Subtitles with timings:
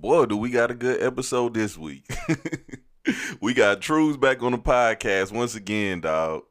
[0.00, 2.08] Boy, do we got a good episode this week.
[3.40, 6.44] we got Trues back on the podcast once again, dog.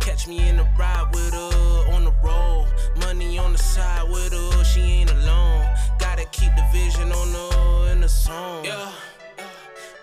[0.00, 2.68] Catch me in the ride with her on the road.
[3.00, 5.66] Money on the side with her, she ain't alone.
[5.98, 8.64] Gotta keep the vision on her in the song.
[8.64, 8.92] Yeah.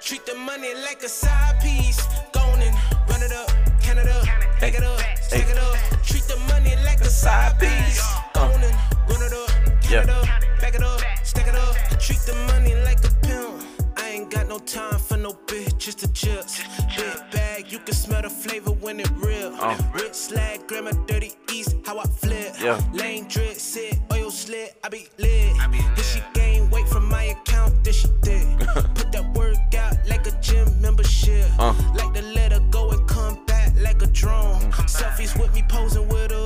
[0.02, 2.06] Treat the money like a side piece.
[2.34, 2.76] Gone and
[3.10, 3.50] run it up,
[3.82, 4.26] count it up,
[4.60, 5.78] back it up, stack it up.
[6.04, 8.04] Treat the money like a side piece.
[8.34, 8.76] Gone and
[9.08, 9.49] run it up, count
[9.90, 10.04] Yeah.
[10.04, 10.26] it up,
[10.62, 11.76] back it up, stack it up.
[12.00, 13.64] Treat the money like a pimp.
[13.98, 16.62] I ain't got no time for no bitch, just a chips.
[16.96, 19.52] Big bag, you can smell the flavor when it real.
[19.60, 19.76] Uh.
[19.96, 22.54] Rich slag, grandma, dirty east, how I flip.
[22.62, 22.80] Yeah.
[22.94, 25.56] Lane drip, sit, oil slit, I be lit.
[25.98, 28.60] If she gain weight from my account, then she did.
[28.94, 31.48] Put that work out like a gym membership.
[31.58, 31.74] Uh.
[31.96, 34.72] Like to let her go and come back like a drone.
[34.86, 36.39] Selfies with me posing with her in my phone.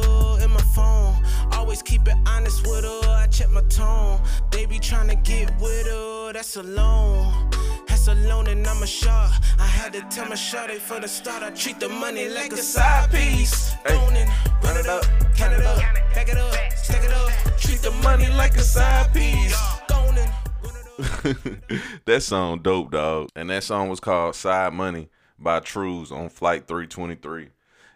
[1.73, 4.21] Always keep it honest with her, I check my tone.
[4.51, 7.49] They be trying to get with her, that's alone.
[7.87, 9.31] That's alone and I'm a shark.
[9.57, 11.41] I had to tell my shorty for the start.
[11.41, 13.71] I treat the money like a side piece.
[13.87, 13.95] Hey.
[13.95, 15.03] Run it up,
[15.35, 15.79] count it up,
[16.13, 17.31] back it up, stack it up.
[17.57, 19.59] Treat the money like a side piece.
[19.87, 20.31] Gone and
[20.63, 21.81] run it up.
[22.05, 23.29] that song dope, dog.
[23.35, 27.49] And that song was called Side Money by Trues on Flight 323.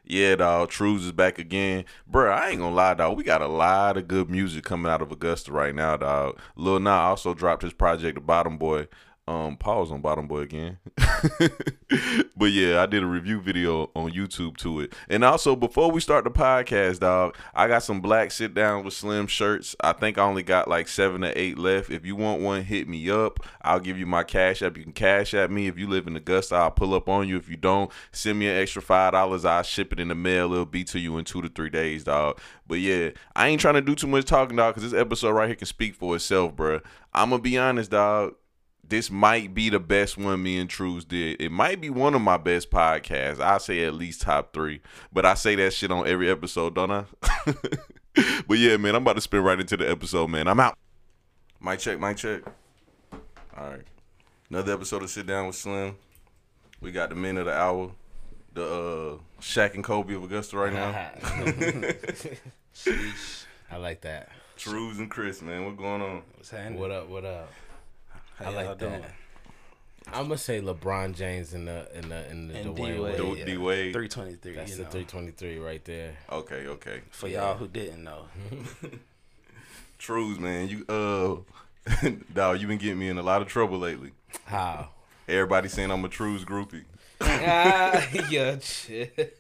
[0.10, 0.70] Yeah, dog.
[0.70, 1.84] Trues is back again.
[2.10, 3.18] Bruh, I ain't gonna lie, dog.
[3.18, 6.40] We got a lot of good music coming out of Augusta right now, dog.
[6.56, 8.88] Lil Nas also dropped his project, The Bottom Boy.
[9.28, 10.78] Um, pause on Bottom Boy again.
[12.38, 14.94] but yeah, I did a review video on YouTube to it.
[15.10, 18.94] And also, before we start the podcast, dog, I got some black sit down with
[18.94, 19.76] slim shirts.
[19.82, 21.90] I think I only got like seven or eight left.
[21.90, 23.42] If you want one, hit me up.
[23.64, 24.78] I'll give you my cash app.
[24.78, 25.68] You can cash at me.
[25.68, 27.36] If you live in Augusta, I'll pull up on you.
[27.36, 29.44] If you don't, send me an extra five dollars.
[29.44, 30.54] I'll ship it in the mail.
[30.54, 32.40] It'll be to you in two to three days, dog.
[32.66, 35.48] But yeah, I ain't trying to do too much talking, dog, because this episode right
[35.48, 36.82] here can speak for itself, bruh.
[37.14, 38.36] I'm gonna be honest, dog
[38.90, 41.42] this might be the best one me and Trues did.
[41.42, 43.40] It might be one of my best podcasts.
[43.40, 44.82] I say at least top three.
[45.12, 47.06] But I say that shit on every episode, don't I?
[48.48, 50.48] but yeah, man, I'm about to spin right into the episode, man.
[50.48, 50.78] I'm out.
[51.60, 52.44] Mic check, mic check.
[53.58, 53.84] All right.
[54.50, 55.96] Another episode of Sit Down with Slim.
[56.80, 57.92] We got the men of the hour.
[58.54, 60.92] The uh Shaq and Kobe of Augusta right now.
[62.74, 63.46] Sheesh.
[63.70, 64.30] I like that.
[64.56, 65.66] Trues and Chris, man.
[65.66, 66.24] what's going on?
[66.36, 66.80] What's happening?
[66.80, 67.10] What up?
[67.10, 67.52] What up?
[68.38, 68.80] How I like that.
[68.80, 69.04] doing?
[70.14, 73.18] I'm gonna say LeBron James in the in the in the And Dwayne D-Wade.
[73.38, 73.94] D- D-Wade.
[73.94, 74.54] 323.
[74.54, 74.90] That's you the know.
[74.90, 76.16] 323 right there.
[76.32, 77.02] Okay, okay.
[77.12, 78.26] For y'all who didn't know.
[79.98, 80.70] Trues, man.
[80.70, 84.12] You uh dog, you been getting me in a lot of trouble lately.
[84.46, 84.90] How?
[85.28, 86.86] Everybody saying I'm a Trues groupie.
[87.22, 89.38] ah, yeah, shit.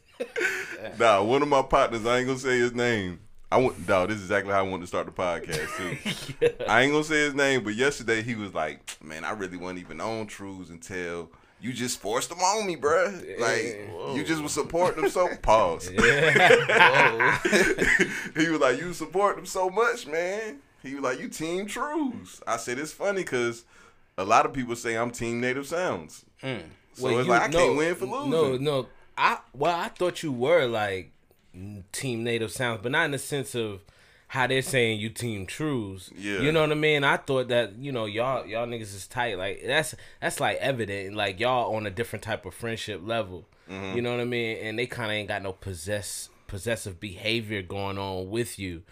[0.97, 3.19] Dog, one of my partners, I ain't gonna say his name.
[3.51, 5.97] I want dog, this is exactly how I want to start the podcast too.
[6.67, 9.79] I ain't gonna say his name, but yesterday he was like, Man, I really wasn't
[9.79, 11.31] even on Trues until
[11.61, 13.39] you just forced them on me, bruh.
[13.39, 15.87] Like you just was supporting them so pause.
[15.87, 15.95] he
[18.49, 20.59] was like, You support them so much, man.
[20.83, 22.41] He was like, You team Trues.
[22.45, 23.63] I said it's funny because
[24.17, 26.25] a lot of people say I'm team native sounds.
[26.43, 26.63] Mm.
[26.93, 28.29] So Well, it's you- like I no, can't win for losing.
[28.31, 28.87] No, no.
[29.17, 31.11] I well, I thought you were like
[31.91, 33.81] Team Native Sounds, but not in the sense of
[34.29, 36.11] how they're saying you Team Trues.
[36.17, 36.39] Yeah.
[36.39, 37.03] You know what I mean?
[37.03, 39.37] I thought that you know y'all y'all niggas is tight.
[39.37, 41.15] Like that's that's like evident.
[41.15, 43.45] Like y'all on a different type of friendship level.
[43.69, 43.95] Mm-hmm.
[43.95, 44.57] You know what I mean?
[44.57, 48.83] And they kind of ain't got no possess possessive behavior going on with you.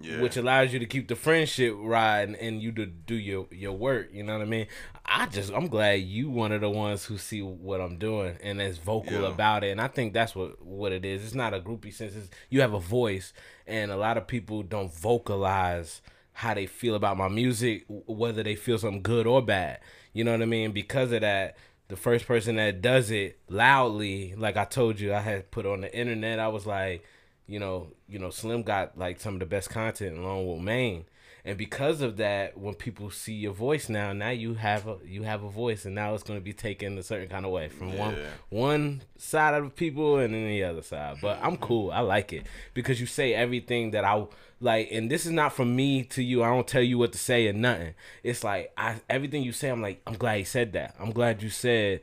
[0.00, 0.22] Yeah.
[0.22, 4.08] which allows you to keep the friendship riding and you to do your your work.
[4.12, 4.66] You know what I mean?
[5.04, 8.60] I just I'm glad you one of the ones who see what I'm doing and
[8.60, 9.28] is vocal Yeah.
[9.28, 9.70] about it.
[9.70, 11.22] And I think that's what what it is.
[11.24, 12.16] It's not a groupie sense.
[12.16, 13.34] It's, you have a voice,
[13.66, 16.00] and a lot of people don't vocalize
[16.32, 19.80] how they feel about my music, whether they feel something good or bad.
[20.14, 20.72] You know what I mean?
[20.72, 21.56] Because of that.
[21.88, 25.82] The first person that does it loudly, like I told you, I had put on
[25.82, 26.38] the internet.
[26.38, 27.04] I was like,
[27.46, 31.04] you know, you know, Slim got like some of the best content along with Maine.
[31.44, 35.24] And because of that, when people see your voice now, now you have a you
[35.24, 37.68] have a voice, and now it's going to be taken a certain kind of way
[37.68, 38.28] from one Yeah.
[38.48, 41.16] one side of people and then the other side.
[41.20, 41.90] But I'm cool.
[41.90, 44.24] I like it because you say everything that I
[44.60, 46.44] like, and this is not from me to you.
[46.44, 47.94] I don't tell you what to say or nothing.
[48.22, 49.68] It's like I everything you say.
[49.68, 50.94] I'm like, I'm glad you said that.
[51.00, 52.02] I'm glad you said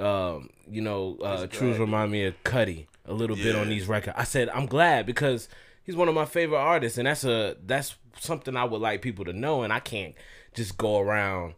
[0.00, 4.16] um, you know, uh, Trues remind me of Cudi a little bit on these records.
[4.18, 5.48] I said I'm glad because
[5.84, 9.24] he's one of my favorite artists, and that's a that's something I would like people
[9.26, 10.14] to know, and I can't
[10.54, 11.54] just go around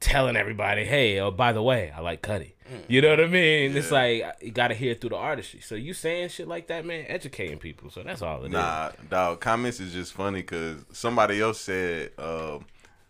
[0.00, 2.52] telling everybody, hey, oh by the way, I like Cudi.
[2.88, 3.76] You know what I mean?
[3.76, 5.60] It's like you gotta hear it through the artistry.
[5.60, 7.90] So you saying shit like that, man, educating people.
[7.90, 8.52] So that's all it is.
[8.52, 9.40] Nah, dog.
[9.40, 12.58] Comments is just funny because somebody else said, uh,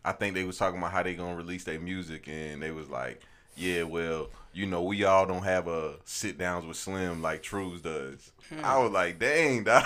[0.02, 2.88] I think they was talking about how they gonna release their music, and they was
[2.88, 3.20] like,
[3.60, 7.82] yeah, well, you know, we all don't have a sit downs with Slim like Trues
[7.82, 8.32] does.
[8.48, 8.64] Hmm.
[8.64, 9.84] I was like, dang, dog.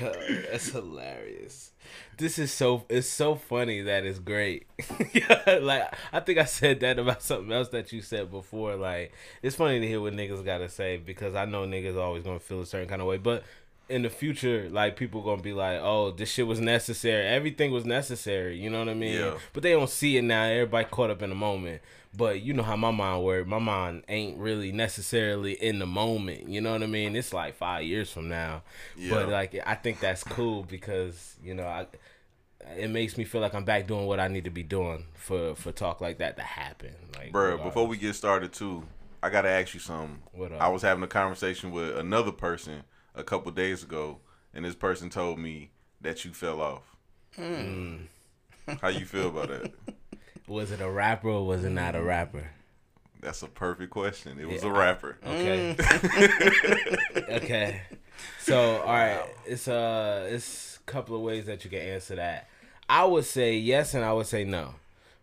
[0.00, 0.12] Yo,
[0.50, 1.72] that's hilarious.
[2.16, 4.66] This is so it's so funny that it's great.
[5.46, 8.76] like I think I said that about something else that you said before.
[8.76, 9.12] Like
[9.42, 12.62] it's funny to hear what niggas gotta say because I know niggas always gonna feel
[12.62, 13.18] a certain kind of way.
[13.18, 13.44] But
[13.88, 17.26] in the future, like people gonna be like, "Oh, this shit was necessary.
[17.26, 19.14] Everything was necessary." You know what I mean?
[19.14, 19.34] Yeah.
[19.52, 20.44] But they don't see it now.
[20.44, 21.82] Everybody caught up in the moment.
[22.14, 23.48] But you know how my mind works.
[23.48, 26.48] My mind ain't really necessarily in the moment.
[26.48, 27.16] You know what I mean?
[27.16, 28.62] It's like five years from now.
[28.96, 29.10] Yeah.
[29.10, 31.86] But like I think that's cool because you know I.
[32.76, 35.56] It makes me feel like I'm back doing what I need to be doing for
[35.56, 36.94] for talk like that to happen.
[37.16, 38.84] Like, Bro, before we get started too,
[39.20, 40.22] I gotta ask you something.
[40.32, 40.60] What up?
[40.60, 42.84] I was having a conversation with another person
[43.14, 44.18] a couple days ago,
[44.54, 45.70] and this person told me
[46.00, 46.82] that you fell off.
[47.36, 47.96] Hmm.
[48.80, 49.72] How you feel about that?
[50.46, 52.50] was it a rapper or was it not a rapper?
[53.20, 54.38] That's a perfect question.
[54.40, 55.16] It was Yeah, a rapper.
[55.24, 55.76] Okay.
[57.28, 57.82] okay.
[58.40, 62.48] So all right, it's uh it's a couple of ways that you can answer that.
[62.88, 64.74] I would say yes and I would say no.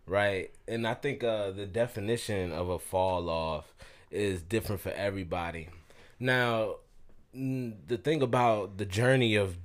[0.06, 0.50] Right?
[0.66, 3.74] And I think uh the definition of a fall off
[4.10, 5.68] is different for everybody.
[6.18, 6.76] Now, mm,
[7.32, 9.58] the thing about the journey of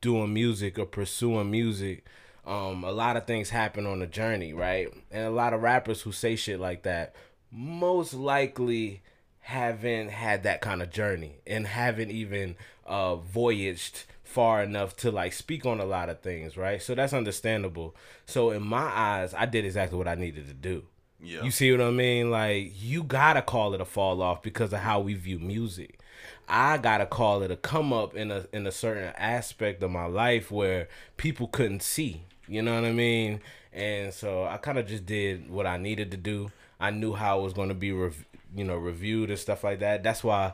[0.00, 2.04] doing music or pursuing music,
[2.46, 4.88] um, a lot of things happen on the journey, right?
[5.10, 7.14] And a lot of rappers who say shit like that
[7.50, 9.02] most likely
[9.40, 12.54] haven't had that kind of journey and haven't even
[12.84, 16.82] uh voyaged far enough to like speak on a lot of things, right?
[16.82, 17.96] So that's understandable.
[18.26, 20.84] So in my eyes, I did exactly what I needed to do.
[21.20, 21.42] Yeah.
[21.42, 22.30] You see what I mean?
[22.30, 25.98] Like you gotta call it a fall off because of how we view music.
[26.48, 30.06] I gotta call it a come up in a in a certain aspect of my
[30.06, 32.22] life where people couldn't see.
[32.48, 33.40] You know what I mean?
[33.72, 36.50] And so I kind of just did what I needed to do.
[36.80, 38.24] I knew how it was going to be, rev-
[38.56, 40.02] you know, reviewed and stuff like that.
[40.02, 40.52] That's why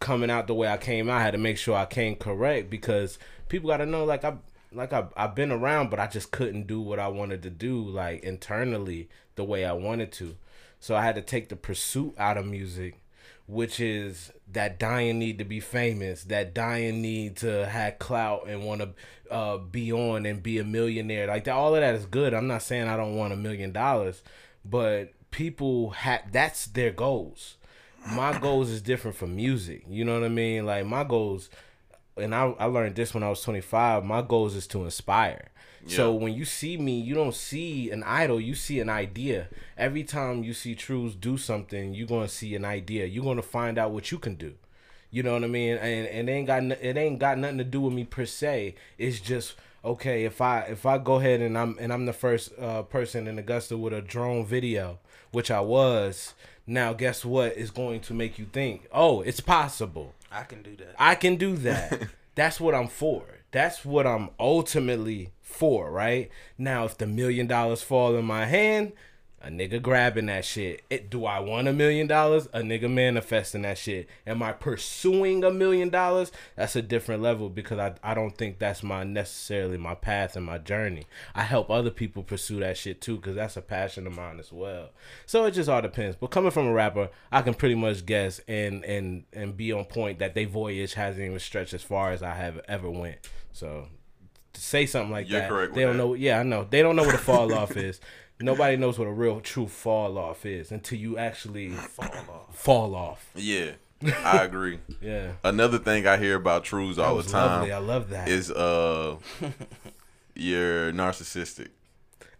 [0.00, 2.68] coming out the way I came out, I had to make sure I came correct
[2.68, 3.18] because
[3.48, 4.34] people got to know, like I,
[4.72, 7.80] like I, I've been around, but I just couldn't do what I wanted to do,
[7.80, 10.36] like internally the way I wanted to.
[10.80, 13.00] So I had to take the pursuit out of music,
[13.46, 18.64] which is that dying need to be famous, that dying need to have clout and
[18.64, 18.90] want to
[19.32, 21.26] uh, be on and be a millionaire.
[21.26, 22.34] Like that, all of that is good.
[22.34, 24.22] I'm not saying I don't want a million dollars,
[24.64, 27.56] but people have that's their goals.
[28.06, 29.84] My goals is different from music.
[29.88, 30.66] You know what I mean?
[30.66, 31.48] Like my goals,
[32.16, 34.04] and I I learned this when I was 25.
[34.04, 35.51] My goals is to inspire.
[35.86, 39.48] So when you see me, you don't see an idol, you see an idea.
[39.76, 43.06] Every time you see Trues do something, you're gonna see an idea.
[43.06, 44.54] You're gonna find out what you can do.
[45.10, 45.76] You know what I mean?
[45.76, 48.24] And, and it ain't got n- it ain't got nothing to do with me per
[48.24, 48.74] se.
[48.96, 52.52] It's just okay if I if I go ahead and I'm and I'm the first
[52.58, 54.98] uh, person in Augusta with a drone video,
[55.30, 56.34] which I was.
[56.66, 58.86] Now guess what is going to make you think?
[58.92, 60.14] Oh, it's possible.
[60.30, 60.94] I can do that.
[60.98, 62.08] I can do that.
[62.34, 63.24] That's what I'm for.
[63.50, 66.30] That's what I'm ultimately for, right?
[66.58, 68.92] Now, if the million dollars fall in my hand,
[69.44, 70.82] a nigga grabbing that shit.
[70.88, 72.46] It, do I want a million dollars?
[72.52, 74.08] A nigga manifesting that shit.
[74.24, 76.30] Am I pursuing a million dollars?
[76.54, 80.46] That's a different level because I, I don't think that's my necessarily my path and
[80.46, 81.06] my journey.
[81.34, 84.52] I help other people pursue that shit too because that's a passion of mine as
[84.52, 84.90] well.
[85.26, 86.14] So it just all depends.
[86.14, 89.86] But coming from a rapper, I can pretty much guess and and and be on
[89.86, 93.18] point that they voyage hasn't even stretched as far as I have ever went.
[93.52, 93.88] So
[94.52, 96.04] to say something like You're that, correct they with don't that.
[96.04, 96.14] know.
[96.14, 96.66] Yeah, I know.
[96.68, 98.00] They don't know what a fall off is.
[98.40, 102.56] Nobody knows what a real true fall off is until you actually Fall off.
[102.56, 103.30] fall off.
[103.36, 103.72] Yeah,
[104.24, 104.80] I agree.
[105.00, 105.32] Yeah.
[105.44, 107.72] Another thing I hear about truths all the time lovely.
[107.72, 108.28] I love that.
[108.28, 109.16] is uh,
[110.34, 111.68] you're narcissistic.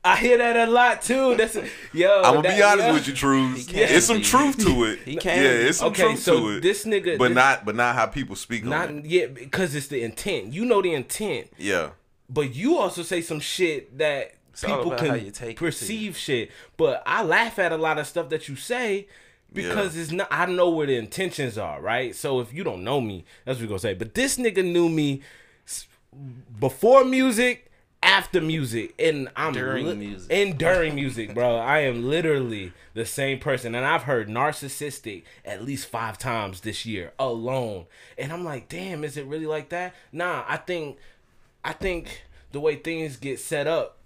[0.05, 1.37] I hear that a lot too.
[1.37, 1.57] That's
[1.93, 2.23] yo.
[2.23, 2.95] I'm gonna that- be honest yo.
[2.95, 3.67] with you, Trues.
[3.69, 4.99] can It's some truth to it.
[5.05, 6.61] He can Yeah, it's some Okay, truth so to it.
[6.63, 9.05] this nigga, but this- not, but not how people speak not on it.
[9.05, 10.53] yet because it's the intent.
[10.53, 11.91] You know the intent, Yeah,
[12.33, 14.35] but you also say some shit that
[14.67, 16.51] all people can you take perceive shit.
[16.77, 19.09] But I laugh at a lot of stuff that you say.
[19.55, 22.17] Because it's not, I know where the intentions are, right?
[22.17, 23.93] So if you don't know me, that's what we're gonna say.
[23.93, 25.21] But this nigga knew me
[26.59, 27.71] before music,
[28.03, 30.33] after music, and I'm During li- music.
[30.33, 31.57] and during music, bro.
[31.57, 36.85] I am literally the same person, and I've heard narcissistic at least five times this
[36.85, 37.87] year alone,
[38.19, 39.95] and I'm like, damn, is it really like that?
[40.11, 40.97] Nah, I think,
[41.65, 43.99] I think the way things get set up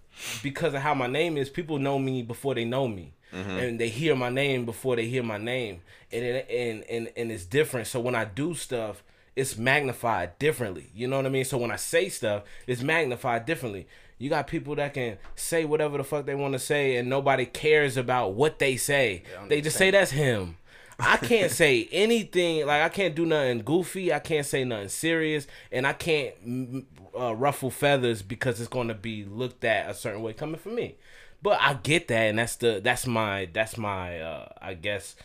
[0.42, 3.12] because of how my name is, people know me before they know me.
[3.32, 5.82] And they hear my name before they hear my name.
[6.10, 7.86] And it, and, and and it's different.
[7.86, 9.02] So when I do stuff,
[9.34, 10.86] it's magnified differently.
[10.94, 11.44] You know what I mean?
[11.44, 13.86] So when I say stuff, it's magnified differently.
[14.18, 17.44] You got people that can say whatever the fuck they want to say and nobody
[17.44, 19.24] cares about what they say.
[19.48, 20.56] they just say that's him.
[20.98, 24.14] I can't say anything like I can't do nothing goofy.
[24.14, 26.84] I can't say nothing serious, and I can't mm,
[27.18, 30.74] uh, ruffle feathers because it's going to be looked at a certain way coming from
[30.74, 30.96] me.
[31.42, 35.16] But I get that, and that's the that's my that's my uh, I guess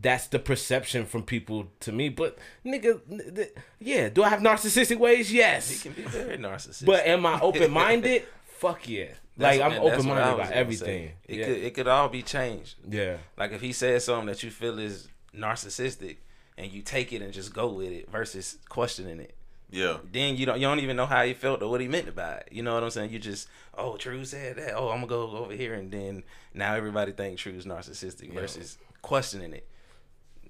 [0.00, 2.08] that's the perception from people to me.
[2.10, 3.00] But nigga,
[3.34, 5.30] th- yeah, do I have narcissistic ways?
[5.30, 5.82] He Yes.
[5.82, 6.86] can be very narcissistic.
[6.86, 8.24] But am I open minded?
[8.44, 9.06] Fuck yeah.
[9.36, 11.12] That's- Like I'm open minded about everything.
[11.24, 11.46] It Yeah.
[11.46, 12.74] could it could all be changed.
[12.88, 13.16] yeah.
[13.36, 16.16] Like if he says something that you feel is narcissistic
[16.58, 19.34] and you take it and just go with it versus questioning it.
[19.70, 19.98] Yeah.
[20.10, 22.34] Then you don't you don't even know how he felt or what he meant by
[22.36, 22.48] it.
[22.50, 23.10] You know what I'm saying?
[23.12, 24.74] You just oh True said that.
[24.74, 26.22] Oh I'm gonna go over here and then
[26.54, 29.66] now everybody think True's narcissistic versus questioning it.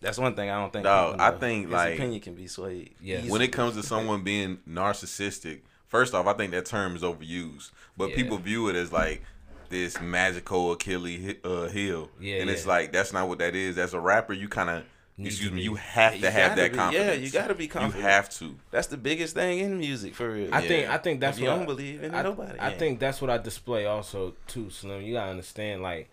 [0.01, 0.85] That's one thing I don't think.
[0.85, 1.39] Dog, people I know.
[1.39, 2.95] think, His like- opinion can be swayed.
[3.01, 3.23] Yeah.
[3.23, 7.73] when it comes to someone being narcissistic, first off, I think that term is overused.
[7.97, 8.15] But Yeah.
[8.17, 9.23] people view it as like
[9.71, 13.77] this magical Achilles uh, heel, Yeah, and it's like that's not what that is.
[13.77, 14.85] As a rapper, you kind of
[15.27, 17.07] excuse to me, be- you have to You have that be- confidence.
[17.09, 18.05] yeah, you gotta be confident.
[18.05, 18.57] You have to.
[18.71, 20.55] That's the biggest thing in music for real.
[20.55, 20.69] I Yeah.
[20.69, 22.79] think I think that's If you don't I, believe in I, nobody I can.
[22.79, 25.03] think that's what I display also too, Slim.
[25.03, 26.09] You gotta understand, like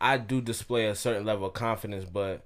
[0.00, 2.42] I do display a certain level of confidence, but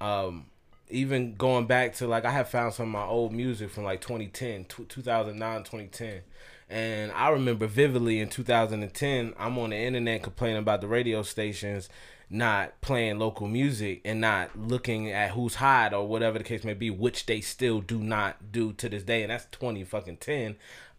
[0.00, 0.46] um
[0.88, 4.00] even going back to like I have found some of my old music from like
[4.00, 6.20] 2010, tw 2009, 2010.
[6.68, 11.88] And I remember vividly in 2010, I'm on the internet complaining about the radio stations
[12.28, 16.74] not playing local music and not looking at who's hot or whatever the case may
[16.74, 19.22] be, which they still do not do to this day.
[19.22, 20.56] And that's 20 fucking 10.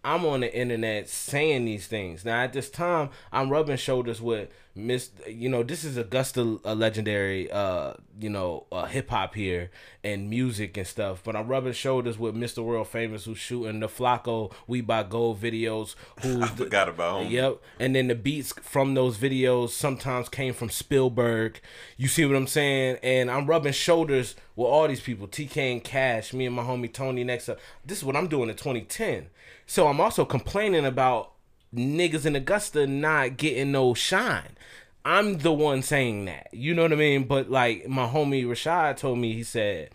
[0.08, 2.24] I'm on the internet saying these things.
[2.24, 5.10] Now at this time, I'm rubbing shoulders with Miss.
[5.28, 9.70] You know, this is Augusta, a legendary, uh, you know, uh, hip hop here
[10.06, 11.22] and music and stuff.
[11.26, 12.64] But I'm rubbing shoulders with Mr.
[12.64, 15.96] World Famous, who's shooting the Flacco We Buy Gold videos.
[16.22, 17.32] Who I forgot about him.
[17.34, 17.62] Yep.
[17.82, 21.60] And then the beats from those videos sometimes came from Spielberg.
[21.98, 23.00] You see what I'm saying?
[23.04, 25.28] And I'm rubbing shoulders with all these people.
[25.28, 27.60] TK and Cash, me and my homie Tony next up.
[27.86, 29.28] This is what I'm doing in 2010.
[29.68, 31.34] So I'm also complaining about
[31.76, 34.58] niggas in Augusta not getting no shine.
[35.04, 36.48] I'm the one saying that.
[36.54, 37.26] You know what I mean?
[37.26, 39.90] But like my homie Rashad told me, he said,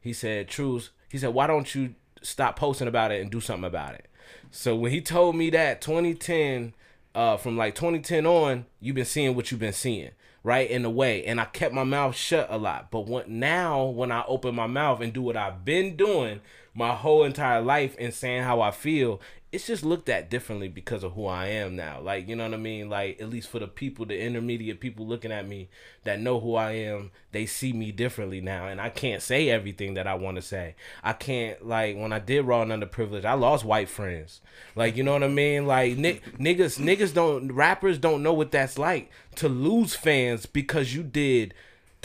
[0.00, 3.66] he said, Truth, he said, why don't you stop posting about it and do something
[3.66, 4.06] about it?
[4.52, 6.74] So when he told me that 2010,
[7.14, 10.10] uh, from like 2010 on, you've been seeing what you've been seeing,
[10.44, 10.70] right?
[10.70, 11.24] In a way.
[11.24, 12.92] And I kept my mouth shut a lot.
[12.92, 16.40] But now when I open my mouth and do what I've been doing
[16.76, 21.02] my whole entire life and saying how I feel, it's just looked at differently because
[21.02, 22.00] of who I am now.
[22.00, 22.90] Like, you know what I mean?
[22.90, 25.70] Like, at least for the people, the intermediate people looking at me
[26.04, 28.66] that know who I am, they see me differently now.
[28.66, 30.74] And I can't say everything that I want to say.
[31.02, 34.42] I can't, like, when I did Raw and Underprivileged, I lost white friends.
[34.74, 35.66] Like, you know what I mean?
[35.66, 40.94] Like, ni- niggas, niggas don't, rappers don't know what that's like to lose fans because
[40.94, 41.54] you did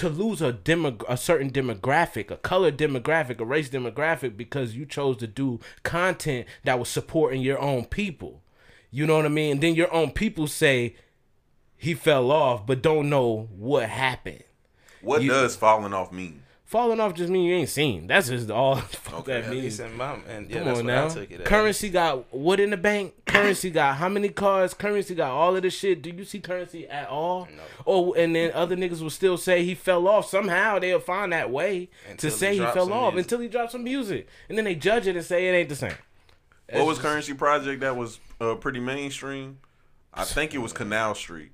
[0.01, 4.83] to lose a demo a certain demographic, a color demographic, a race demographic because you
[4.83, 8.41] chose to do content that was supporting your own people.
[8.89, 9.51] You know what I mean?
[9.53, 10.95] And then your own people say
[11.77, 14.43] he fell off, but don't know what happened.
[15.01, 16.41] What You- does falling off mean?
[16.71, 18.07] Falling off just mean you ain't seen.
[18.07, 19.41] That's just all the fuck Okay.
[19.41, 19.63] that means.
[19.63, 21.05] least in my and yeah, Come that's on now.
[21.05, 21.47] I took it as.
[21.47, 23.13] Currensy got what in the bank?
[23.25, 24.73] Currensy got how many cars?
[24.73, 26.01] Currensy got all of this shit.
[26.01, 27.49] Do you see Currensy at all?
[27.53, 27.63] No.
[27.85, 30.29] Oh, and then other niggas will still say he fell off.
[30.29, 33.25] Somehow they'll find that way Until to say he drops fell off music.
[33.25, 35.75] until he drops some music, and then they judge it and say it ain't the
[35.75, 35.93] same.
[36.71, 39.59] What was just- Currensy project that was uh, pretty mainstream?
[40.13, 41.51] I think it was Canal Street.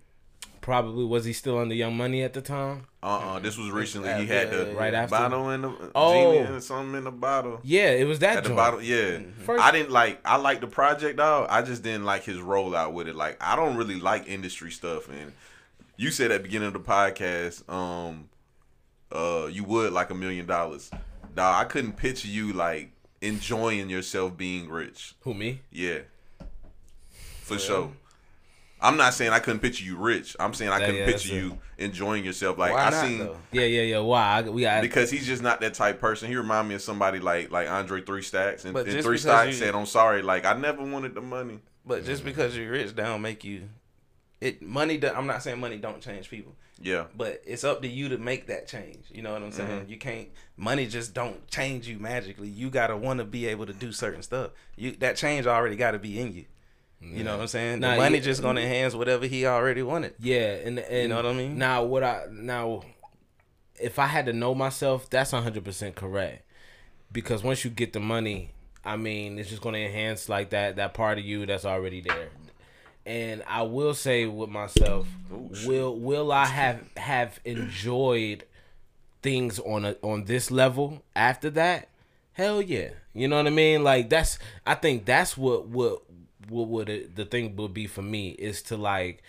[0.67, 2.87] Probably was he still under Young Money at the time?
[3.01, 3.05] Uh
[3.35, 4.13] uh This was recently.
[4.15, 4.75] He had the.
[4.75, 5.11] Right after?
[5.15, 6.33] bottle in the Oh.
[6.33, 7.61] genie and something in the bottle.
[7.63, 9.19] Yeah, it was that At the bottle, yeah.
[9.45, 10.19] First- I didn't like.
[10.25, 11.47] I like the project, dog.
[11.49, 13.15] I just didn't like his rollout with it.
[13.15, 15.07] Like, I don't really like industry stuff.
[15.07, 15.31] And
[15.95, 18.27] you said at the beginning of the podcast, um,
[19.09, 20.91] uh, you would like a million dollars,
[21.33, 21.61] dog.
[21.61, 25.15] I couldn't picture you like enjoying yourself being rich.
[25.21, 25.61] Who me?
[25.71, 25.99] Yeah,
[27.41, 27.91] for sure.
[28.79, 30.35] I'm not saying I couldn't picture you rich.
[30.39, 32.57] I'm saying I Yeah, couldn't yeah, picture you enjoying yourself.
[32.57, 33.37] Like Why I not seen though?
[33.51, 33.99] Yeah, yeah, yeah.
[33.99, 34.21] Why?
[34.37, 36.27] I, we got because he's just not that type person.
[36.29, 39.53] He remind me of somebody like like Andre Three Stacks, and, and Three Stacks you-
[39.53, 43.05] said, "I'm sorry, like I never wanted the money." But just because you're rich, that
[43.05, 43.69] don't make you.
[44.39, 44.97] It money.
[44.97, 48.19] do- I'm not saying money don't change people, Yeah, but it's up to you to
[48.19, 49.05] make that change.
[49.09, 49.69] You know what I'm saying?
[49.81, 49.89] Mm-hmm.
[49.91, 50.27] You can't.
[50.55, 52.47] Money just don't change you magically.
[52.49, 54.51] You gotta want to be able to do certain stuff.
[54.75, 56.45] You that change already got to be in you.
[56.99, 57.79] You know what I'm saying?
[57.79, 60.15] Nah, the money you- just gonna enhance whatever he already wanted.
[60.19, 61.57] Yeah, and and know what I mean?
[61.57, 62.81] Now what I now,
[63.79, 66.43] if I had to know myself, that's hundred percent correct.
[67.11, 68.51] Because once you get the money,
[68.83, 72.29] I mean, it's just gonna enhance like that that part of you that's already there.
[73.05, 78.43] And I will say with myself, oh, will will I have have enjoyed
[79.21, 81.89] things on a on this level after that?
[82.33, 82.89] Hell yeah.
[83.13, 83.83] You know what I mean?
[83.83, 86.03] Like that's I think that's what what
[86.49, 89.21] what would it, the thing would be for me is to like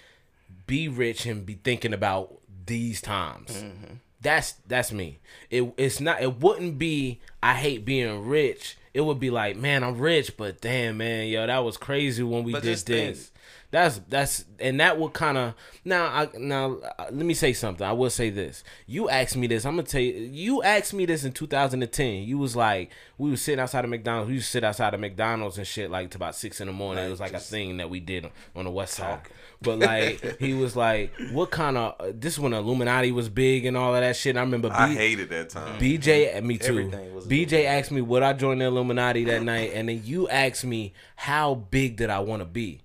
[0.66, 3.50] be rich and be thinking about these times.
[3.50, 3.94] Mm-hmm.
[4.20, 5.18] That's that's me.
[5.50, 8.76] It it's not it wouldn't be I hate being rich.
[8.94, 12.42] It would be like, man, I'm rich, but damn man, yo, that was crazy when
[12.42, 13.30] we But did this.
[13.70, 17.86] That's that's and that would kind of now I now uh, let me say something.
[17.86, 18.64] I will say this.
[18.86, 19.66] You asked me this.
[19.66, 20.14] I'm gonna tell you.
[20.14, 22.22] You asked me this in 2010.
[22.22, 24.28] You was like we was sitting outside of McDonald's.
[24.28, 26.72] We used to sit outside of McDonald's and shit like to about six in the
[26.72, 27.04] morning.
[27.04, 29.20] it was like a thing that we did on the west side.
[29.60, 33.76] But like he was like, what kind of this is when Illuminati was big and
[33.76, 34.38] all of that shit.
[34.38, 34.70] I remember.
[34.72, 35.78] I B- hated that time.
[35.78, 36.88] BJ, and me too.
[37.14, 40.64] Was BJ asked me would I join the Illuminati that night, and then you asked
[40.64, 42.80] me how big did I want to be.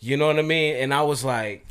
[0.00, 0.76] You know what I mean?
[0.76, 1.64] And I was like,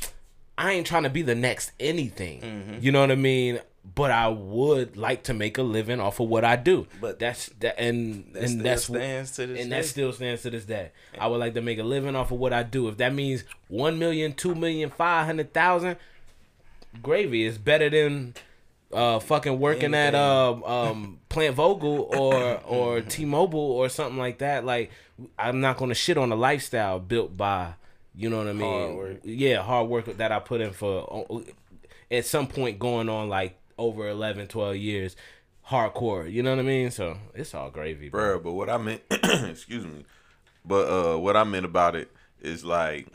[0.56, 2.78] I ain't trying to be the next anything.
[2.80, 3.60] You know what I mean?
[3.94, 6.86] But I would like to make a living off of what I do.
[7.00, 9.76] But that's that, and That and still that's stands to this and day.
[9.76, 10.92] that still stands to this day.
[11.18, 12.86] I would like to make a living off of what I do.
[12.88, 15.96] If that means one million, two million, five hundred thousand,
[17.02, 18.34] gravy is better than
[18.92, 24.64] uh fucking working at um um Plant Vogtle or or T-Mobile or something like that.
[24.64, 24.90] Like
[25.38, 27.74] I'm not gonna shit on a lifestyle built by
[28.14, 28.94] you know what I mean.
[28.94, 29.20] Hard.
[29.24, 31.38] Yeah, hard work that I put in for uh,
[32.10, 35.16] at some point going on like over 11, 12 years.
[35.68, 36.90] Hardcore, you know what I mean?
[36.90, 38.38] So it's all gravy, bro.
[38.38, 38.40] bro.
[38.40, 40.04] But what I meant, excuse me,
[40.64, 42.10] but uh, what I meant about it
[42.40, 43.06] is like,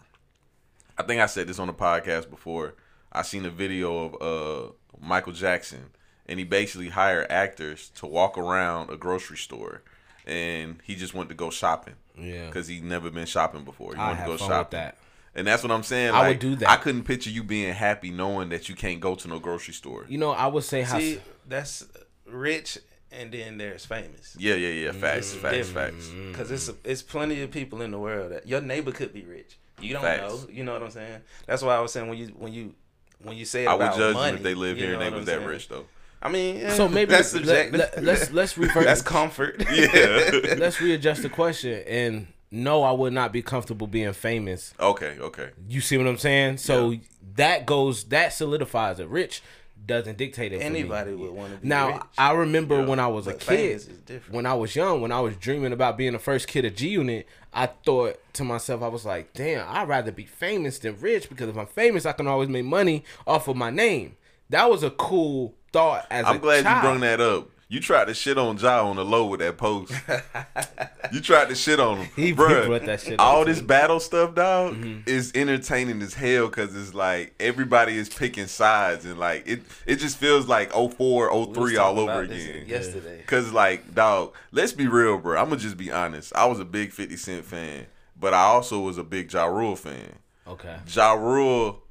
[0.98, 2.74] I think I said this on the podcast before.
[3.12, 5.92] I seen a video of uh Michael Jackson,
[6.26, 9.84] and he basically hired actors to walk around a grocery store,
[10.28, 11.96] and he just went to go shopping.
[12.20, 12.48] Yeah.
[12.48, 13.94] because he never been shopping before.
[13.94, 14.80] He I wanted to have go fun with shopping.
[14.80, 14.98] that.
[15.36, 16.16] And that's what I'm saying.
[16.16, 16.68] I would do that.
[16.70, 20.06] I couldn't picture you being happy knowing that you can't go to no grocery store.
[20.10, 21.00] You know, I would say how
[21.48, 21.86] that's
[22.26, 22.80] rich,
[23.12, 24.36] and then there's famous.
[24.40, 24.92] Yeah, yeah, yeah.
[24.94, 25.42] Facts, Mm-hmm.
[25.42, 26.10] facts, facts.
[26.32, 29.58] Because it's it's plenty of people in the world that your neighbor could be rich.
[29.80, 30.22] You don't Facts.
[30.34, 30.50] know.
[30.52, 31.22] You know what I'm saying?
[31.46, 32.74] That's why I was saying when you when you
[33.22, 35.02] when you say it I would about judge money, them if they live here and
[35.04, 35.86] they was that rich though.
[36.22, 37.80] I mean, yeah, So maybe that's subjective.
[37.80, 39.64] let- let's- let's revert- that's comfort.
[39.72, 40.56] Yeah.
[40.58, 44.74] let's readjust the question and no, I would not be comfortable being famous.
[44.80, 45.50] okay, okay.
[45.68, 46.58] You see what I'm saying?
[46.58, 47.00] So Yeah.
[47.36, 49.08] that goes that solidifies it.
[49.10, 49.44] Rich
[49.86, 50.58] doesn't dictate it.
[50.62, 50.80] for me.
[50.80, 52.02] Anybody would want to be Now rich.
[52.18, 52.86] I remember Yeah.
[52.88, 53.84] when I was a kid,
[54.32, 56.88] when I was young, when I was dreaming about being the first kid of G
[56.90, 61.30] Unit, I thought to myself, I was like, damn, I'd rather be famous than rich
[61.30, 64.16] because if I'm famous, I can always make money off of my name.
[64.50, 66.84] That was a cool thought as I'm a glad child.
[66.84, 67.50] you brung that up.
[67.70, 69.92] You tried to shit on Ja on the low with that post.
[71.12, 74.34] you tried to shit on him, He- Bruh, brought that shit All this battle stuff,
[74.36, 75.02] dog, Mm-hmm.
[75.06, 79.64] is entertaining as hell because it's like everybody is picking sides and like it.
[79.86, 82.66] It just feels like 04, We 03 all over again.
[82.68, 83.24] Yesterday.
[83.28, 85.38] Cause like, dog, let's be real, bro.
[85.38, 86.34] I'm gonna just be honest.
[86.36, 89.76] I was a big 50 Cent fan, but I also was a big Ja Rule
[89.76, 90.14] fan.
[90.48, 90.78] Okay.
[90.88, 91.84] Ja Rule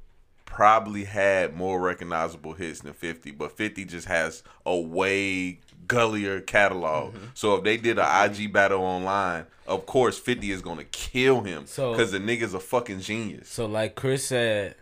[0.57, 7.13] probably had more recognizable hits than 50, but 50 just has a way gullier catalog.
[7.13, 7.25] Mm-hmm.
[7.35, 11.67] So if they did an IG battle online, of course 50 is gonna kill him
[11.67, 13.49] So- because the nigga's a fucking genius.
[13.49, 14.73] So like Chris said,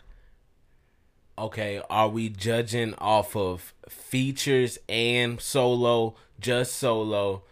[1.37, 7.43] okay, are we judging off of features and solo, just solo?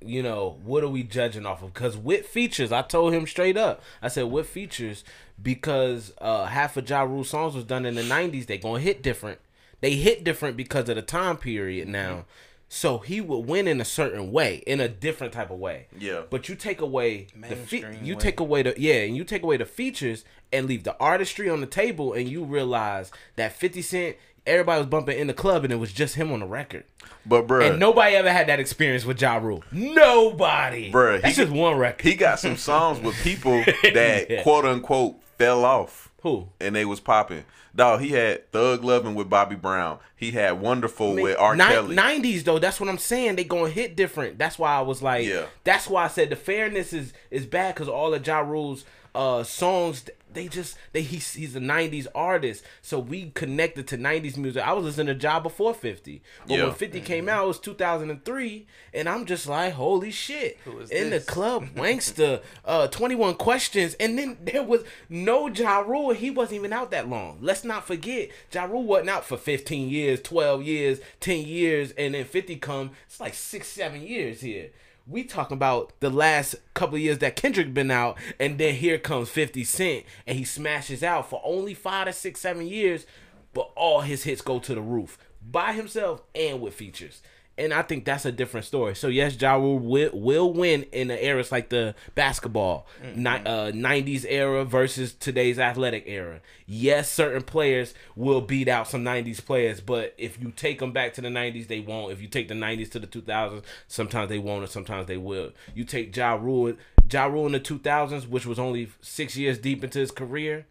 [0.00, 1.74] You know, what are we judging off of?
[1.74, 3.82] Because with features, I told him straight up.
[4.00, 5.02] I said with features
[5.42, 8.46] because uh, half of Ja Rule songs was done in the '90s.
[8.46, 9.38] They gonna hit different.
[9.80, 12.24] They hit different because of the time period now.
[12.70, 15.86] So he would win in a certain way, in a different type of way.
[15.98, 16.22] Yeah.
[16.28, 18.20] But you take away the fe- you way.
[18.20, 21.60] take away the yeah, and you take away the features and leave the artistry on
[21.62, 25.72] the table, and you realize that Fifty Cent, everybody was bumping in the club, and
[25.72, 26.84] it was just him on the record,
[27.24, 29.64] But bro, and nobody ever had that experience with Ja Rule.
[29.72, 32.02] Nobody, Bruh, That's he- just one record.
[32.06, 33.52] he got some songs with people
[33.94, 34.42] that Yeah.
[34.42, 36.10] quote unquote fell off.
[36.22, 36.48] Who?
[36.60, 37.44] And they was popping.
[37.74, 39.98] Dog, he had Thug Loving with Bobby Brown.
[40.16, 41.54] He had Wonderful with R.
[41.54, 41.96] Ni- Kelly.
[41.96, 43.36] 90s though, that's what I'm saying.
[43.36, 44.36] They gonna hit different.
[44.36, 45.46] That's why I was like, Yeah.
[45.64, 49.42] that's why I said the fairness is is bad because all of Ja Rule's uh
[49.44, 50.04] songs
[50.38, 54.62] they just they he's he's a '90s artist, so we connected to '90s music.
[54.62, 56.64] I was listening to Job before 50, but Yeah.
[56.66, 60.58] when 50 came out, it was 2003, and I'm just like, holy shit!
[60.80, 61.24] is In this?
[61.26, 66.10] the club, Wankster, uh, 21 Questions, and then there was no Ja Rule.
[66.14, 67.38] He wasn't even out that long.
[67.40, 72.14] Let's not forget, Ja Rule wasn't out for 15 years, 12 years, 10 years, and
[72.14, 72.92] then 50 come.
[73.06, 74.70] It's like six, seven years here.
[75.10, 78.98] We talking about the last couple of years that Kendrick been out, and then here
[78.98, 83.06] comes 50 Cent, and he smashes out for only five to six, seven years,
[83.54, 87.22] but all his hits go to the roof by himself and with features.
[87.58, 88.94] And I think that's a different story.
[88.94, 93.72] So yes, Ja Rule will, will win in the eras like the basketball, ni- uh,
[93.72, 96.40] 90s era versus today's athletic era.
[96.66, 101.14] Yes, certain players will beat out some 90s players, but if you take them back
[101.14, 102.12] to the 90s, they won't.
[102.12, 105.50] If you take the 90s to the 2000s, sometimes they won't, and sometimes they will.
[105.74, 106.74] You take Ja Rule,
[107.10, 110.66] Ja Rule in the 2000s, which was only six years deep into his career,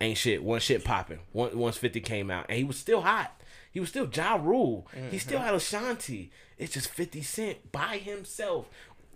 [0.00, 0.44] ain't shit.
[0.44, 1.20] One shit popping.
[1.32, 3.40] One, once 50 came out, and he was still hot.
[3.74, 4.86] He was still Ja Rule.
[5.10, 5.46] He still mm-hmm.
[5.46, 6.30] had Ashanti.
[6.56, 8.70] It's just 50 Cent by himself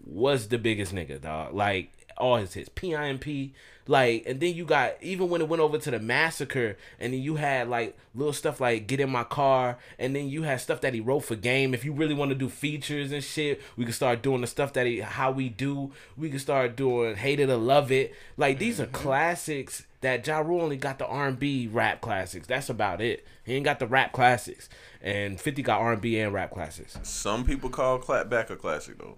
[0.04, 1.54] was the biggest nigga, dog.
[1.54, 3.52] Like all his hits, PIMP.
[3.86, 7.22] Like, and then you got even when it went over to the massacre, and then
[7.22, 10.82] you had like little stuff like "Get in My Car," and then you had stuff
[10.82, 11.72] that he wrote for Game.
[11.72, 14.74] If you really want to do features and shit, we can start doing the stuff
[14.74, 15.92] that he how we do.
[16.18, 18.94] We can start doing "Hate It or Love It." Like these are mm-hmm.
[18.94, 22.46] classics that Ja Rule only got the R and B rap classics.
[22.46, 23.26] That's about it.
[23.48, 24.68] He ain't got the rap classics,
[25.02, 26.98] and Fifty got R and B and rap classics.
[27.02, 29.16] Some people call Clapback a classic though.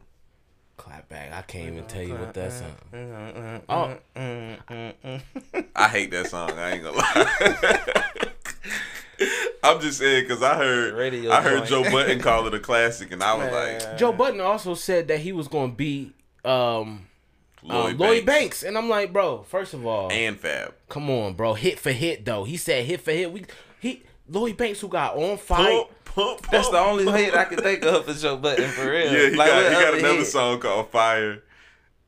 [0.77, 1.33] Clap back.
[1.33, 2.73] I can't even tell you what that song.
[2.95, 5.21] Mm, Oh,
[5.77, 6.53] I hate that song.
[6.53, 8.05] I ain't gonna lie.
[9.63, 11.85] I'm just saying because I heard Radio I heard joint.
[11.87, 15.19] Joe Budden call it a classic, and I was like Joe Budden also said that
[15.21, 16.15] he was gonna beat
[16.45, 17.07] um,
[17.63, 18.25] Lloyd, um, Lloyd Banks.
[18.25, 19.43] Banks, and I'm like, bro.
[19.43, 20.73] First of all, and Fab.
[20.89, 21.53] come on, bro.
[21.53, 22.45] Hit for hit though.
[22.45, 23.31] He said hit for hit.
[23.31, 23.47] We he
[24.31, 25.85] Lloyd Banks who got on fire.
[25.85, 27.17] Pump, pump, That's the only pump.
[27.19, 29.13] hit I can think of for Joe Budden for real.
[29.13, 30.27] Yeah, he Like, got he got another hit?
[30.27, 31.43] song called Fire.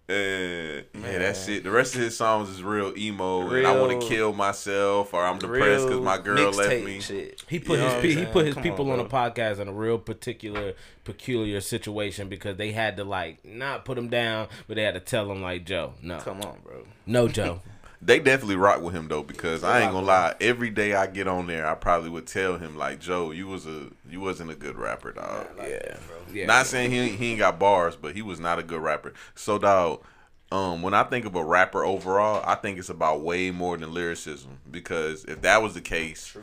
[0.09, 1.63] And yeah, that's it.
[1.65, 3.49] The rest of his songs is real emo.
[3.51, 7.01] and I want to kill myself, or I'm depressed because my girl left me.
[7.01, 7.43] Shit.
[7.49, 9.05] He put You his pe- he put his Come people on, bro.
[9.05, 13.97] the podcast in a real particular peculiar situation because they had to like not put
[13.97, 16.85] him down, but they had to tell him like Joe, no, Come on, bro.
[17.07, 17.61] no Joe.
[18.05, 20.35] They definitely rock with him though, because I ain't gonna lie.
[20.41, 23.65] Every day I get on there, I probably would tell him like, Joe, you was
[23.65, 25.47] a you wasn't a good rapper, dog.
[25.59, 25.97] yeah,
[26.33, 26.47] yeah.
[26.47, 29.12] Not saying he he ain't got bars, but he was not a good rapper.
[29.37, 30.03] So dog,
[30.51, 33.95] um, when I think of a rapper overall, I think it's about way more than
[33.95, 34.59] lyricism.
[34.69, 36.37] Because if that was the case,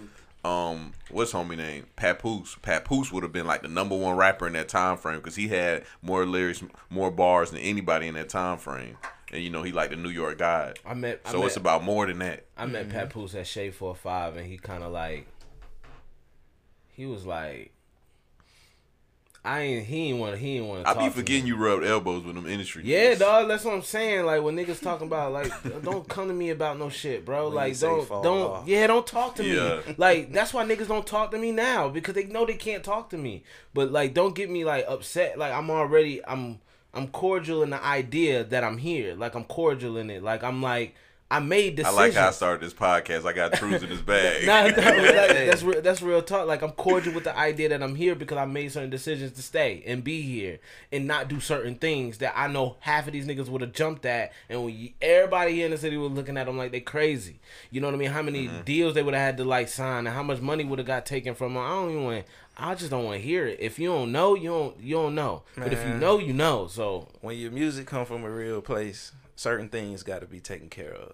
[0.45, 1.87] um, what's homie name?
[1.97, 2.55] Papoose.
[2.61, 5.49] Papoose would have been like the number one rapper in that time frame because he
[5.49, 8.97] had more lyrics, more bars than anybody in that time frame.
[9.31, 10.73] And you know he like the New York guy.
[10.85, 12.45] I met I So met, it's about more than that.
[12.57, 12.97] I met mm-hmm.
[12.97, 15.27] Papoose at Shade Four Five, and he kind of like
[16.89, 17.71] he was like.
[19.45, 19.85] I ain't.
[19.85, 20.37] He ain't want.
[20.37, 20.89] He ain't want to.
[20.89, 22.83] I be forgetting you rubbed elbows with them industry.
[22.85, 23.19] Yeah, niggas.
[23.19, 23.47] dog.
[23.47, 24.25] That's what I'm saying.
[24.25, 25.49] Like when niggas talking about like,
[25.83, 27.45] don't come to me about no shit, bro.
[27.45, 28.25] When like don't don't.
[28.25, 28.67] off.
[28.67, 29.77] Yeah, don't talk to Yeah.
[29.87, 29.95] me.
[29.97, 33.11] Like that's why niggas don't talk to me now because they know they can't talk
[33.11, 33.43] to me.
[33.73, 35.39] But like, don't get me like upset.
[35.39, 36.23] Like I'm already.
[36.25, 36.59] I'm.
[36.93, 39.15] I'm cordial in the idea that I'm here.
[39.15, 40.23] Like I'm cordial in it.
[40.23, 40.95] Like I'm like
[41.31, 41.97] I made decisions.
[41.99, 43.23] I like how I started this podcast.
[43.25, 44.47] I got truths in this bag.
[44.47, 46.47] Nah, nah, like, that's real, that's real talk.
[46.47, 49.43] Like I'm cordial with the idea that I'm here because I made certain decisions to
[49.43, 50.59] stay and be here
[50.91, 54.07] and not do certain things that I know half of these niggas would have jumped
[54.07, 56.79] at, and when you, everybody here in the city was looking at them like they
[56.81, 57.39] crazy.
[57.69, 58.09] You know what I mean?
[58.09, 58.61] How many Mm-hmm.
[58.61, 61.05] deals they would have had to like sign, and how much money would have got
[61.05, 61.63] taken from them?
[61.63, 62.25] I don't even want.
[62.57, 63.59] I just don't want to hear it.
[63.61, 65.43] If you don't know, you don't you don't know.
[65.55, 66.65] But if you know, you know.
[66.67, 70.67] So When your music come from a real place, certain things got to be taken
[70.67, 71.13] care of.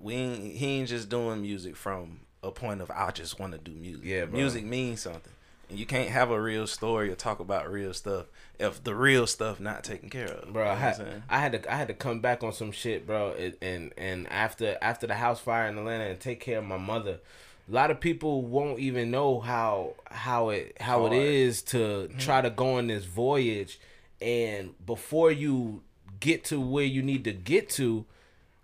[0.00, 3.58] We ain't, he ain't just doing music from a point of I just want to
[3.58, 4.02] do music.
[4.04, 4.38] Yeah, bro.
[4.38, 5.32] music means something,
[5.68, 8.26] and you can't have a real story or talk about real stuff
[8.58, 10.52] if the real stuff not taken care of.
[10.54, 10.62] bro.
[10.66, 11.22] I You know I'm had.
[11.28, 13.32] I had to I had to come back on some shit, bro.
[13.38, 16.78] And and, and after after the house fire in Atlanta and take care of my
[16.78, 17.20] mother.
[17.68, 21.22] A lot of people won't even know how how it how it Hard.
[21.22, 23.78] is to try to go on this voyage,
[24.20, 25.82] and before you
[26.22, 28.06] get to where you need to get to,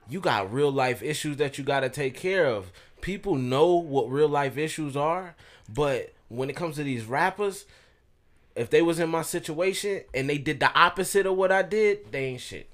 [0.09, 2.73] you got real life issues that you got to take care of.
[3.03, 5.35] People know what real life issues are,
[5.69, 7.67] but when it comes to these rappers,
[8.57, 12.11] if they was in my situation and they did the opposite of what I did,
[12.11, 12.71] they ain't shit.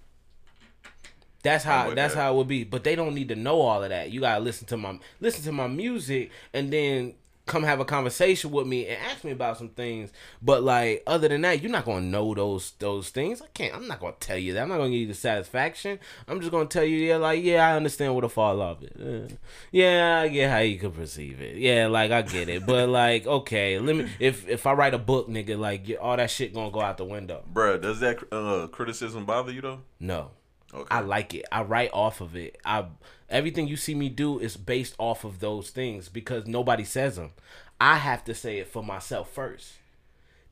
[1.42, 2.20] That's how that's that.
[2.20, 2.64] how it would be.
[2.64, 4.10] But they don't need to know all of that.
[4.10, 7.14] You gotta listen to my listen to my music and then
[7.46, 10.10] come have a conversation with me and ask me about some things.
[10.40, 13.42] But like other than that, you're not gonna know those those things.
[13.42, 13.74] I can't.
[13.74, 14.62] I'm not gonna tell you that.
[14.62, 15.98] I'm not gonna give you the satisfaction.
[16.26, 19.00] I'm just gonna tell you, yeah, like yeah, I understand what a fall off is.
[19.00, 19.34] Uh,
[19.70, 21.56] yeah, I get how you could perceive it.
[21.56, 22.66] Yeah, like I get it.
[22.66, 24.10] But like, okay, let me.
[24.18, 27.04] If if I write a book, nigga, like all that shit gonna go out the
[27.04, 27.44] window.
[27.52, 29.80] Bruh, does that uh, criticism bother you though?
[30.00, 30.30] No.
[30.74, 30.86] Okay.
[30.90, 31.44] I like it.
[31.52, 32.58] I write off of it.
[32.64, 32.86] I
[33.28, 37.32] everything you see me do is based off of those things because nobody says them.
[37.80, 39.74] I have to say it for myself first.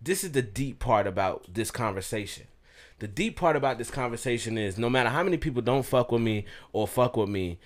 [0.00, 2.46] This is the deep part about this conversation.
[2.98, 6.22] The deep part about this conversation is no matter how many people don't fuck with
[6.22, 7.58] me or fuck with me,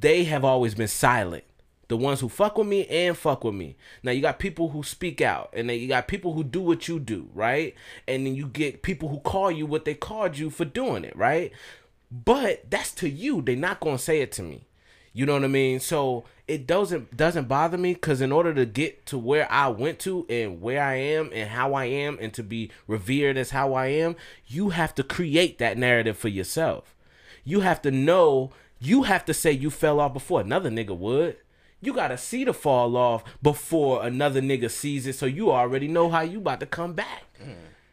[0.00, 1.44] they have always been silent.
[1.88, 3.76] The ones who fuck with me and fuck with me.
[4.02, 6.86] Now you got people who speak out, and then you got people who do what
[6.86, 7.74] you do, right?
[8.06, 11.16] And then you get people who call you what they called you for doing it,
[11.16, 11.50] right?
[12.10, 13.40] But that's to you.
[13.40, 14.66] They're not gonna say it to me.
[15.12, 15.80] You know what I mean?
[15.80, 19.98] So it doesn't doesn't bother me because in order to get to where I went
[20.00, 23.74] to and where I am and how I am and to be revered as how
[23.74, 26.94] I am, you have to create that narrative for yourself.
[27.44, 28.52] You have to know.
[28.78, 31.36] You have to say you fell off before another nigga would.
[31.80, 36.08] You gotta see the fall off before another nigga sees it, so you already know
[36.10, 37.24] how you about to come back.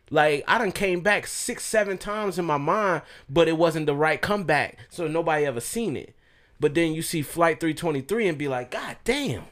[0.10, 3.96] Like I done came back six, seven times in my mind, but it wasn't the
[3.96, 6.16] right comeback, so nobody ever seen it.
[6.60, 9.44] But then you see Flight 323 and be like, God damn.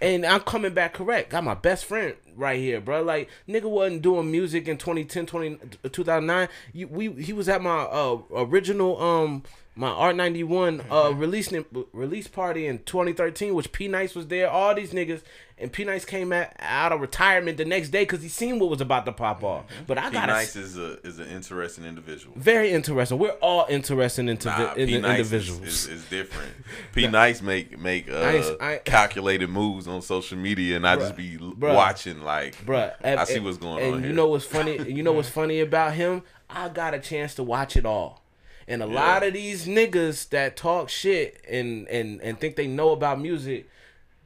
[0.00, 1.30] And I'm coming back correct.
[1.30, 3.02] Got my best friend right here, bro.
[3.02, 5.58] Like nigga wasn't doing music in 2010, 20,
[5.90, 6.48] 2009.
[6.72, 11.50] You, we he was at my uh, original um my Art 91 uh release
[11.92, 15.22] release party in 2013 which P Nice was there all these niggas
[15.56, 18.68] and P Nice came at, out of retirement the next day cuz he seen what
[18.68, 22.34] was about to pop off but I got Nice is a is an interesting individual.
[22.36, 26.52] very interesting we're all interesting into Nah, in P Nice individuals is, is, is different.
[26.94, 31.16] P Nice make make uh, I I- calculated moves on social media, and I just
[31.16, 31.74] be Bruh.
[31.74, 34.16] watching like, Bruh, I see what's going and on you here.
[34.16, 34.76] know what's funny?
[34.90, 36.22] You know what's funny about him?
[36.50, 38.21] I got a chance to watch it all.
[38.68, 42.90] And a lot of these niggas that talk shit and, and, and think they know
[42.90, 43.68] about music,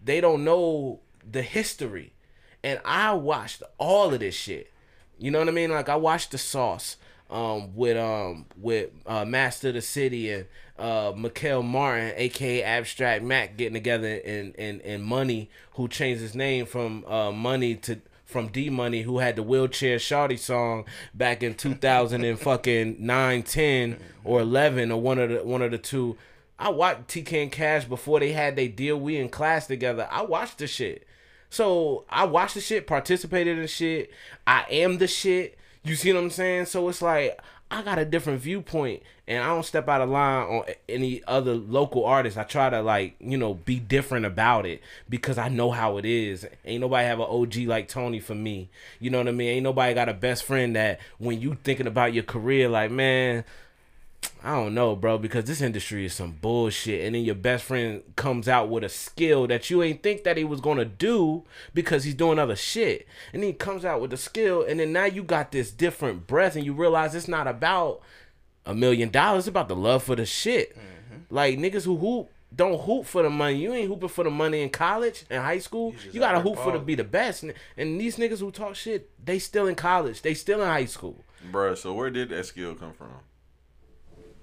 [0.04, 2.12] they don't know the history.
[2.62, 4.72] And I watched all of this shit.
[5.18, 5.70] You know what I mean?
[5.70, 6.96] Like I watched the sauce
[7.28, 10.46] um with um with uh Master of the City and
[10.78, 16.34] uh Mikael Martin, aka Abstract Mac getting together and and, and Money who changed his
[16.34, 20.84] name from uh Money to from D Money who had the wheelchair shawty song
[21.14, 25.70] back in 2000 and fucking 9 10 or 11 or one of the one of
[25.70, 26.18] the two
[26.58, 30.22] I watched TK and Cash before they had they deal we in class together I
[30.22, 31.06] watched the shit
[31.50, 34.10] so I watched the shit, participated in shit.
[34.46, 35.56] I am the shit.
[35.84, 36.66] You see what I'm saying?
[36.66, 40.46] So it's like I got a different viewpoint, and I don't step out of line
[40.46, 42.38] on any other local artist.
[42.38, 46.04] I try to like you know be different about it because I know how it
[46.04, 46.46] is.
[46.64, 48.68] Ain't nobody have an OG like Tony for me.
[49.00, 49.48] You know what I mean?
[49.48, 53.44] Ain't nobody got a best friend that when you thinking about your career, like man.
[54.42, 57.04] I don't know, bro, because this industry is some bullshit.
[57.04, 60.36] And then your best friend comes out with a skill that you ain't think that
[60.36, 61.42] he was gonna do
[61.74, 63.08] because he's doing other shit.
[63.32, 66.28] And then he comes out with the skill, and then now you got this different
[66.28, 68.00] breath, and you realize it's not about
[68.64, 70.76] a million dollars, it's about the love for the shit.
[70.76, 71.34] Mm-hmm.
[71.34, 73.56] Like niggas who hoop don't hoop for the money.
[73.56, 75.92] You ain't hooping for the money in college and high school.
[76.12, 77.42] You gotta hoop for to be the best.
[77.42, 80.22] And- And these niggas who talk shit, they still in college.
[80.22, 81.24] They still in high school.
[81.50, 83.08] Bruh, So where did that skill come from?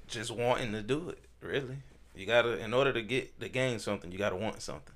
[0.08, 1.20] Just wanting to do it.
[1.42, 1.78] Really,
[2.16, 4.94] you gotta in order to get to gain something, you gotta want something.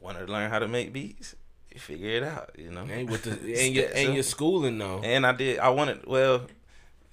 [0.00, 1.36] Want to learn how to make beats?
[1.72, 2.52] You figure it out.
[2.56, 2.86] You know.
[2.90, 5.00] And with the and your and your schooling though.
[5.04, 5.58] And I did.
[5.58, 6.06] I wanted.
[6.06, 6.46] Well,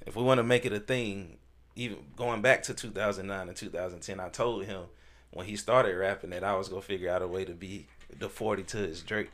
[0.05, 1.37] if we want to make it a thing,
[1.75, 4.83] even going back to 2009 and 2010, I told him
[5.31, 8.29] when he started rapping that I was gonna figure out a way to be the
[8.29, 9.29] 40 to his Drake.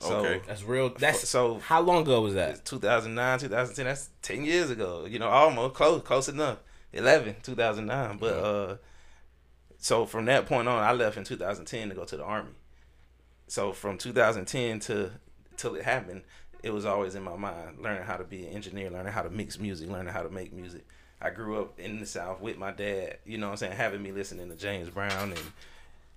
[0.00, 0.42] So, Okay.
[0.46, 0.90] That's real.
[0.90, 2.64] That's so how long ago was that?
[2.66, 3.86] 2009, 2010.
[3.86, 5.06] That's 10 years ago.
[5.08, 6.58] You know, almost close, close enough.
[6.96, 8.18] 11, 2009.
[8.18, 8.76] But uh,
[9.78, 12.50] so from that point on, I left in 2010 to go to the army.
[13.48, 15.12] So from 2010 to
[15.56, 16.22] till it happened,
[16.62, 19.30] it was always in my mind learning how to be an engineer, learning how to
[19.30, 20.86] mix music, learning how to make music.
[21.20, 23.18] I grew up in the South with my dad.
[23.24, 23.76] You know what I'm saying?
[23.76, 25.52] Having me listening to James Brown and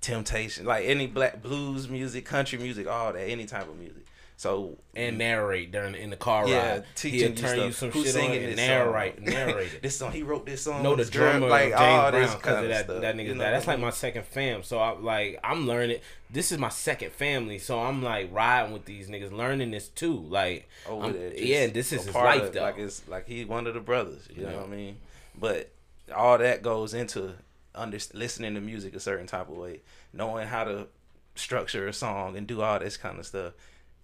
[0.01, 4.05] Temptation, like any black blues music, country music, all that, any type of music.
[4.39, 5.19] So And mm.
[5.19, 6.85] narrate during in the car yeah, ride.
[6.95, 7.65] teaching He'll you turn stuff.
[7.65, 9.25] you some Who's shit on singing and narrate, song?
[9.25, 9.81] narrate it.
[9.81, 10.81] this song he wrote this song.
[10.81, 13.01] know the with drum, drummer like James this Brown because of that stuff.
[13.01, 13.25] that nigga.
[13.25, 13.51] you know that.
[13.51, 14.63] That's like my second fam.
[14.63, 15.99] So I like I'm learning.
[16.31, 17.59] This is my second family.
[17.59, 20.15] So I'm like riding with these niggas, learning this too.
[20.29, 22.61] Like oh, I'm- yeah, this is his part life of- though.
[22.61, 24.25] Like it's like he's one of the brothers.
[24.33, 24.97] You know what I mean?
[25.37, 25.69] But
[26.15, 27.33] all that goes into
[27.75, 29.81] under listening to music a certain type of way,
[30.13, 30.87] knowing how to
[31.35, 33.51] structure a song and do all this kind of stuff.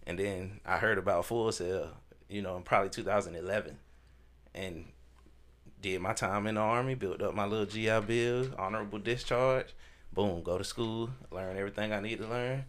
[0.07, 1.89] And then I heard about Full Sail,
[2.29, 3.77] you know, in probably 2011,
[4.53, 4.85] and
[5.81, 9.67] did my time in the army, built up my little GI Bill, honorable discharge.
[10.13, 12.65] Boom, go to school, learn everything I need to learn.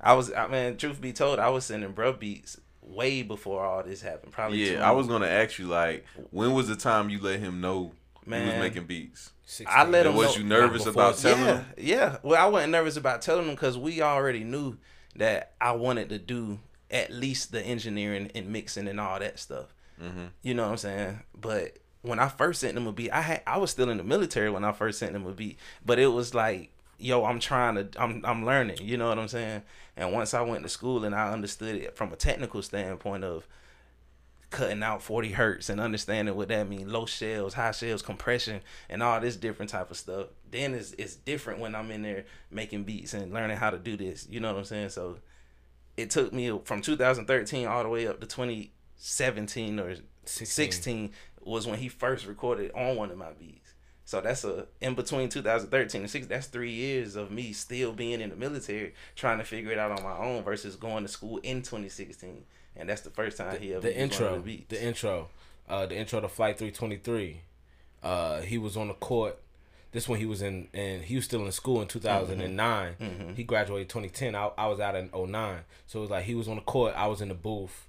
[0.00, 3.82] I was, I mean, truth be told, I was sending bro beats way before all
[3.82, 4.32] this happened.
[4.32, 7.40] Probably two- Yeah, I was gonna ask you like, when was the time you let
[7.40, 7.92] him know
[8.26, 9.30] you was making beats?
[9.66, 11.66] I let And him was know- you nervous about telling yeah, him?
[11.78, 12.16] Yeah.
[12.22, 14.76] Well, I wasn't nervous about telling him because we already knew
[15.16, 16.58] that I wanted to do
[16.90, 19.74] at least the engineering and mixing and all that stuff.
[20.02, 20.26] Mm-hmm.
[20.42, 21.20] You know what I'm saying?
[21.38, 24.04] But when I first sent them a beat, I had I was still in the
[24.04, 25.58] military when I first sent them a beat.
[25.84, 28.78] But it was like, yo, I'm trying to, I'm I'm learning.
[28.80, 29.62] You know what I'm saying?
[29.96, 33.46] And once I went to school and I understood it from a technical standpoint of
[34.50, 39.02] cutting out 40 hertz and understanding what that means low shells high shells compression and
[39.02, 42.84] all this different type of stuff then it's, it's different when i'm in there making
[42.84, 45.16] beats and learning how to do this you know what i'm saying so
[45.96, 51.78] it took me from 2013 all the way up to 2017 or 16, was when
[51.78, 56.10] he first recorded on one of my beats so that's a in between 2013 and
[56.10, 59.78] 6 that's three years of me still being in the military trying to figure it
[59.78, 62.44] out on my own versus going to school in 2016
[62.78, 64.68] and that's the first time he ever the used one of intro, the beats.
[64.68, 65.28] the intro,
[65.68, 67.40] uh, the intro to Flight 323.
[68.02, 69.38] Uh, he was on the court.
[69.90, 72.96] This when he was in, and he was still in school in 2009.
[73.00, 73.34] Mm-hmm.
[73.34, 74.34] He graduated 2010.
[74.34, 75.60] I, I was out in 09.
[75.86, 76.94] So it was like he was on the court.
[76.96, 77.86] I was in the booth.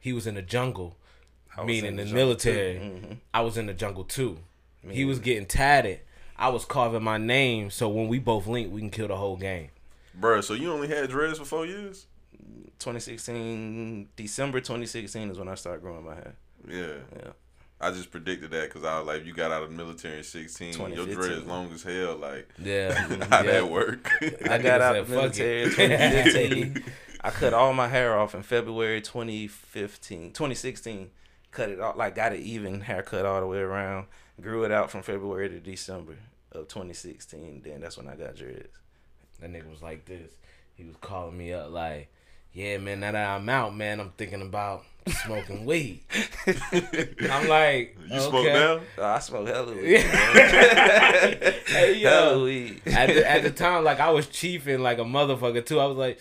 [0.00, 0.96] He was in the jungle,
[1.56, 2.50] I was meaning in the, the jungle, too.
[2.50, 2.74] military.
[2.80, 3.16] Mhm.
[3.34, 4.38] I was in the jungle too.
[4.88, 6.00] He was getting tatted.
[6.36, 9.36] I was carving my name so when we both link, we can kill the whole
[9.36, 9.68] game.
[10.18, 12.06] Bruh, so you only had dreads for four years?
[12.80, 16.34] 2016, December 2016 is when I started growing my hair.
[16.68, 16.94] Yeah.
[17.16, 17.32] Yeah.
[17.82, 20.22] I just predicted that because I was like, you got out of the military in
[20.24, 20.68] 16.
[20.68, 21.14] Your 2015.
[21.14, 22.16] dreads long as hell.
[22.16, 22.92] Like, Yeah,
[23.28, 23.50] how yeah.
[23.52, 24.08] that work?
[24.48, 26.84] I got out of the said, "Fuck military in 2015.
[27.24, 31.10] I cut all my hair off in February 2015, 2016.
[31.50, 34.06] Cut it off, like got an even haircut all the way around.
[34.40, 36.16] Grew it out from February to December
[36.52, 37.62] of 2016.
[37.64, 38.78] Then that's when I got dreads.
[39.40, 40.32] That nigga was like this.
[40.74, 42.10] He was calling me up like,
[42.52, 44.84] "Yeah, man, now that I'm out, man, I'm thinking about
[45.24, 46.00] smoking weed."
[46.46, 48.52] I'm like, you smoke okay.
[48.52, 48.80] now?
[48.98, 50.00] Oh, I smoke hella weed.
[51.66, 52.82] Hey hella weed.
[52.86, 55.80] at the, at the time, like I was chiefing like a motherfucker too.
[55.80, 56.18] I was like,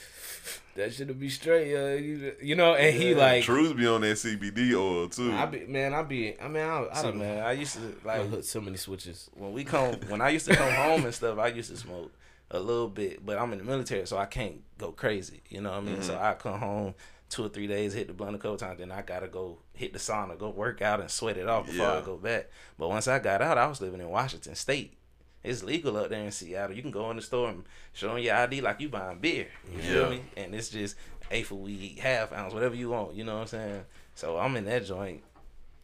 [0.76, 1.96] that should be straight, yo.
[1.96, 5.32] You, you know, and he like, Trues be on that CBD oil too.
[5.34, 7.24] I be man, I be, I mean, I, I See, don't know.
[7.26, 9.30] man, I used to I like hit so many switches.
[9.36, 12.12] when we come when I used to come home and stuff, I used to smoke
[12.52, 15.42] a little bit, but I'm in the military, so I can't go crazy.
[15.50, 16.02] You know what I mean?
[16.02, 16.24] So mm-hmm.
[16.24, 16.94] I come home
[17.30, 19.94] two or three days, hit the blunt a couple times, then I gotta go hit
[19.94, 22.50] the sauna, go work out and sweat it off before I go back.
[22.78, 24.98] But once I got out, I was living in Washington State.
[25.44, 26.76] It's legal up there in Seattle.
[26.76, 29.48] You can go in the store and show them your ID like you buying beer.
[29.72, 29.92] You Yeah.
[29.94, 30.22] feel me?
[30.38, 30.96] And it's just
[31.32, 33.16] eighth of weed, half ounce, whatever you want.
[33.16, 33.86] You know what I'm saying?
[34.14, 35.24] So I'm in that joint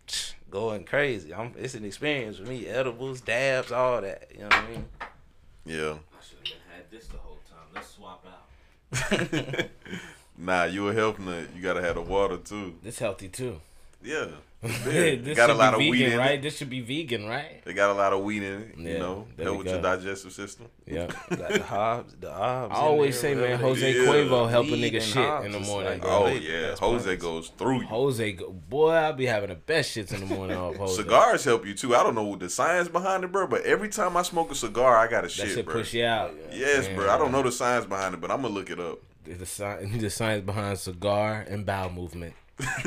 [0.52, 1.34] going crazy.
[1.34, 2.68] I'm it's an experience for me.
[2.68, 4.28] Edibles, dabs, all that.
[4.34, 4.86] You know what I mean?
[5.66, 5.94] yeah.
[5.96, 7.68] I should have had this the whole time.
[7.74, 8.46] Let's swap out.
[10.38, 11.48] Nah, you a health nut.
[11.56, 12.76] You gotta have the water too.
[12.84, 13.60] This healthy too.
[14.04, 14.28] Yeah.
[14.64, 16.32] This got a lot of be weed vegan, in right?
[16.32, 16.42] it.
[16.42, 17.64] This should be vegan, right?
[17.64, 18.78] They got a lot of weed in it.
[18.78, 20.68] You Yeah, know, there help we with your digestive system.
[20.88, 21.08] Yeah.
[21.30, 22.74] Got the Hobbs, the Hobbs.
[22.76, 24.08] I always there, say, man, Jose Yeah.
[24.10, 25.92] Cuervo help a nigga shit Hobbs in the morning.
[26.00, 26.24] like- oh, bro.
[26.24, 27.22] Oh They- yeah, that's Jose plants.
[27.24, 27.88] goes through you.
[27.88, 30.96] Jose, go- boy, I be having the best shits in the morning off Jose.
[31.04, 31.96] Cigars help you too.
[31.96, 34.98] I don't know the science behind it, bro, but every time I smoke a cigar,
[34.98, 35.76] I got a shit, shit bro.
[35.76, 36.34] push you out.
[36.52, 36.96] Yes, Man.
[36.96, 37.10] bro.
[37.12, 38.98] I don't know the science behind it, but I'm gonna look it up.
[39.24, 42.34] The, sci- the science behind cigar and bowel movement.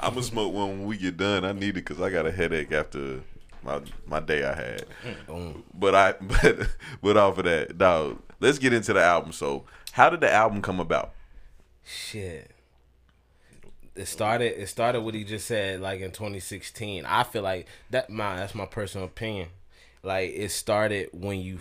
[0.00, 1.44] I'm gonna smoke one when we get done.
[1.44, 3.20] I need it because I got a headache after
[3.62, 4.84] my my day I had.
[5.26, 5.62] Boom.
[5.74, 6.68] But I but
[7.02, 8.18] but off of that, dog.
[8.40, 9.32] Let's get into the album.
[9.32, 11.12] So, how did the album come about?
[11.84, 12.50] Shit.
[13.94, 14.60] It started.
[14.60, 17.04] It started what he just said, like in 2016.
[17.04, 18.10] I feel like that.
[18.10, 19.48] My that's my personal opinion.
[20.02, 21.58] Like it started when you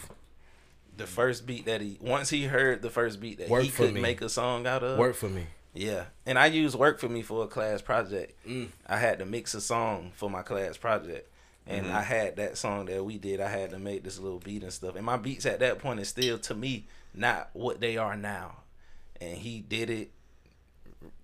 [0.97, 3.85] The first beat that he once he heard the first beat that Work he for
[3.85, 4.01] could me.
[4.01, 4.97] make a song out of.
[4.97, 5.45] work for me.
[5.73, 8.33] Yeah, and I used work for me for a class project.
[8.45, 8.69] Mm.
[8.87, 11.29] I had to mix a song for my class project,
[11.65, 11.95] and Mm-hmm.
[11.95, 13.39] I had that song that we did.
[13.39, 14.95] I had to make this little beat and stuff.
[14.95, 18.57] And my beats at that point is still to me not what they are now.
[19.21, 20.11] And he did it,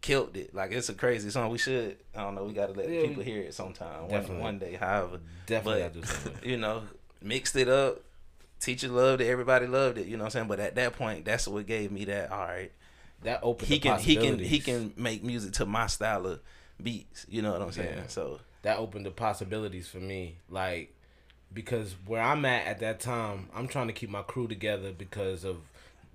[0.01, 0.53] killed it.
[0.55, 1.49] Like it's a crazy song.
[1.49, 1.97] We should.
[2.15, 2.43] I don't know.
[2.43, 4.01] We got to let Yeah, people hear it sometime.
[4.03, 4.43] One, Definitely.
[4.43, 4.73] one day.
[4.75, 6.33] However, Definitely, But- I do something.
[6.49, 6.83] you know,
[7.21, 7.99] mixed it up.
[8.59, 9.27] Teacher loved it.
[9.27, 10.07] Everybody loved it.
[10.07, 10.47] You know what I'm saying?
[10.47, 12.31] But at that point, that's what gave me that.
[12.31, 12.71] All right,
[13.23, 13.67] That opened.
[13.67, 16.39] he the can he can he can make music to my style of
[16.81, 17.25] beats.
[17.29, 17.97] You know what I'm saying?
[17.97, 18.07] Yeah.
[18.07, 20.37] So that opened the possibilities for me.
[20.49, 20.93] Like
[21.53, 25.43] because where I'm at at that time, I'm trying to keep my crew together because
[25.43, 25.57] of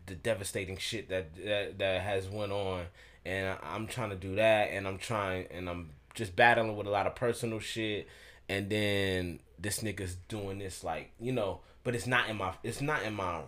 [0.07, 2.87] the devastating shit that that, that has went on,
[3.25, 6.91] and I'm trying to do that, and I'm trying, and I'm just battling with a
[6.91, 8.09] lot of personal shit,
[8.49, 12.81] and then this nigga's doing this like you know, but it's not in my it's
[12.81, 13.43] not in my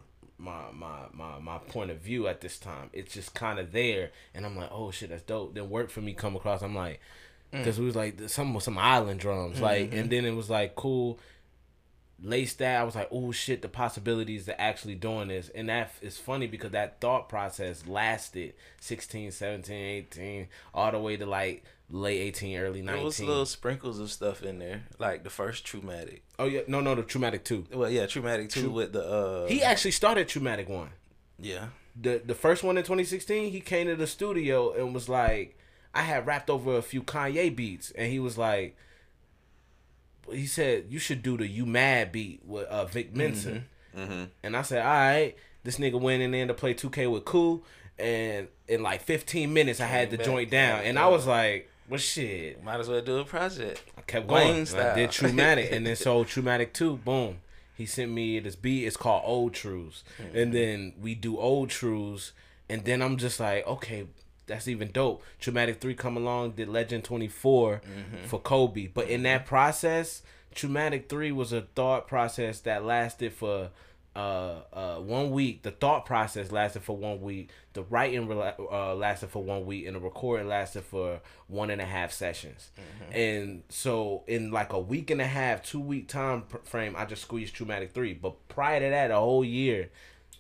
[0.45, 2.91] my my my my point of view at this time.
[2.93, 5.55] It's just kind of there, and I'm like, oh shit, that's dope.
[5.55, 6.63] Then work for me come across.
[6.63, 7.01] I'm like,
[7.53, 7.59] mm.
[7.59, 10.09] because we was like some some island drums, mm-hmm, like, and mm-hmm.
[10.09, 11.19] then it was like cool.
[12.25, 15.51] Laced that, I was like, oh shit, the possibilities of actually doing this.
[15.51, 21.19] And that is funny because that thought process lasted 16, 17, 18, all the way
[21.19, 22.87] to like late 18, early 19.
[22.97, 26.23] There was little sprinkles of stuff in there, like the first Traumatic.
[26.39, 26.63] oh, yeah.
[26.67, 27.67] No, no, the Traumatic 2.
[27.75, 29.47] Well, yeah, Traumatic two with the uh.
[29.47, 30.89] He actually started Traumatic 1.
[31.39, 31.67] yeah.
[31.95, 35.59] the the first one in 2016, he came to the studio and was like,
[35.95, 38.77] I had rapped over a few Kanye beats, and he was like,
[40.33, 43.63] he said you should do the "You Mad" beat with uh, Vic Mensa,
[43.95, 45.35] and I said, all right.
[45.63, 47.63] This nigga went in there to play 2K with Cool,
[47.99, 51.27] and in like 15 minutes, I had the back, joint down, yeah, and I was
[51.27, 52.63] like, well, shit.
[52.63, 53.83] Might as well do a project.
[53.97, 54.51] I kept Wayne going.
[54.59, 54.95] And I style.
[54.97, 57.39] did Traumatic, and then so Traumatic two, boom.
[57.75, 58.85] He sent me this beat.
[58.87, 60.37] It's called Old Truths, Mm-hmm.
[60.37, 62.33] and then we do Old Truths,
[62.69, 64.07] and then I'm just like, okay,
[64.47, 65.23] that's even dope.
[65.41, 68.27] Traumatic three come along, did Legend twenty Mm-hmm.
[68.27, 70.23] for Kobe, but in that process,
[70.55, 73.71] Traumatic three was a thought process that lasted for.
[74.17, 75.63] Uh, uh, one week.
[75.65, 77.51] The thought process lasted for one week.
[77.73, 81.19] The writing rela- uh, lasted for one week, and the recording lasted for
[81.49, 82.71] one and a half sessions.
[83.11, 87.07] And so, in like a week and a half, two week time pr- frame, I
[87.07, 88.13] just squeezed Traumatic three.
[88.13, 89.91] But prior to that, a whole year,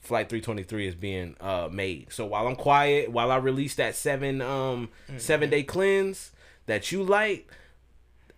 [0.04, 2.12] Flight 323 is being uh made.
[2.12, 6.32] So while I'm quiet, while I release that seven um seven day cleanse
[6.66, 7.50] that you like,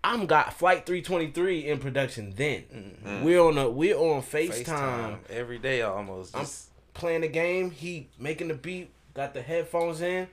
[0.05, 2.33] I'm got Flight 323 in production.
[2.37, 6.37] Then we're on a we're on FaceTime, FaceTime every day almost.
[6.37, 6.47] I'm
[6.95, 7.71] playing the game.
[7.71, 8.91] He making the beat.
[9.15, 10.29] Got the headphones in.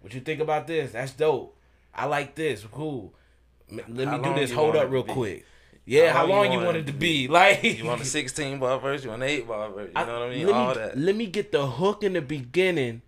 [0.00, 0.92] What you think about this?
[0.92, 1.56] That's dope.
[1.94, 2.64] I like this.
[2.70, 3.12] Cool.
[3.70, 4.50] Let How me do this.
[4.52, 5.46] Hold up real quick.
[5.86, 7.26] Yeah, how, How long you you want want it to be?
[7.40, 9.02] Like you want a 16 bar verse?
[9.02, 9.88] You want an 8 bar verse?
[9.88, 10.46] You know what I mean?
[10.46, 10.98] let All me, that.
[10.98, 13.02] Let me get the hook in the beginning,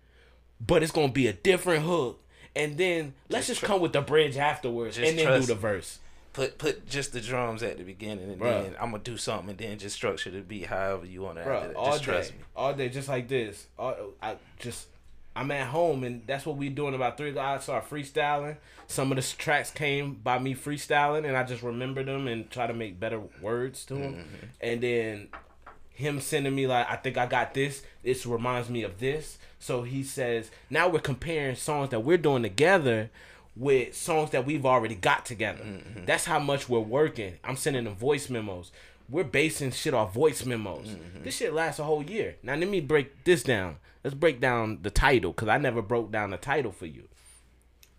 [0.65, 2.19] but it's gonna be a different hook.
[2.55, 5.55] And then let's Just just, come with the bridge afterwards Just and then do the
[5.55, 5.99] verse.
[6.33, 8.63] Put put just the drums at the beginning, and Bruh.
[8.63, 11.43] then I'm gonna do something, and then just structure the beat however you want to.
[11.43, 12.43] Just all trust day, me.
[12.55, 13.67] all day, just like this.
[13.77, 14.87] All, I just,
[15.35, 16.93] I'm at home, and that's what we doing.
[16.93, 18.57] About three, I start freestyling.
[18.87, 22.67] Some of the tracks came by me freestyling, and I just remember them and try
[22.67, 24.13] to make better words to them.
[24.13, 24.45] Mm-hmm.
[24.61, 25.27] And then
[25.89, 27.83] him sending me like, I think I got this.
[28.03, 29.37] This reminds me of this.
[29.59, 33.09] So he says, now we're comparing songs that we're doing together
[33.55, 35.63] with songs that we've already got together.
[35.63, 36.05] Mm-hmm.
[36.05, 37.35] That's how much we're working.
[37.43, 38.71] I'm sending them voice memos.
[39.13, 40.87] We're basing shit off voice memos.
[40.87, 41.23] Mm-hmm.
[41.23, 42.37] This shit lasts a whole year.
[42.41, 43.77] Now let me break this down.
[44.03, 47.07] Let's break down the title because I never broke down the title for you.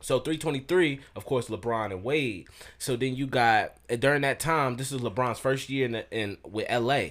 [0.00, 2.48] So 323, of course, LeBron and Wade.
[2.78, 6.36] So then you got during that time, this is LeBron's first year in the, in
[6.44, 7.10] with LA.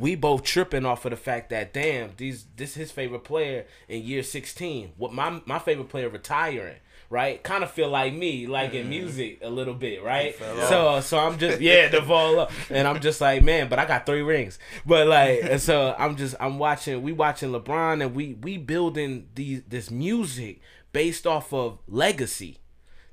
[0.00, 4.02] We both tripping off of the fact that damn, these this his favorite player in
[4.02, 4.94] year 16.
[4.96, 6.78] What my my favorite player retiring.
[7.10, 10.36] Right, kind of feel like me, like in music a little bit, right?
[10.68, 13.84] So, so I'm just yeah, the fall up, and I'm just like, man, but I
[13.84, 18.34] got three rings, but like, so I'm just I'm watching, we watching LeBron, and we
[18.34, 20.60] we building these this music
[20.92, 22.58] based off of legacy.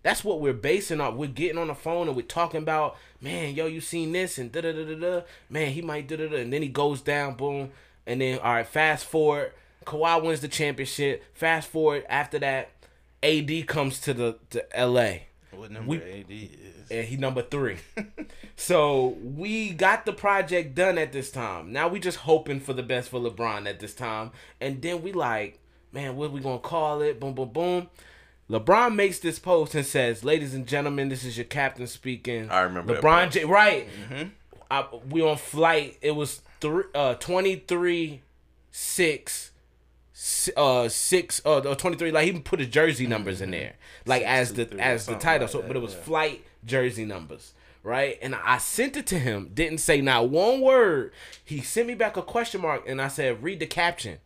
[0.03, 1.15] That's what we're basing off.
[1.15, 4.51] We're getting on the phone and we're talking about, man, yo, you seen this and
[4.51, 5.21] da da da da da.
[5.49, 6.37] Man, he might da da da.
[6.37, 7.71] And then he goes down, boom.
[8.07, 9.51] And then, all right, fast forward.
[9.85, 11.23] Kawhi wins the championship.
[11.33, 12.69] Fast forward after that,
[13.23, 15.13] AD comes to the to LA
[15.51, 16.91] What number We- AD is?
[16.91, 17.77] and he number three.
[18.55, 21.71] so we got the project done at this time.
[21.71, 24.31] Now we just hoping for the best for LeBron at this time.
[24.59, 25.59] And then we like,
[25.91, 27.19] man, what we gonna call it?
[27.19, 27.87] Boom, boom, boom.
[28.49, 32.61] LeBron makes this post and says, "Ladies and gentlemen, this is your captain speaking." I
[32.61, 33.31] remember that LeBron.
[33.31, 33.45] J.
[33.45, 33.87] Right.
[34.69, 35.97] I, we on flight.
[36.01, 38.21] It was three, uh, 23,
[38.71, 39.50] 6, si-
[40.55, 42.11] uh, 6, uh, uh, 23.
[42.11, 43.73] Like, he even put his jersey numbers in there.
[44.05, 45.47] Like, as the as the title.
[45.47, 47.53] So, but it was flight jersey numbers.
[47.83, 48.19] Right.
[48.21, 49.49] And I sent it to him.
[49.53, 51.13] Didn't say not one word.
[51.43, 52.83] He sent me back a question mark.
[52.87, 54.19] And I said, read the caption.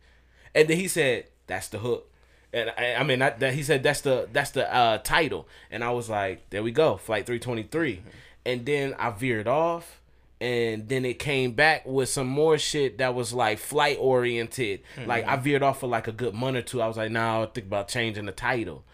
[0.56, 2.10] And then he said, "That's the hook."
[2.52, 5.46] And I, I mean, that, that he said that's the that's the uh, title.
[5.70, 8.02] And I was like, "There we go, Flight 323."
[8.46, 10.00] And then I veered off,
[10.40, 14.80] and then it came back with some more shit that was like flight oriented.
[15.06, 16.82] Like I veered off for like a good month or two.
[16.82, 18.84] I was like, "Nah, I'll think about changing the title."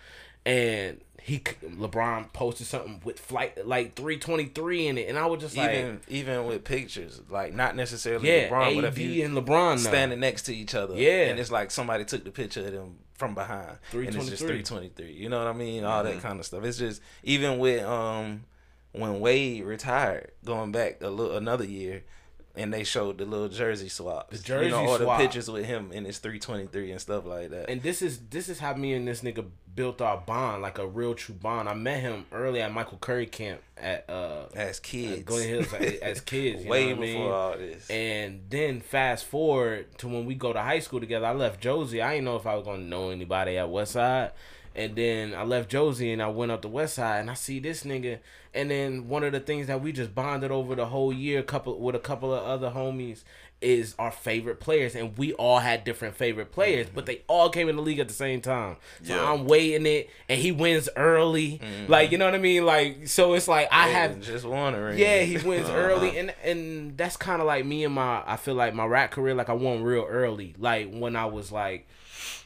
[0.44, 5.56] And he LeBron posted something with flight like 323 in it, and I was just
[5.56, 9.70] like, even even with pictures, like not necessarily yeah, LeBron, but if you and LeBron
[9.70, 9.76] now.
[9.76, 11.26] standing next to each other, Yeah.
[11.28, 14.48] and it's like somebody took the picture of them from behind, and it's just 323.
[14.48, 15.12] three twenty three.
[15.12, 15.84] You know what I mean?
[15.84, 16.14] All Mm-hmm.
[16.16, 16.64] that kind of stuff.
[16.64, 18.42] It's just even with um
[18.92, 22.04] when Wade retired, going back a little another year.
[22.54, 25.18] And they showed the little jersey swaps, The jersey you know, or swap.
[25.18, 27.70] the pictures with him in his three twenty three and stuff like that.
[27.70, 30.86] and this is this is how me and this nigga built our bond, like a
[30.86, 31.66] real true bond.
[31.66, 36.20] I met him early at Michael Curry camp at uh as kids, Glenn Hills as-
[36.26, 37.32] kids, you way know what I before mean?
[37.32, 37.88] all this.
[37.90, 41.24] And then fast forward to when we go to high school together.
[41.24, 42.02] I left Josey.
[42.02, 44.32] I didn't know if I was gonna know anybody at Westside.
[44.74, 47.58] And then I left Josey and I went up the west side and I see
[47.60, 48.18] this nigga.
[48.54, 51.78] And then one of the things that we just bonded over the whole year, couple
[51.78, 53.22] with a couple of other homies,
[53.62, 54.94] is our favorite players.
[54.96, 58.08] And we all had different favorite players, but they all came in the league at
[58.08, 58.76] the same time.
[59.04, 59.30] So Yeah.
[59.32, 61.60] I'm waiting it, and he wins early.
[61.88, 62.66] Like you know what I mean?
[62.66, 64.98] Like so, it's like I have just wondering.
[64.98, 65.76] yeah, he wins Uh-huh.
[65.78, 68.22] early, and and that's kind of like me and my.
[68.26, 70.54] I feel like my rap career, like I won real early.
[70.58, 71.86] Like when I was like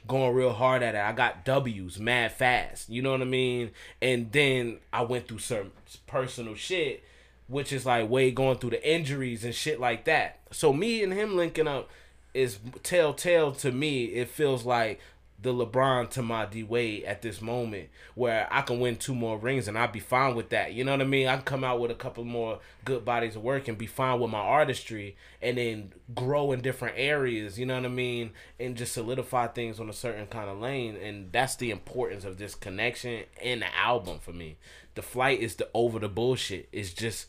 [0.07, 2.89] going real hard at it, I got W's mad fast.
[2.89, 3.71] You know what I mean?
[4.01, 5.73] And then I went through some
[6.07, 7.05] personal shit,
[7.49, 10.41] which is like way going through the injuries and shit like that.
[10.51, 11.91] So me and him linking up
[12.35, 14.05] is telltale to me.
[14.07, 15.01] It feels like
[15.47, 19.39] the LeBron to my D Wade at this moment, where I can win two more
[19.39, 20.73] rings and I'd be fine with that.
[20.73, 21.29] You know what I mean?
[21.29, 24.19] I can come out with a couple more good bodies of work and be fine
[24.19, 27.61] with my artistry, and then grow in different areas.
[27.61, 28.33] You know what I mean?
[28.59, 32.39] And just solidify things on a certain kind of lane, and that's the importance of
[32.39, 34.57] this connection and the album for me.
[34.97, 36.69] The flight is the over the bullshit.
[36.73, 37.29] It's just,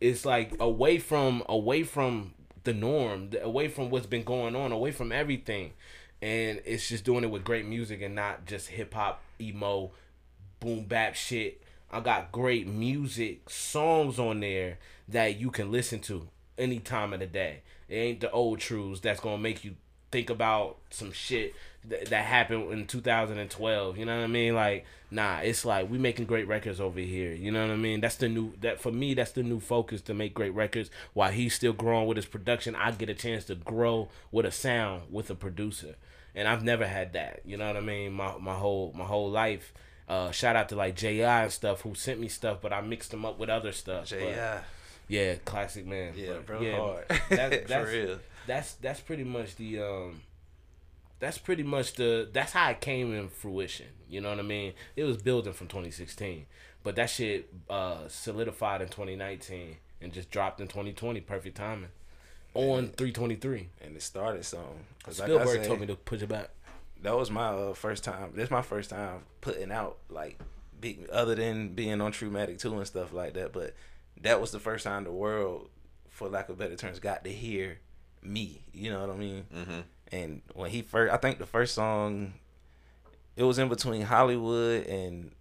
[0.00, 4.92] it's like away from away from the norm, away from what's been going on, away
[4.92, 5.72] from everything
[6.22, 9.90] and it's just doing it with great music and not just hip hop, emo,
[10.60, 11.62] boom bap shit.
[11.90, 17.20] I got great music songs on there that you can listen to any time of
[17.20, 17.62] the day.
[17.88, 19.76] It ain't the old truths that's gonna make you
[20.10, 21.54] think about some shit
[21.84, 23.96] that, happened in 2012.
[23.96, 24.54] You know what I mean?
[24.54, 27.32] Like, nah, it's like we making great records over here.
[27.32, 28.00] You know what I mean?
[28.00, 29.14] That's the new that for me.
[29.14, 30.90] That's the new focus to make great records.
[31.14, 34.52] While he's still growing with his production, I get a chance to grow with a
[34.52, 35.96] sound with a producer,
[36.34, 37.40] and I've never had that.
[37.44, 38.12] You know what I mean?
[38.12, 39.72] My my whole my whole life.
[40.08, 43.12] Uh, shout out to like Ji and stuff who sent me stuff, but I mixed
[43.12, 44.10] them up with other stuff.
[44.10, 44.62] but- yeah,
[45.06, 46.14] yeah, classic man.
[46.16, 48.18] yeah, But, bro, yeah, hard that- for that's, real.
[48.46, 50.22] that's that's pretty much the um
[51.20, 54.72] that's pretty much the that's how it came in fruition you know what i mean
[54.96, 56.46] it was building from 2016
[56.82, 61.90] but that shit uh solidified in 2019 and just dropped in 2020 perfect timing
[62.54, 64.58] on 323 And it started so.
[65.02, 66.50] Cause like I spielberg said, told me to push it back
[67.02, 68.32] that was my uh, first time.
[68.34, 70.38] This my first time putting out like
[70.80, 73.52] big, other than being on Truematic two and stuff like that.
[73.52, 73.74] But
[74.20, 75.68] that was the first time the world,
[76.08, 77.78] for lack of better terms, got to hear
[78.22, 78.62] me.
[78.72, 79.46] You know what I mean?
[79.54, 79.80] Mm-hmm.
[80.12, 82.34] And when he first, I think the first song,
[83.36, 85.32] it was in between Hollywood and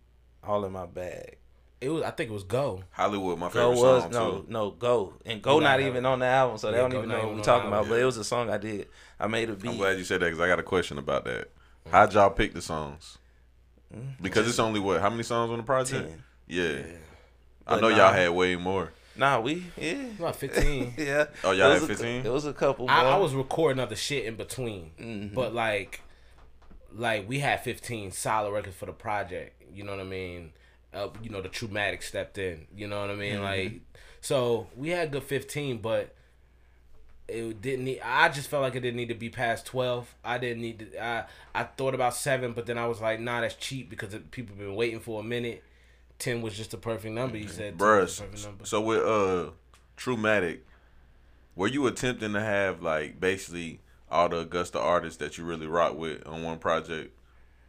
[0.44, 1.38] All in My Bag.
[1.82, 4.32] It was i think it was go Hollywood, my favorite Go favorite was song no
[4.42, 4.46] too.
[4.50, 6.98] no go and go Go not not even on the album, so they don't Go
[6.98, 7.78] even know what we're talking about.
[7.78, 8.88] album, But it was a song I did.
[9.20, 9.70] I made a beat.
[9.72, 11.50] I'm glad you said that because I got a question about that.
[11.92, 13.18] How'd y'all pick the songs?
[14.22, 15.02] Because it's only what?
[15.02, 16.10] How many songs on the project?
[16.10, 16.24] Ten.
[16.48, 16.82] Yeah.
[17.66, 17.98] I know nah.
[17.98, 18.92] y'all had way more.
[19.16, 20.06] Nah, we yeah.
[20.18, 21.26] about 15 yeah.
[21.44, 22.26] Oh, y'all It had was a 15?
[22.26, 22.90] It was a couple.
[22.90, 25.34] I, I was recording other shit in between, Mhm.
[25.34, 26.02] but like,
[26.94, 29.62] like we had fifteen solid records for the project.
[29.74, 30.52] You know what I mean?
[30.94, 32.68] Uh, you know the Trumatic stepped in.
[32.76, 33.42] You know what I mean?
[33.42, 33.82] Like,
[34.22, 36.16] so we had good fifteen, but
[37.28, 38.02] it didn't need.
[38.04, 40.14] I just felt like it didn't need to be past twelve.
[40.24, 41.04] I didn't need to.
[41.04, 44.32] I I thought about seven, but then I was like, nah, that's cheap because it,
[44.32, 45.64] people been waiting for a minute.
[46.18, 47.38] Ten was just the perfect number.
[47.38, 48.66] You said 10 Bruh, was the perfect number.
[48.66, 49.52] so with uh
[49.98, 50.60] Truematic,
[51.56, 53.80] were you attempting to have like basically
[54.10, 57.16] all the Augusta artists that you really rock with on one project?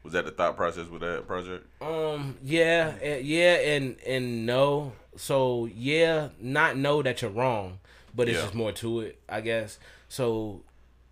[0.03, 1.67] Was that the thought process with that project?
[1.83, 2.37] Um.
[2.43, 2.95] Yeah.
[3.03, 3.55] eh, Yeah.
[3.75, 4.93] And and no.
[5.17, 7.79] So yeah, not know that you're wrong,
[8.15, 8.45] but it's Yeah.
[8.45, 9.79] just more to it, I guess.
[10.09, 10.63] So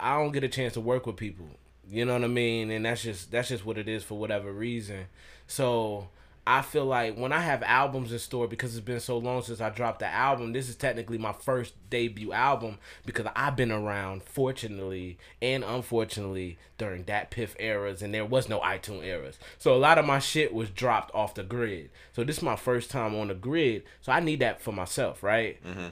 [0.01, 1.47] I don't get a chance to work with people.
[1.91, 2.71] You know what I mean?
[2.71, 5.07] And that's just that's just what it is for whatever reason.
[5.47, 6.09] So
[6.51, 9.61] I feel like when I have albums in store because it's been so long since
[9.61, 14.23] I dropped the album, this is technically my first debut album because I've been around
[14.23, 19.39] fortunately and unfortunately during DatPiff eras and there was no iTunes eras.
[19.59, 21.91] So a lot of my shit was dropped off the grid.
[22.13, 23.83] So this is my first time on the grid.
[24.01, 25.63] So I need that for myself, right?
[25.63, 25.89] Mm-hmm.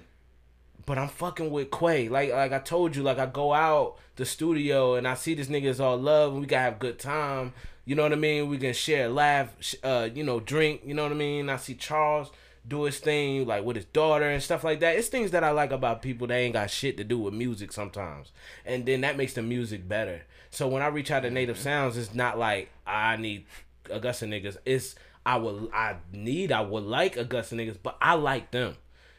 [0.86, 2.08] but I'm fucking with Quay.
[2.08, 5.48] Like like I told you, like I go out the studio and I see this
[5.48, 7.52] niggas all love and we gotta have good time.
[7.86, 8.48] You know what I mean?
[8.48, 9.48] We can share, laugh,
[9.82, 10.82] uh, you know, drink.
[10.84, 11.48] You know what I mean?
[11.48, 12.30] I see Charles
[12.68, 14.96] do his thing like with his daughter and stuff like that.
[14.96, 17.72] It's things that I like about people that ain't got shit to do with music
[17.72, 18.32] sometimes,
[18.64, 20.22] and then that makes the music better.
[20.50, 23.46] So when I reach out to Native Sounds, it's not like I need
[23.88, 24.56] Augusta niggas.
[24.64, 28.74] It's I would I need I would like Augusta niggas, but I like them.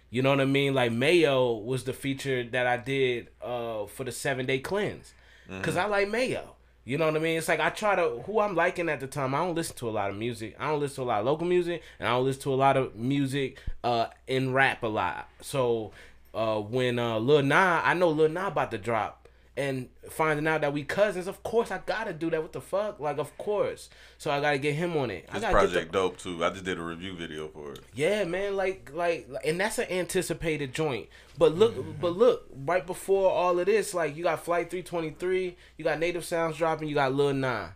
[0.09, 0.74] You know what I mean?
[0.74, 5.13] Like Mayo was the feature that I did uh for the seven day cleanse,
[5.61, 6.57] cause I like Mayo.
[6.88, 7.38] You know what I mean?
[7.38, 9.35] It's like I try to who I'm liking at the time.
[9.35, 10.55] I don't listen to a lot of music.
[10.57, 12.55] I don't listen to a lot of local music, and I don't listen to a
[12.55, 15.27] lot of music uh in rap a lot.
[15.41, 15.91] So
[16.33, 19.26] uh when uh Lil Nah, I know Lil Nah about to drop,
[19.58, 22.41] and finding out that we cousins, of course I gotta do that.
[22.41, 22.99] What the fuck?
[22.99, 23.89] Like of course.
[24.20, 25.28] So I gotta get him on it.
[25.34, 26.45] This gotta the- project dope too.
[26.45, 27.80] I just did a review video for it.
[27.95, 31.10] yeah, man, like, like, like- and that's an anticipated joint.
[31.38, 31.99] But look, mm-hmm.
[31.99, 35.84] but look, right before all of this, like, you got Flight Three Twenty Three, you
[35.84, 37.70] got Native Sounds dropping, you got Lil Nah.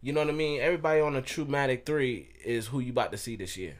[0.00, 0.60] You know what I mean?
[0.60, 3.74] Everybody on the True Matic Three is who you about to see this year.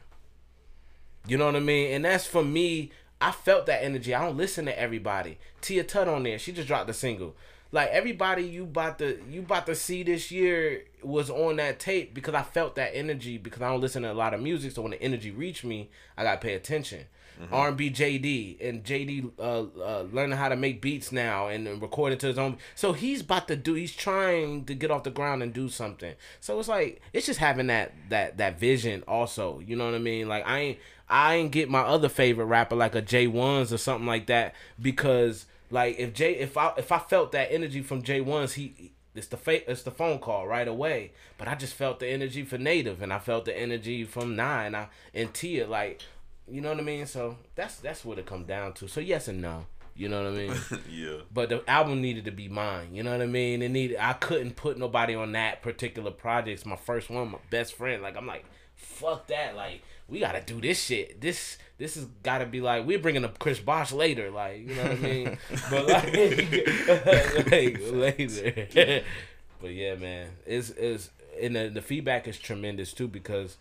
[1.25, 1.93] You know what I mean?
[1.93, 2.91] And that's for me.
[3.19, 4.13] I felt that energy.
[4.13, 5.37] I don't listen to everybody.
[5.61, 6.37] Tia Tut on there.
[6.37, 7.35] She just dropped a single.
[7.71, 12.13] Like everybody you about to you about to see this year was on that tape
[12.13, 14.71] because I felt that energy because I don't listen to a lot of music.
[14.71, 17.05] So when the energy reached me, I gotta pay attention.
[17.51, 21.67] R and B JD and JD uh, uh, learning how to make beats now and,
[21.67, 22.57] and recording to his own.
[22.73, 23.75] So he's about to do.
[23.75, 26.15] He's trying to get off the ground and do something.
[26.39, 29.03] So it's like it's just having that that that vision.
[29.07, 30.27] Also, you know what I mean?
[30.27, 30.79] Like I ain't
[31.09, 34.53] I ain't get my other favorite rapper like a J Ones or something like that
[34.81, 38.91] because like if J if I if I felt that energy from J Ones he.
[39.15, 42.43] It's the fa- it's the phone call right away, but I just felt the energy
[42.43, 45.65] for Native, and I felt the energy from Nine, I, and Tia.
[45.65, 46.03] Like,
[46.47, 47.07] you know what I mean?
[47.07, 48.87] So that's that's what it come down to.
[48.87, 49.65] So yes and no.
[49.97, 50.55] You know what I mean?
[50.91, 51.17] yeah.
[51.33, 52.93] but the album needed to be mine.
[52.93, 53.63] You know what I mean?
[53.63, 53.97] It needed.
[53.99, 56.59] I couldn't put nobody on that particular project.
[56.59, 58.03] It's my first one, my best friend.
[58.03, 58.45] Like I'm like,
[58.75, 59.55] fuck that.
[59.55, 61.19] Like we gotta do this shit.
[61.19, 64.31] This this has gotta be like we're bringing up Chris Bosh later.
[64.31, 65.37] Like you know what I mean?
[65.69, 66.05] but like,
[67.51, 69.03] like later.
[69.61, 71.09] but yeah, man, it's it's
[71.41, 73.57] and the, the feedback is tremendous too because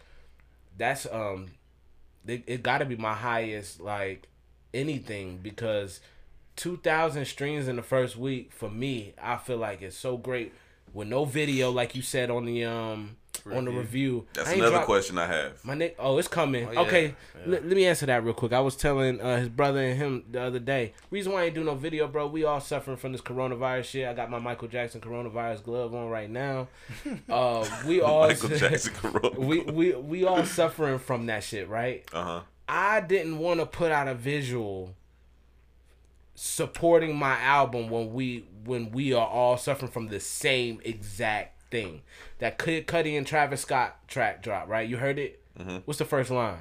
[0.77, 1.49] that's um
[2.27, 4.29] it, it got to be my highest like
[4.75, 6.01] anything because
[6.57, 10.53] 2000 streams in the first week for me i feel like it's so great
[10.93, 13.17] with no video like you said on the um
[13.53, 15.65] on the review That's another drop- question I have.
[15.65, 16.81] my nick oh it's coming Oh, yeah.
[16.81, 17.43] okay Yeah.
[17.47, 20.25] Let, let me answer that real quick i was telling uh, his brother and him
[20.31, 23.13] the other day reason why i ain't do no video bro we all suffering from
[23.13, 26.69] this coronavirus shit i got my michael jackson coronavirus glove on right now
[27.29, 29.39] uh we all Michael Jackson Corona.
[29.41, 32.41] we, we we all suffering from that shit right uh huh.
[32.69, 34.95] I didn't want to put out a visual
[36.35, 42.03] supporting my album when we when we are all suffering from the same exact thing.
[42.39, 44.89] That Kid Cudi and Travis Scott track drop, right?
[44.89, 45.43] You heard it?
[45.85, 46.61] What's the first line?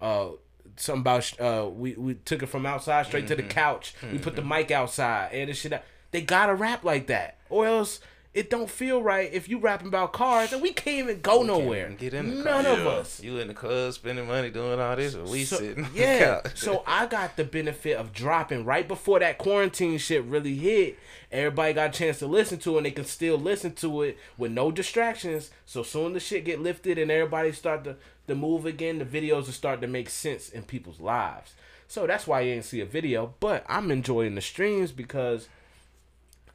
[0.00, 0.30] Uh
[0.76, 3.94] something about uh we we took it from outside straight to the couch.
[4.12, 5.82] We put the mic outside and this shit out.
[6.10, 7.38] They gotta rap like that.
[7.48, 8.00] Or else
[8.36, 11.46] it don't feel right if you rapping about cars and we can't even go can't
[11.48, 11.86] nowhere.
[11.86, 12.72] even get in the None car.
[12.74, 12.88] of Yeah.
[12.90, 13.20] us.
[13.22, 15.84] You in the club spending money doing all this, or we So- sitting?
[15.84, 16.40] the yeah.
[16.42, 16.52] couch?
[16.56, 20.98] so I got the benefit of dropping right before that quarantine shit really hit.
[21.32, 24.18] Everybody got a chance to listen to it and they can still listen to it
[24.38, 25.50] with no distractions.
[25.64, 27.96] So soon the shit get lifted and everybody start to,
[28.28, 31.54] to move again, the videos will start to make sense in people's lives.
[31.88, 33.34] So that's why you ain't see a video.
[33.40, 35.48] But I'm enjoying the streams because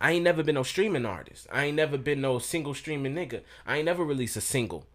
[0.02, 1.46] I ain't never been no streaming artist.
[1.52, 3.42] I ain't never been no single streaming nigga.
[3.68, 4.88] I ain't never released a single.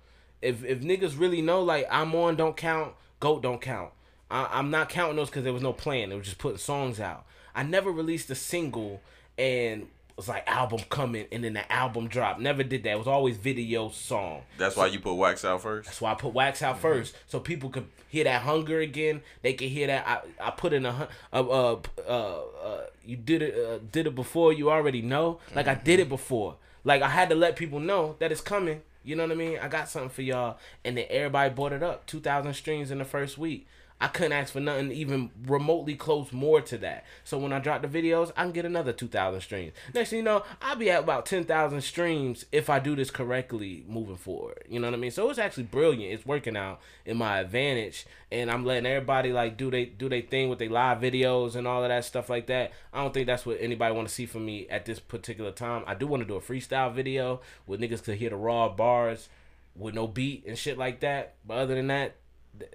[0.42, 3.92] If if niggas really know like I'm on don't count, goat don't count.
[4.28, 6.10] I, I'm not counting those because there was no plan.
[6.10, 7.24] It was just putting songs out.
[7.54, 9.00] I never released a single
[9.38, 9.86] and
[10.16, 12.38] was like album coming and then the album drop.
[12.38, 12.92] Never did that.
[12.92, 14.42] It was always video song.
[14.56, 15.86] That's why you put wax out first.
[15.86, 19.20] That's why I put wax out first, so people could hear that hunger again.
[19.42, 20.06] They can hear that.
[20.06, 21.76] I, I put in a uh, uh,
[22.08, 24.52] uh, uh you did it uh, did it before.
[24.52, 25.38] You already know.
[25.54, 26.56] Like I did it before.
[26.82, 28.82] Like I had to let people know that it's coming.
[29.04, 29.58] You know what I mean?
[29.60, 32.06] I got something for y'all, and then everybody bought it up.
[32.06, 33.66] Two thousand streams in the first week.
[33.98, 37.04] I couldn't ask for nothing even remotely close more to that.
[37.24, 39.72] So when I drop the videos, I can get another 2,000 streams.
[39.94, 43.84] Next thing you know, I'll be at about 10,000 streams if I do this correctly
[43.88, 44.64] moving forward.
[44.68, 45.10] You know what I mean?
[45.10, 46.12] So it's actually brilliant.
[46.12, 48.06] It's working out in my advantage.
[48.30, 51.66] And I'm letting everybody like do they do they thing with their live videos and
[51.66, 52.72] all of that stuff like that.
[52.92, 55.84] I don't think that's what anybody want to see from me at this particular time.
[55.86, 59.28] I do want to do a freestyle video where niggas could hear the raw bars
[59.74, 61.34] with no beat and shit like that.
[61.46, 62.16] But other than that,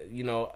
[0.08, 0.52] you know,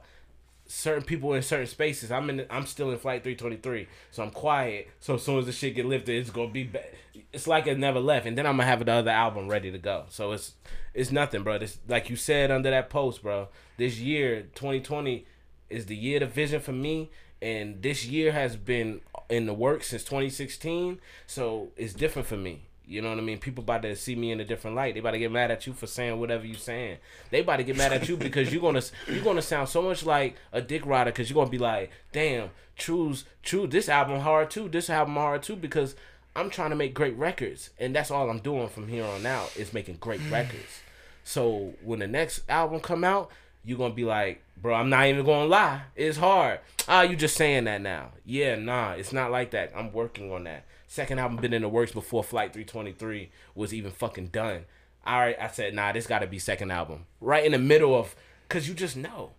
[0.66, 2.10] certain people in certain spaces.
[2.10, 2.46] I'm in.
[2.50, 4.88] I'm still in flight 323, so I'm quiet.
[5.00, 6.64] So as soon as the shit get lifted, it's gonna be.
[6.64, 6.84] Ba-
[7.32, 9.78] it's like it never left, and then I'm gonna have the other album ready to
[9.78, 10.04] go.
[10.08, 10.54] So it's
[10.94, 11.54] it's nothing, bro.
[11.54, 13.48] It's like you said under that post, bro.
[13.76, 15.26] This year, 2020,
[15.68, 17.10] is the year of vision for me,
[17.42, 21.00] and this year has been in the works since 2016.
[21.26, 22.66] So it's different for me.
[22.88, 23.38] You know what I mean?
[23.38, 24.94] People about to see me in a different light.
[24.94, 26.98] They about to get mad at you for saying whatever you saying.
[27.30, 30.04] They about to get mad at you because you're gonna you're gonna sound so much
[30.04, 34.50] like a dick rider because you're gonna be like, damn, choose True, this album hard
[34.50, 34.68] too.
[34.68, 35.96] This album hard too because
[36.36, 39.56] I'm trying to make great records and that's all I'm doing from here on out
[39.56, 40.80] is making great records.
[41.24, 43.30] So when the next album come out,
[43.64, 45.82] you're gonna be like, bro, I'm not even gonna lie.
[45.94, 46.58] It's hard.
[46.88, 48.10] Ah, you just saying that now.
[48.24, 49.70] Yeah, nah, it's not like that.
[49.76, 50.64] I'm working on that.
[50.88, 54.64] Second album been in the works before Flight 323 was even fucking done.
[55.06, 57.06] All right, I said, nah, this got to be second album.
[57.20, 58.16] Right in the middle of,
[58.48, 59.30] cause you just know,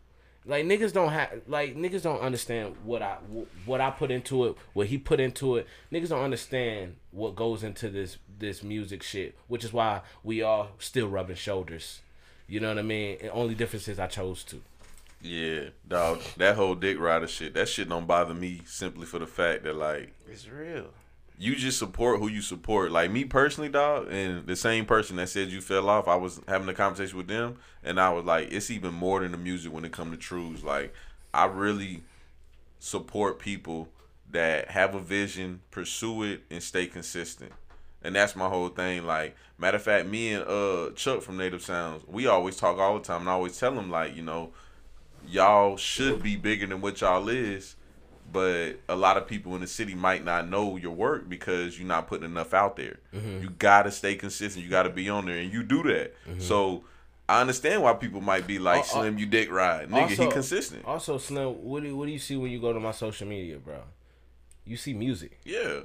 [0.46, 3.18] like niggas don't have, like niggas don't understand what I
[3.66, 5.68] what I put into it, what he put into it.
[5.92, 10.70] Niggas don't understand what goes into this this music shit, which is why we all
[10.80, 12.00] still rubbing shoulders.
[12.48, 13.18] You know what I mean?
[13.20, 14.62] The only difference is I chose to.
[15.22, 16.22] Yeah, dog.
[16.38, 17.54] That whole dick rider shit.
[17.56, 20.88] That shit don't bother me simply for the fact that like It's real.
[21.40, 22.92] you just support who you support.
[22.92, 26.40] Like me personally, dog, and the same person that said you fell off, I was
[26.48, 29.74] having a conversation with them, and I was like, it's even more than the music
[29.74, 30.64] when it comes to truths.
[30.64, 30.94] Like,
[31.34, 32.04] I really
[32.80, 33.90] support people
[34.32, 37.52] that have a vision, pursue it, and stay consistent.
[38.04, 39.06] And that's my whole thing.
[39.06, 43.00] Like, matter of fact, me and uh Chuck from Native Sounds, we always talk all
[43.00, 44.52] the time, and I always tell him like, you know,
[45.28, 47.76] y'all should be bigger than what y'all is
[48.32, 51.88] but a lot of people in the city might not know your work because you're
[51.88, 53.00] not putting enough out there.
[53.14, 54.64] You gotta stay consistent.
[54.66, 56.14] You gotta be on there, and you do that.
[56.40, 56.84] So
[57.30, 60.28] I understand why people might be like, Uh, uh, "Slim, you dick ride, nigga." he
[60.32, 60.86] consistent.
[60.86, 63.58] Also, Slim, what do what do you see when you go to my social media,
[63.58, 63.84] bro?
[64.66, 65.40] You see music.
[65.46, 65.82] Yeah.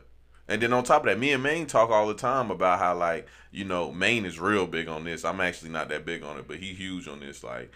[0.49, 2.97] And then on top of that, me and Maine talk all the time about how
[2.97, 5.25] like, you know, Maine is real big on this.
[5.25, 7.45] I'm actually not that big on it, but he huge on this.
[7.45, 7.71] Like,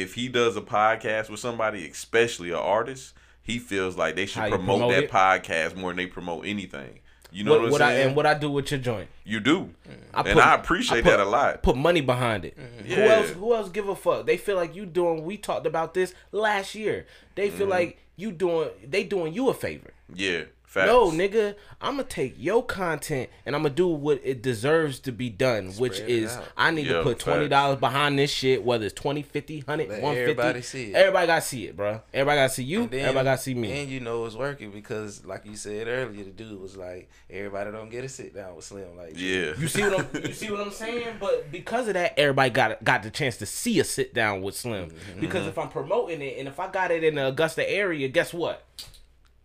[0.00, 4.48] if he does a podcast with somebody, especially an artist, he feels like they should
[4.48, 5.10] promote, promote that it?
[5.10, 7.00] podcast more than they promote anything.
[7.30, 8.06] You know what, what, what I'm I saying?
[8.08, 9.08] and what I do with your joint.
[9.24, 9.74] you do.
[10.14, 11.62] I and put- I appreciate I put- that a lot.
[11.62, 12.56] Put money behind it.
[12.86, 13.04] Who Yeah.
[13.16, 13.30] else?
[13.30, 14.24] Who else give a fuck?
[14.24, 15.24] They feel like you doing.
[15.26, 17.06] We talked about this last year.
[17.34, 17.70] They feel Mm-hmm.
[17.70, 18.70] like you doing.
[18.82, 19.92] They doing you a favor.
[20.14, 20.44] Yeah.
[20.78, 20.86] Facts.
[20.88, 25.12] No, nigga, I'm gonna take your content and I'm gonna do what it deserves to
[25.12, 26.44] be done, which is out.
[26.56, 29.88] I need Yeah, to put twenty dollars behind this shit, whether it's 20, 50, 100,
[29.88, 30.20] Let 150.
[30.22, 30.94] everybody see it.
[30.96, 32.00] Everybody gotta see it, bro.
[32.12, 32.86] Everybody gotta see you.
[32.86, 33.80] Then- everybody gotta see me.
[33.80, 37.70] And you know it's working because, like you said earlier, the dude was like, everybody
[37.70, 38.96] don't get a sit down with Slim.
[38.96, 39.52] Like, Yeah.
[39.58, 41.16] You see what I'm you see what I'm saying?
[41.20, 44.56] But because of that, everybody got got the chance to see a sit down with
[44.56, 44.90] Slim.
[44.90, 45.20] Mm-hmm.
[45.20, 48.32] Because if I'm promoting it and if I got it in the Augusta area, guess
[48.34, 48.64] what?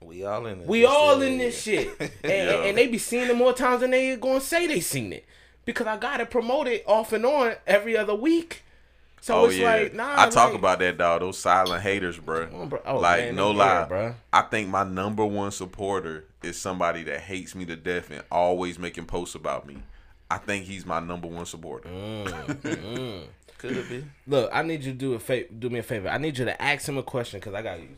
[0.06, 0.68] We all in it.
[0.68, 1.90] We all in this shit.
[2.24, 5.14] And, and, and they be seeing it more times than they gonna say they seen
[5.14, 5.26] it.
[5.66, 8.64] Because I gotta promote it promoted off and on every other week.
[9.22, 10.16] So Oh it's yeah, like, nah.
[10.18, 11.22] I talk about that dog.
[11.22, 12.50] Those silent haters, bro.
[12.54, 12.82] on, bro.
[12.86, 14.16] Oh, like man, no lie, there, bruh.
[14.34, 18.78] I think my number one supporter is somebody that hates me to death and always
[18.78, 19.78] making posts about me.
[20.30, 21.88] I think he's my number one supporter.
[21.88, 23.28] Mm.
[23.60, 24.04] Could it be.
[24.28, 26.10] Look, I need you to do a fa- do me a favor.
[26.10, 27.92] I need you to ask him a question because I gotta use.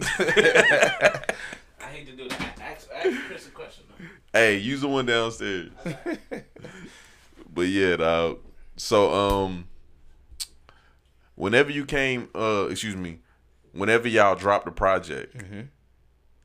[0.18, 1.24] I
[1.90, 2.58] hate to do that.
[2.60, 3.84] Ask, ask Chris a question.
[3.88, 4.06] though.
[4.38, 5.70] Hey, use the one downstairs.
[7.54, 8.38] but yeah, dog.
[8.76, 9.68] So um,
[11.34, 13.18] whenever you came, uh, excuse me,
[13.72, 15.36] whenever y'all dropped the project,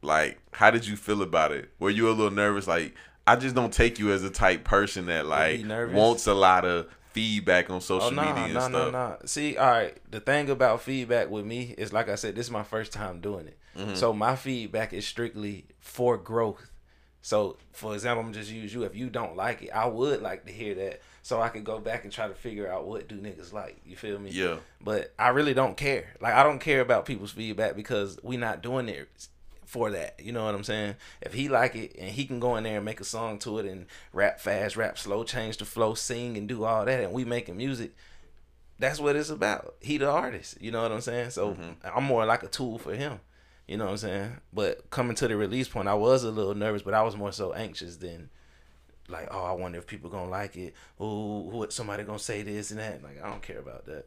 [0.02, 1.72] like, how did you feel about it?
[1.80, 2.68] Were you a little nervous?
[2.68, 2.96] Like,
[3.26, 6.88] I just don't take you as a type person that like wants a lot of
[7.18, 8.92] feedback on social Oh no, media and no, no, stuff.
[8.92, 9.18] no.
[9.26, 9.98] See, all right.
[10.12, 13.20] The thing about feedback with me is, like I said, this is my first time
[13.22, 13.58] doing it.
[13.78, 13.96] Mm-hmm.
[13.96, 16.72] So my feedback is strictly for growth.
[17.22, 18.84] So, for example, I'm just use you.
[18.84, 21.78] If you don't like it, I would like to hear that, so I could go
[21.78, 23.82] back and try to figure out what do niggas like.
[23.86, 24.30] You feel me?
[24.32, 24.58] Yeah.
[24.82, 26.06] But I really don't care.
[26.22, 29.10] Like I don't care about people's feedback because we not doing it
[29.68, 30.20] for that.
[30.24, 30.96] You know what I'm saying?
[31.22, 33.60] If he like it and he can go in there and make a song to
[33.60, 37.12] it and rap fast, rap slow, change the flow, sing and do all that, and
[37.12, 37.94] we making music.
[38.80, 39.76] That's what it's about.
[39.82, 40.58] He the artist.
[40.62, 41.32] You know what I'm saying?
[41.32, 41.72] So mm-hmm.
[41.84, 43.20] I'm more like a tool for him.
[43.68, 44.38] You know what I'm saying?
[44.54, 47.34] But coming to the release point, I was a little nervous, but I was more
[47.34, 48.30] so anxious than
[49.10, 50.74] like, oh, I wonder if people gonna like it.
[50.98, 53.04] Oh, who somebody gonna say this and that.
[53.04, 54.06] Like, I don't care about that.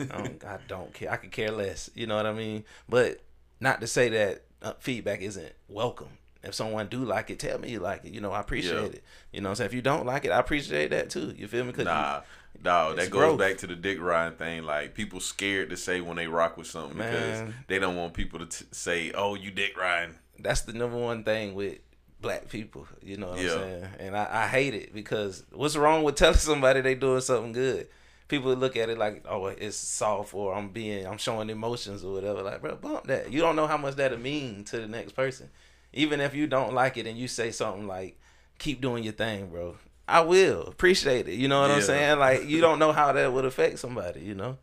[0.00, 1.12] I, don't, I don't care.
[1.12, 1.88] I could care less.
[1.94, 2.64] You know what I mean?
[2.88, 3.20] But
[3.60, 6.08] not to say that Uh, feedback isn't welcome.
[6.44, 8.12] if someone do like it, tell me you like it.
[8.12, 8.86] You know, I appreciate Yeah.
[8.86, 9.04] it.
[9.32, 11.34] You know, what I'm saying if you don't like it, I appreciate that too.
[11.36, 11.72] You feel me?
[11.72, 12.20] 'Cause you- Nah,
[12.62, 12.92] dog.
[12.96, 13.38] It's That goes growth.
[13.40, 14.62] back to the dick riding thing.
[14.62, 17.12] Like people scared to say when they rock with something Man.
[17.46, 20.96] because they don't want people to t- say, "Oh, you dick riding." that's the number
[20.96, 21.78] one thing with
[22.20, 22.86] black people.
[23.02, 23.52] You know what Yeah.
[23.54, 23.88] I'm saying?
[23.98, 27.88] And I, I hate it because what's wrong with telling somebody they doing something good?
[28.28, 32.12] People look at it like, oh, it's soft or I'm being, I'm showing emotions or
[32.12, 32.42] whatever.
[32.42, 33.32] Like, bro, bump that.
[33.32, 35.48] You don't know how much that'll mean to the next person.
[35.94, 38.18] Even if you don't like it and you say something like,
[38.58, 39.76] keep doing your thing, bro.
[40.06, 41.34] I will appreciate it.
[41.34, 42.18] You know what I'm saying?
[42.18, 44.58] Like, you don't know how that would affect somebody, you know?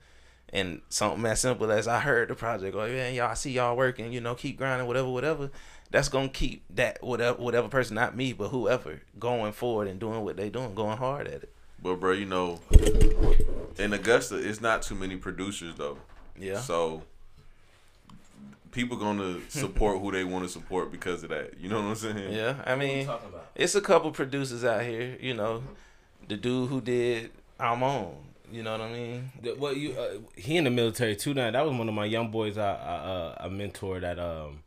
[0.49, 3.76] And something as simple as I heard the project, oh yeah, y'all I see y'all
[3.76, 5.51] working, you know, keep grinding, whatever, whatever.
[5.91, 10.24] That's gonna keep that whatever whatever person, not me, but whoever, going forward and doing
[10.24, 11.53] what they doing, going hard at it.
[11.82, 12.59] But bro, you know,
[13.78, 15.97] in Augusta, it's not too many producers though.
[16.39, 16.59] Yeah.
[16.59, 17.03] So
[18.71, 21.59] people gonna support who they want to support because of that.
[21.59, 22.34] You know what I'm saying?
[22.34, 22.55] Yeah.
[22.65, 23.47] I mean talking about?
[23.55, 25.63] it's a couple producers out here, you know.
[26.28, 28.15] The dude who did I'm on.
[28.51, 29.32] You know what I mean?
[29.41, 29.93] The- What you?
[29.93, 31.49] Uh, he in the military too now.
[31.51, 34.63] That was one of my young boys I I, uh, I mentored at um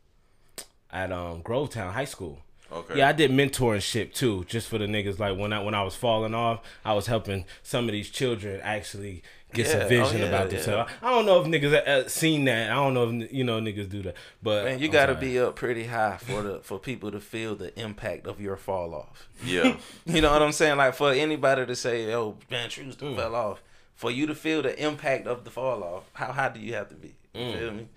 [0.91, 2.39] at um Grovetown High School.
[2.71, 2.97] Okay.
[2.99, 5.17] Yeah, I did mentorship too, just for the niggas.
[5.19, 8.59] Like when I when I was falling off, I was helping some of these children
[8.63, 10.57] actually get Yeah, some oh, vision yeah, about yeah.
[10.57, 10.91] themselves.
[11.01, 12.69] I don't know if niggas uh, seen that.
[12.69, 15.55] I don't know if you know niggas do that, but Man, you gotta be up
[15.55, 19.27] pretty high for the for people to feel the impact of your fall off.
[19.43, 19.77] Yeah.
[20.05, 20.77] You know what I'm saying?
[20.77, 23.15] Like for anybody to say, "Oh, man, Truth Mm.
[23.15, 23.63] fell off,"
[23.95, 26.89] for you to feel the impact of the fall off, how high do you have
[26.89, 27.15] to be?
[27.33, 27.57] You Mm.
[27.59, 27.87] feel me?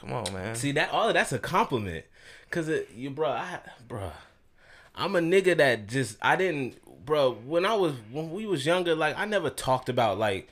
[0.00, 0.54] Come on, man.
[0.56, 2.04] See that all of that's a compliment,
[2.50, 4.10] cause it, you, bro, I, bro,
[4.94, 7.32] I'm a nigga that just I didn't, bro.
[7.32, 10.48] When I was when we was younger, like I never talked about like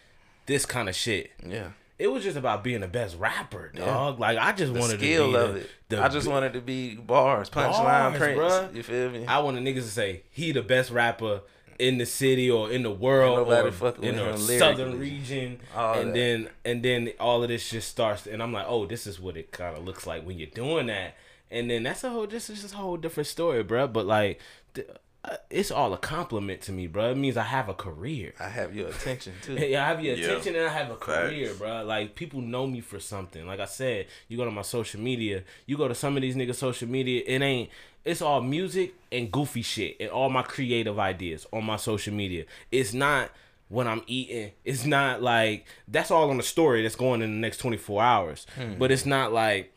[0.47, 1.31] this kind of shit.
[1.47, 4.19] yeah, It was just about being the best rapper, dog.
[4.19, 5.71] Like I just the wanted skill to be of the, it.
[5.91, 8.39] the I just wanted to be bars, punchline, prince.
[8.41, 8.75] bruh.
[8.75, 9.27] You feel me?
[9.27, 11.43] I wanted niggas to say he the best rapper
[11.79, 13.69] in the city or in the world or
[14.03, 16.15] in the southern region, All and that.
[16.15, 19.37] then and then all of this just starts, and I'm like, oh, this is what
[19.37, 21.15] it kind of looks like when you're doing that,
[21.51, 23.87] and then that's a whole this is just a whole different story, bro.
[23.89, 24.41] But like,
[24.75, 24.87] th-
[25.25, 27.11] uh, it's all a compliment to me, bro.
[27.11, 28.35] It means I have a career.
[28.39, 29.57] I have your attention too.
[29.57, 30.27] Hey, I have your Yeah.
[30.27, 31.05] attention and I have a Facts.
[31.07, 31.85] career, bro.
[31.85, 33.45] Like people know me for something.
[33.47, 36.37] Like I said, you go to my social media, you go to some of these
[36.37, 37.69] niggas' social media, it ain't.
[38.05, 42.45] It's all music and goofy shit and all my creative ideas on my social media.
[42.71, 43.31] It's not
[43.69, 44.53] when I'm eating.
[44.65, 48.47] It's not like that's all on the story that's going in the next 24 hours.
[48.79, 49.77] But it's not like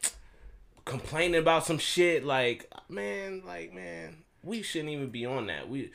[0.91, 5.69] complaining about some shit like man, like man, we shouldn't even be on that.
[5.69, 5.91] We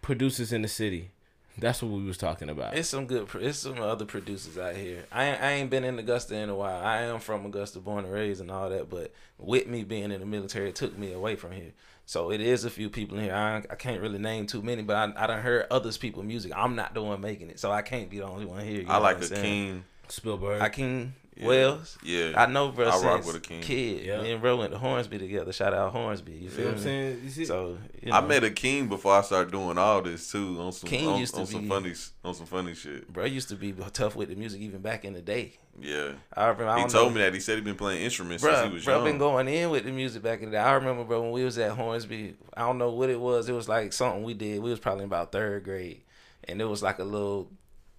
[0.00, 1.10] producers in the city.
[1.58, 2.74] That's what we was talking about.
[2.74, 3.28] It's some good.
[3.34, 5.04] It's some other producers out here.
[5.12, 6.82] I ain't, I ain't been in Augusta in a while.
[6.82, 8.88] I am from Augusta, born and raised, and all that.
[8.88, 11.72] But with me being in the military, it took me away from here.
[12.06, 13.34] So it is a few people in here.
[13.34, 16.52] I, I can't really name too many, but I I done heard others people music.
[16.56, 18.80] I'm not the one making it, so I can't be the only one here.
[18.80, 19.42] you I know like what a I'm saying?
[19.72, 19.84] king.
[20.08, 20.60] Spielberg.
[20.60, 21.46] Hakeem Yeah.
[21.46, 21.98] Wells.
[22.04, 22.32] Yeah.
[22.36, 22.88] I know, bro.
[22.88, 23.62] I since rock with Hakeem.
[23.62, 24.04] kid.
[24.04, 24.20] Yeah.
[24.20, 25.50] Me and bro went to Hornsby together.
[25.52, 26.32] Shout out Hornsby.
[26.32, 26.82] You you know feel what I'm me?
[26.82, 27.20] saying?
[27.24, 30.60] You see, So you I met a king before I started doing all this too.
[30.60, 33.10] On some King on, used to on some funny on some funny shit.
[33.10, 35.54] bro used to be tough with the music even back in the day.
[35.80, 36.12] Yeah.
[36.36, 36.68] I remember.
[36.68, 37.14] I He told know.
[37.14, 37.32] me that.
[37.32, 38.94] He said he been playing instruments since Bro, he was young.
[38.96, 39.12] bro, young.
[39.14, 40.62] been going in with the music back in the day.
[40.62, 42.34] I remember, bro, when we was at Hornsby.
[42.54, 43.48] I don't know what it was.
[43.48, 44.60] It was like something we did.
[44.60, 46.02] We was probably in about third grade,
[46.44, 47.50] and it was like a little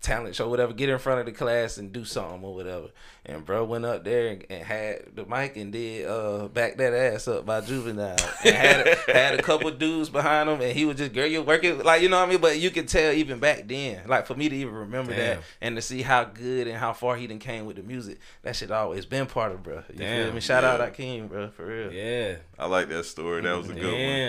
[0.03, 0.73] talent show, whatever.
[0.73, 2.89] Get in front of the class and do something or whatever.
[3.25, 6.93] And bro went up there and, and had the mic and did uh back that
[6.93, 8.17] ass up by juvenile.
[8.43, 11.41] And had a, had a couple dudes behind him, and he was just girl, you're
[11.41, 12.41] working like you know what I mean.
[12.41, 15.75] But you could tell even back then, like for me to even remember that and
[15.77, 18.71] to see how good and how far he done came with the music, that shit
[18.71, 19.83] always been part of bro.
[19.93, 20.41] You feel me?
[20.41, 20.89] Shout out Yeah.
[20.89, 21.93] Akeem, bro, for real.
[21.93, 22.35] yeah.
[22.59, 23.41] I like that story.
[23.41, 23.83] That was a good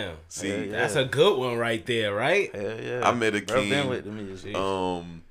[0.08, 0.16] one.
[0.28, 0.70] See, Yeah, yeah.
[0.72, 2.54] That's a good one right there, right?
[2.54, 3.08] Hell yeah.
[3.08, 4.54] I met a Bro been with the music.
[4.54, 5.23] Um,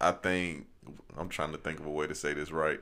[0.00, 0.66] I think
[1.18, 2.80] I'm trying to think of a way to say this right.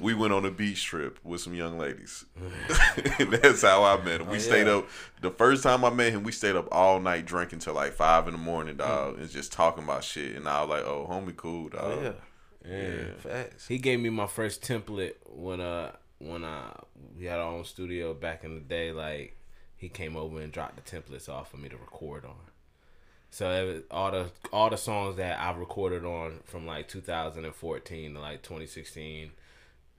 [0.00, 2.24] we went on a beach trip with some young ladies.
[3.18, 4.28] That's how I met him.
[4.28, 4.86] We Oh, stayed up.
[5.22, 8.26] The first time I met him, we stayed up all night drinking till like five
[8.28, 10.36] in the morning, dog, and just talking about shit.
[10.36, 12.12] And I was like, "Oh, homie, cool, dog." oh yeah.
[12.70, 13.12] Yeah.
[13.18, 13.66] Facts.
[13.68, 16.74] He gave me my first template when uh when uh
[17.16, 18.92] we had our own studio back in the day.
[18.92, 19.36] Like
[19.76, 22.34] he came over and dropped the templates off for me to record on.
[23.36, 28.14] So it was all the all the songs that I recorded on from like 2014
[28.14, 29.30] to like 2016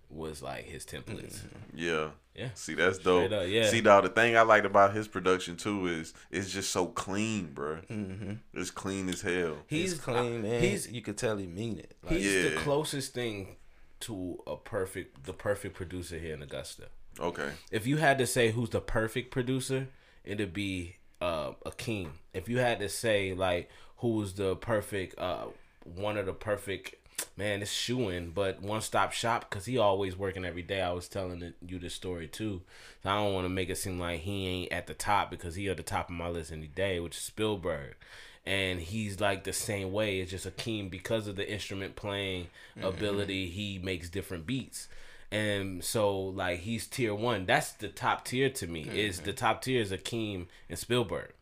[0.09, 1.41] was like his templates.
[1.71, 2.07] Yeah.
[2.33, 2.49] Yeah.
[2.55, 3.41] See, that's Straight dope.
[3.43, 3.69] up, yeah.
[3.69, 7.51] See, dog, the thing I liked about his production too is it's just so clean,
[7.53, 7.77] bro.
[7.87, 8.33] Mm-hmm.
[8.55, 9.57] It's clean as hell.
[9.67, 10.59] He's He's clean, man.
[10.59, 11.95] He's you could tell he mean it.
[12.01, 13.57] Like, he's the closest thing
[13.99, 16.87] to a perfect the perfect producer here in Augusta.
[17.19, 17.51] Okay.
[17.69, 19.89] If you had to say who's the perfect producer,
[20.23, 22.09] it'd be uh, Akeem.
[22.33, 25.45] If you had to say like who was the perfect uh,
[25.83, 26.95] one of the perfect
[27.35, 30.81] man, it's shooing, but one stop shop because he always working every day.
[30.81, 32.61] I was telling you this story too.
[33.03, 35.55] So I don't want to make it seem like he ain't at the top because
[35.55, 37.95] he at the top of my list any day, which is Spielberg.
[38.45, 40.19] And he's like the same way.
[40.19, 42.47] It's just Akeem because of the instrument playing
[42.81, 43.47] ability.
[43.49, 44.87] He makes different beats,
[45.31, 47.45] and so like he's tier one.
[47.45, 48.81] That's the top tier to me.
[48.81, 49.25] Is mm-hmm.
[49.25, 51.33] the top tier is Akeem and Spielberg.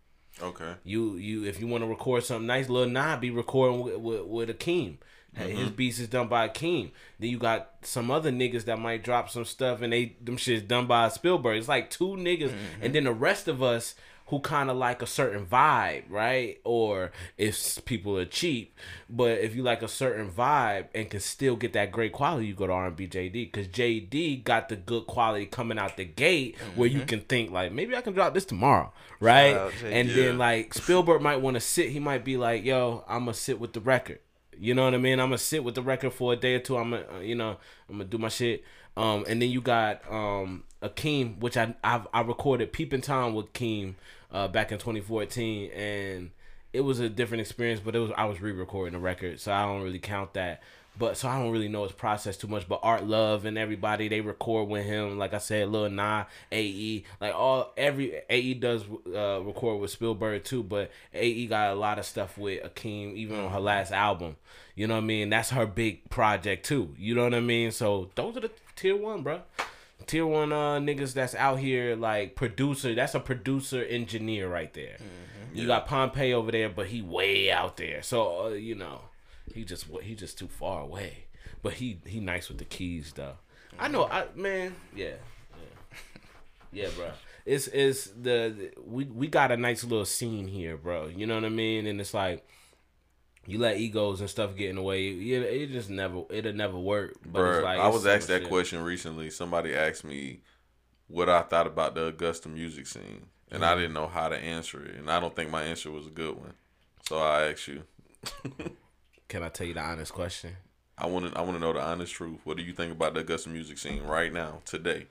[0.42, 0.74] Okay.
[0.84, 4.26] You you if you want to record something nice, Lil Nah be recording with with,
[4.26, 4.98] with Akeem.
[5.34, 5.76] Hey, His mm-hmm.
[5.76, 6.92] beats is done by Akeem.
[7.20, 10.64] Then you got some other niggas that might drop some stuff and they them shit's
[10.64, 11.58] done by Spielberg.
[11.58, 12.84] It's like two niggas, mm-hmm.
[12.84, 13.96] and then the rest of us
[14.28, 16.60] who kind of like a certain vibe, right?
[16.64, 18.76] Or if people are cheap,
[19.10, 22.56] but if you like a certain vibe and can still get that great quality, you
[22.56, 26.06] go to R and B JD because JD got the good quality coming out the
[26.06, 29.56] gate where you can think like maybe I can drop this tomorrow, right?
[29.56, 29.74] out.
[29.84, 30.16] And Yeah.
[30.16, 31.90] then like Spielberg might want to sit.
[31.90, 34.20] He might be like, "Yo, I'm gonna sit with the record."
[34.58, 35.20] You know what I mean?
[35.20, 36.78] I'm gonna sit with the record for a day or two.
[36.78, 37.58] I'm gonna, uh, you know,
[37.90, 38.64] I'm gonna do my shit.
[38.98, 43.54] Um, and then you got um Akeem, which I I've, I recorded Peeping Tom with
[43.54, 43.96] Keem
[44.32, 46.32] uh, back in 2014, and
[46.74, 47.82] it was a different experience.
[47.84, 50.62] But it was I was re-recording the record, so I don't really count that.
[50.98, 52.68] But so I don't really know his process too much.
[52.68, 55.18] But Art Love and everybody they record with him.
[55.18, 58.84] Like I said, Lil Nah, AE, like all every AE does
[59.14, 60.64] uh, record with Spielberg too.
[60.64, 64.38] But AE got a lot of stuff with Akeem, even on her last album.
[64.76, 65.30] You know what I mean?
[65.30, 66.94] That's her big project too.
[66.98, 67.72] You know what I mean?
[67.72, 69.42] So those are the tier one, bro.
[70.08, 72.94] Tier one uh niggas that's out here like producer.
[72.94, 74.98] That's a producer engineer right there.
[75.54, 78.04] You got Pompey over there, but he way out there.
[78.04, 79.00] So uh, you know,
[79.56, 81.26] he just he just too far away.
[81.64, 83.38] But he he nice with the keys though.
[83.80, 85.16] I know, I man, yeah,
[85.52, 85.98] yeah,
[86.72, 87.12] yeah, bro.
[87.46, 91.08] It's it's the we we got a nice little scene here, bro.
[91.08, 91.88] You know what I mean?
[91.88, 92.48] And it's like
[93.48, 95.08] you let egos and stuff get in the way.
[95.08, 97.16] It, it just never it'll never work.
[97.26, 98.50] But Bruh, it's like I was asked that shit.
[98.50, 99.30] question recently.
[99.30, 100.42] Somebody asked me
[101.08, 103.64] what I thought about the Augusta music scene, and Mm-hmm.
[103.64, 106.12] I didn't know how to answer it, and I don't think my answer was a
[106.12, 106.54] good one.
[107.08, 107.84] So I asked you.
[109.36, 110.56] Can I tell you the honest question?
[110.98, 111.38] I want to.
[111.38, 112.40] I want to know the honest truth.
[112.46, 115.08] What do you think about the Augusta music scene right now, today?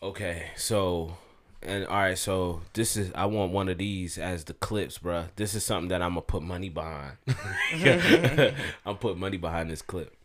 [0.00, 1.16] Okay, so
[1.60, 5.30] and all right, so this is I want one of these as the clips, bruh.
[5.34, 7.16] This is something that I'm gonna put money behind.
[8.86, 10.16] I'm putting money behind this clip.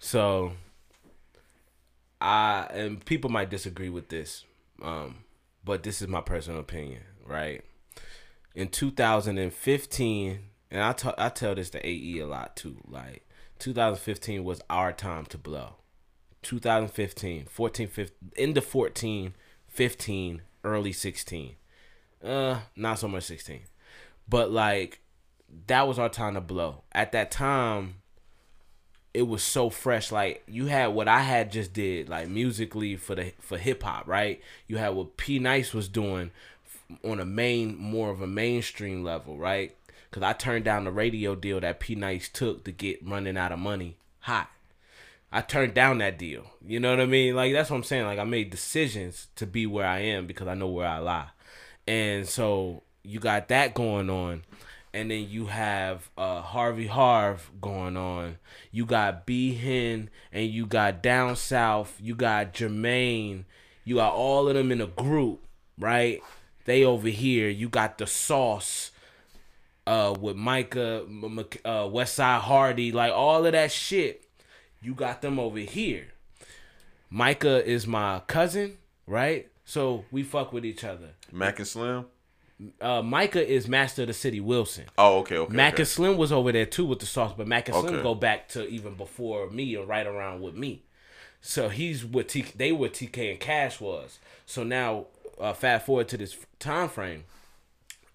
[0.00, 0.50] So
[2.20, 4.44] I and people might disagree with this,
[4.82, 5.18] um,
[5.64, 7.62] but this is my personal opinion, right?
[8.56, 10.40] In 2015,
[10.70, 12.78] and I t- I tell this to AE a lot too.
[12.88, 13.26] Like
[13.58, 15.76] 2015 was our time to blow.
[16.42, 19.34] 2015, 14, 15, into 14,
[19.68, 21.56] 15, early 16.
[22.22, 23.62] Uh, not so much 16.
[24.28, 25.00] But like
[25.66, 26.82] that was our time to blow.
[26.92, 27.96] At that time,
[29.14, 30.12] it was so fresh.
[30.12, 34.06] Like you had what I had just did, like musically for the for hip hop,
[34.06, 34.40] right?
[34.66, 36.30] You had what P Nice was doing
[37.02, 39.74] on a main, more of a mainstream level, right?
[40.16, 43.52] Because I turned down the radio deal that P Nice took to get running out
[43.52, 44.48] of money hot.
[45.30, 46.46] I turned down that deal.
[46.66, 47.36] You know what I mean?
[47.36, 48.06] Like that's what I'm saying.
[48.06, 51.28] Like I made decisions to be where I am because I know where I lie.
[51.86, 54.44] And so you got that going on.
[54.94, 58.38] And then you have uh, Harvey Harv going on.
[58.70, 61.94] You got B Hen and you got Down South.
[62.00, 63.44] You got Jermaine.
[63.84, 65.44] You got all of them in a group,
[65.78, 66.22] right?
[66.64, 67.50] They over here.
[67.50, 68.92] You got the sauce
[69.86, 74.24] uh, with Micah, M- uh, Westside Hardy, like all of that shit.
[74.82, 76.08] You got them over here.
[77.10, 79.48] Micah is my cousin, right?
[79.64, 81.10] So we fuck with each other.
[81.32, 82.06] Mac and Slim.
[82.80, 84.84] Uh, Micah is Master of the City Wilson.
[84.96, 85.54] Oh, okay, okay.
[85.54, 85.82] Mac okay.
[85.82, 88.02] and Slim was over there too with the sauce, but Mac and Slim Okay.
[88.02, 90.82] go back to even before me or right around with me.
[91.40, 94.18] So he's what T- they what TK and Cash was.
[94.46, 95.06] So now,
[95.38, 97.24] uh, fast forward to this time frame,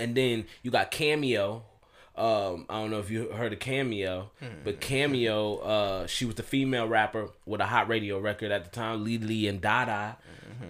[0.01, 1.63] and then you got Cameo.
[2.15, 4.31] Um, I don't know if you heard of Cameo,
[4.65, 8.69] but Cameo, uh, she was the female rapper with a hot radio record at the
[8.69, 10.17] time, Lee Lee and Dada.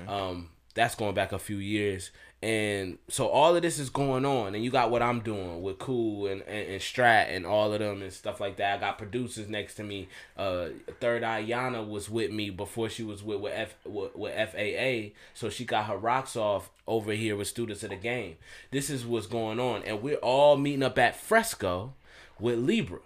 [0.08, 2.12] Um, that's going back a few years.
[2.44, 5.78] And so all of this is going on, and you got what I'm doing with
[5.78, 8.78] Cool and, and, and Strat and all of them and stuff like that.
[8.78, 10.08] I got producers next to me.
[10.36, 10.70] Uh,
[11.00, 15.14] Third Eye Yana was with me before she was with with, F, with with FAA,
[15.36, 18.38] so she got her rocks off over here with students of the game.
[18.72, 21.94] This is what's going on, and we're all meeting up at Fresco
[22.40, 23.02] with Libra.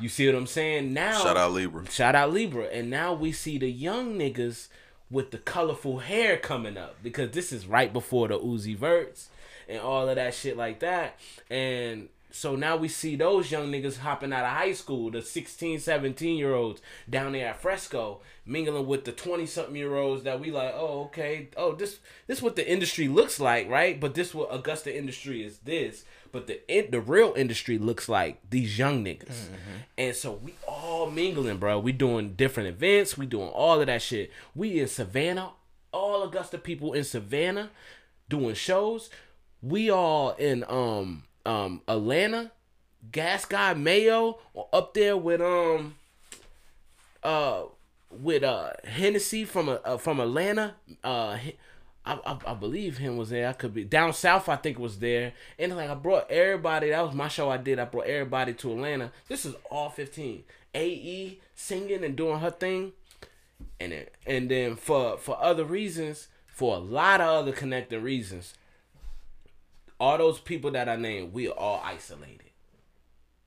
[0.00, 0.92] You see what I'm saying?
[0.92, 1.90] Now Shout out Libra.
[1.90, 2.66] Shout out Libra.
[2.66, 4.68] And now we see the young niggas
[5.10, 9.28] with the colorful hair coming up because this is right before the Uzi Verts
[9.68, 11.18] and all of that shit like that.
[11.50, 15.80] And so now we see those young niggas hopping out of high school, the 16,
[15.80, 20.40] 17 year olds down there at Fresco, mingling with the 20 something year olds that
[20.40, 23.98] we like, oh, okay, oh, this this what the industry looks like, right?
[23.98, 26.04] But this what Augusta industry is this.
[26.32, 29.48] But the in, the real industry looks like these young niggas.
[29.96, 31.78] And so we all mingling, bro.
[31.78, 34.30] We doing different events, we doing all of that shit.
[34.54, 35.50] We in Savannah,
[35.92, 37.70] all Augusta people in Savannah
[38.28, 39.10] doing shows.
[39.62, 42.52] We all in um um Atlanta,
[43.10, 44.38] Gas Guy Mayo
[44.72, 45.96] up there with um
[47.22, 47.62] uh
[48.10, 50.74] with uh Hennessy from uh, from Atlanta.
[51.02, 51.38] Uh,
[52.08, 53.48] I, I I believe him was there.
[53.48, 54.48] I could be down south.
[54.48, 55.34] I think was there.
[55.58, 56.90] And like I brought everybody.
[56.90, 57.50] That was my show.
[57.50, 57.78] I did.
[57.78, 59.12] I brought everybody to Atlanta.
[59.28, 60.44] This is all fifteen.
[60.74, 62.92] Ae singing and doing her thing,
[63.78, 68.54] and then and then for for other reasons, for a lot of other connecting reasons,
[70.00, 72.50] all those people that I named, we are all isolated.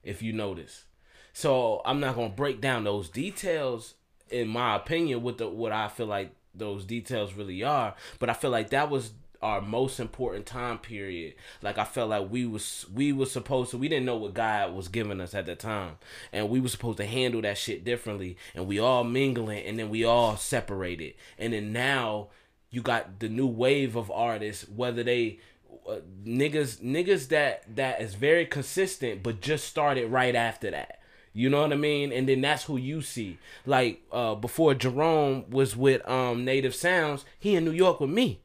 [0.04, 0.86] If you notice,
[1.34, 3.96] so I'm not gonna break down those details
[4.30, 8.34] in my opinion with the what I feel like those details really are, but I
[8.34, 11.34] feel like that was our most important time period.
[11.62, 14.74] Like I felt like we was we was supposed to we didn't know what God
[14.74, 15.98] was giving us at the time.
[16.32, 18.38] And we were supposed to handle that shit differently.
[18.54, 21.16] And we all mingling and then we all separated.
[21.40, 22.28] And then now
[22.70, 25.40] you got the new wave of artists, whether they
[25.88, 31.01] uh, niggas niggas that that is very consistent but just started right after that
[31.34, 35.50] you know what i mean and then that's who you see like uh before jerome
[35.50, 38.42] was with um native sounds he in new york with me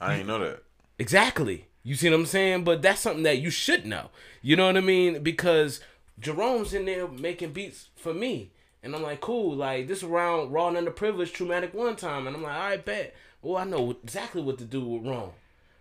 [0.00, 0.62] I ain't know that.
[0.98, 1.66] Exactly.
[1.82, 2.64] You see what I'm saying?
[2.64, 4.10] But that's something that you should know.
[4.42, 5.22] You know what I mean?
[5.22, 5.80] Because
[6.18, 8.50] Jerome's in there making beats for me.
[8.82, 12.26] And I'm like, cool, like this around Raw and Underprivileged Traumatic one time.
[12.26, 13.14] And I'm like, all right, bet.
[13.40, 15.32] Well, I know exactly what to do with Rome.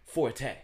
[0.06, 0.56] Forte.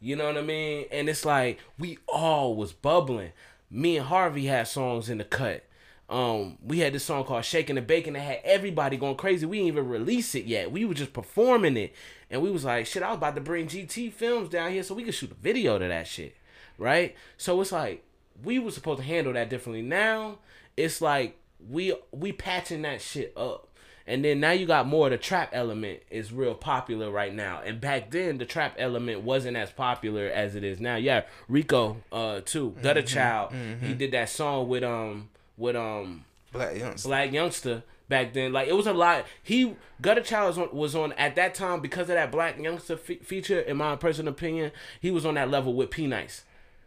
[0.00, 0.86] You know what I mean?
[0.92, 3.32] And it's like we all was bubbling.
[3.70, 5.64] Me and Harvey had songs in the cut.
[6.08, 9.44] Um, we had this song called Shaking the Bacon that had everybody going crazy.
[9.44, 10.72] We didn't even release it yet.
[10.72, 11.94] We were just performing it.
[12.30, 14.94] And we was like, shit, I was about to bring GT films down here so
[14.94, 16.34] we could shoot a video to that shit.
[16.78, 17.14] Right?
[17.36, 18.04] So it's like
[18.42, 19.82] we were supposed to handle that differently.
[19.82, 20.38] Now
[20.76, 21.36] it's like
[21.68, 23.67] we we patching that shit up.
[24.08, 27.60] And then now you got more the trap element is real popular right now.
[27.64, 30.96] And back then the trap element wasn't as popular as it is now.
[30.96, 32.74] Yeah, Rico uh too.
[32.82, 33.52] Gutter Child.
[33.82, 35.28] He did that song with um
[35.58, 37.08] with um Black youngster.
[37.08, 38.52] Black Youngster back then.
[38.52, 39.26] Like it was a lot.
[39.42, 42.96] He Gutter Child was on, was on at that time because of that Black Youngster
[42.96, 43.60] fe- feature.
[43.60, 46.44] In my personal opinion, he was on that level with P Nice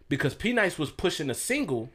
[0.10, 1.92] because P Nice was pushing a single.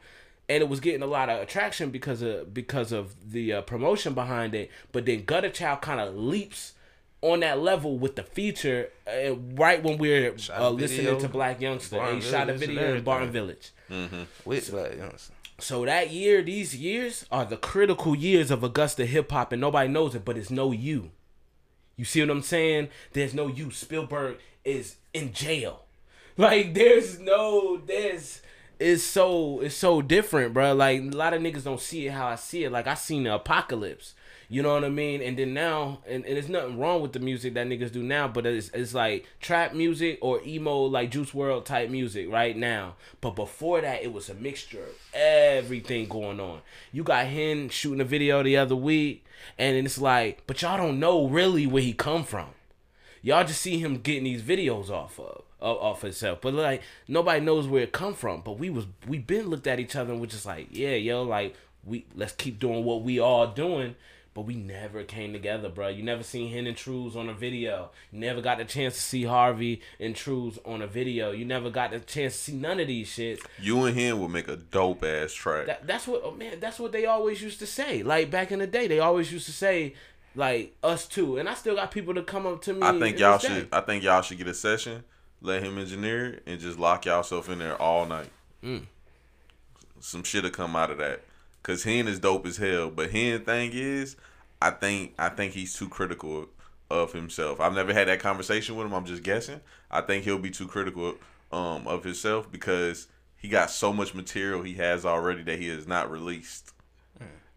[0.49, 4.13] And it was getting a lot of attraction because of because of the uh, promotion
[4.13, 4.71] behind it.
[4.91, 6.73] But then Gutter Child kind of leaps
[7.21, 11.59] on that level with the feature uh, right when we're uh, listening video, to Black
[11.59, 11.97] Youngster.
[11.97, 13.71] Barton And he shot a video in Barton everything.
[13.89, 14.27] Village.
[14.45, 15.33] With Black youngster.
[15.59, 19.89] So that year, these years are the critical years of Augusta hip hop, and nobody
[19.89, 21.11] knows it, but it's no you.
[21.95, 22.89] You see what I'm saying?
[23.13, 23.71] There's no you.
[23.71, 25.85] Spielberg is in jail.
[26.37, 28.43] Like there's no there's
[28.79, 30.73] it's so it's so different, bro.
[30.73, 32.71] Like a lot of niggas don't see it how I see it.
[32.71, 34.13] Like I seen the apocalypse.
[34.49, 35.21] You know what I mean?
[35.21, 38.29] And then now, and, and there's nothing wrong with the music that niggas do now,
[38.29, 42.95] but it's, it's like trap music or emo, like Juice WRLD type music right now.
[43.19, 46.61] But before that, it was a mixture of everything going on.
[46.93, 49.25] You got him shooting a video the other week,
[49.57, 52.47] and it's like, but y'all don't know really where he come from.
[53.21, 57.43] Y'all just see him getting these videos off of of- off himself, but like nobody
[57.43, 58.41] knows where it come from.
[58.41, 61.23] But we was we been looked at each other and we're just like, yeah, yo,
[61.23, 63.95] like we let's keep doing what we all doing.
[64.33, 65.87] But we never came together, bro.
[65.87, 67.89] You never seen Hen and Trues on a video.
[68.11, 71.31] You never got the chance to see Harvey and Trues on a video.
[71.31, 73.39] You never got the chance to see none of these shits.
[73.59, 75.65] You and him would make a dope ass track.
[75.65, 76.59] That, that's what oh, man.
[76.59, 78.03] That's what they always used to say.
[78.03, 79.95] Like back in the day, they always used to say
[80.35, 81.37] like us too.
[81.37, 82.83] And I still got people to come up to me.
[82.83, 83.47] I think y'all day.
[83.47, 83.69] should.
[83.71, 85.03] I think y'all should get a session,
[85.41, 88.29] let him engineer it, and just lock yourself in there all night.
[88.63, 88.85] Mm.
[89.99, 91.21] Some shit'll come out of that.
[91.63, 94.15] Cause Hen is dope as hell, but Hen thing is,
[94.61, 96.47] I think I think he's too critical
[96.89, 97.59] of himself.
[97.59, 98.93] I've never had that conversation with him.
[98.93, 99.59] I'm just guessing.
[99.91, 101.15] I think he'll be too critical
[101.51, 105.87] um of himself because he got so much material he has already that he has
[105.87, 106.73] not released.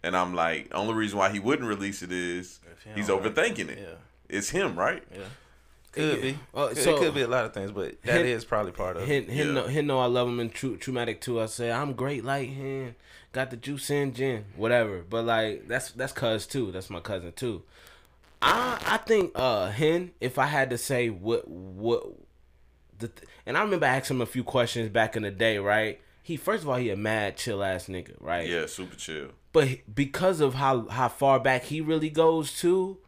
[0.02, 3.78] And I'm like, only reason why he wouldn't release it is he he's overthinking it.
[3.78, 3.94] Yeah.
[4.28, 5.02] It's him, right?
[5.12, 5.24] Yeah.
[5.92, 6.38] Could be.
[6.54, 8.72] Uh, Could- so- it could be a lot of things, but that is Hen- probably
[8.72, 9.30] part of Hen, it.
[9.30, 9.52] hen, Yeah.
[9.52, 11.40] know, hen know I love him in True Traumatic too.
[11.40, 12.94] I say I'm great like him.
[13.32, 15.02] Got the juice in gin, whatever.
[15.08, 16.70] But like that's that's cuz too.
[16.72, 17.62] That's my cousin too.
[18.42, 22.04] I I think uh Hen, if I had to say what what
[22.98, 26.00] the th- and I remember asking him a few questions back in the day, right?
[26.22, 28.48] He first of all he a mad chill ass nigga, right?
[28.48, 29.28] Yeah, super chill.
[29.52, 32.98] But because of how how far back he really goes to,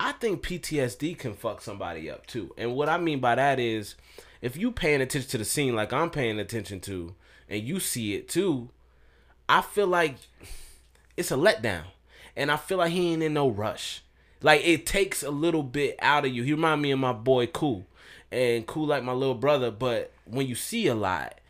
[0.00, 2.54] I think PTSD can fuck somebody up too.
[2.56, 3.96] And what I mean by that is,
[4.40, 7.14] if you paying attention to the scene like I'm paying attention to,
[7.48, 8.70] and you see it too,
[9.48, 10.16] I feel like
[11.16, 11.84] it's a letdown,
[12.36, 14.02] and I feel like he ain't in no rush.
[14.40, 16.44] Like it takes a little bit out of you.
[16.44, 17.86] He remind me of my boy Cool,
[18.30, 19.72] and Cool like my little brother.
[19.72, 21.40] But when you see a lot,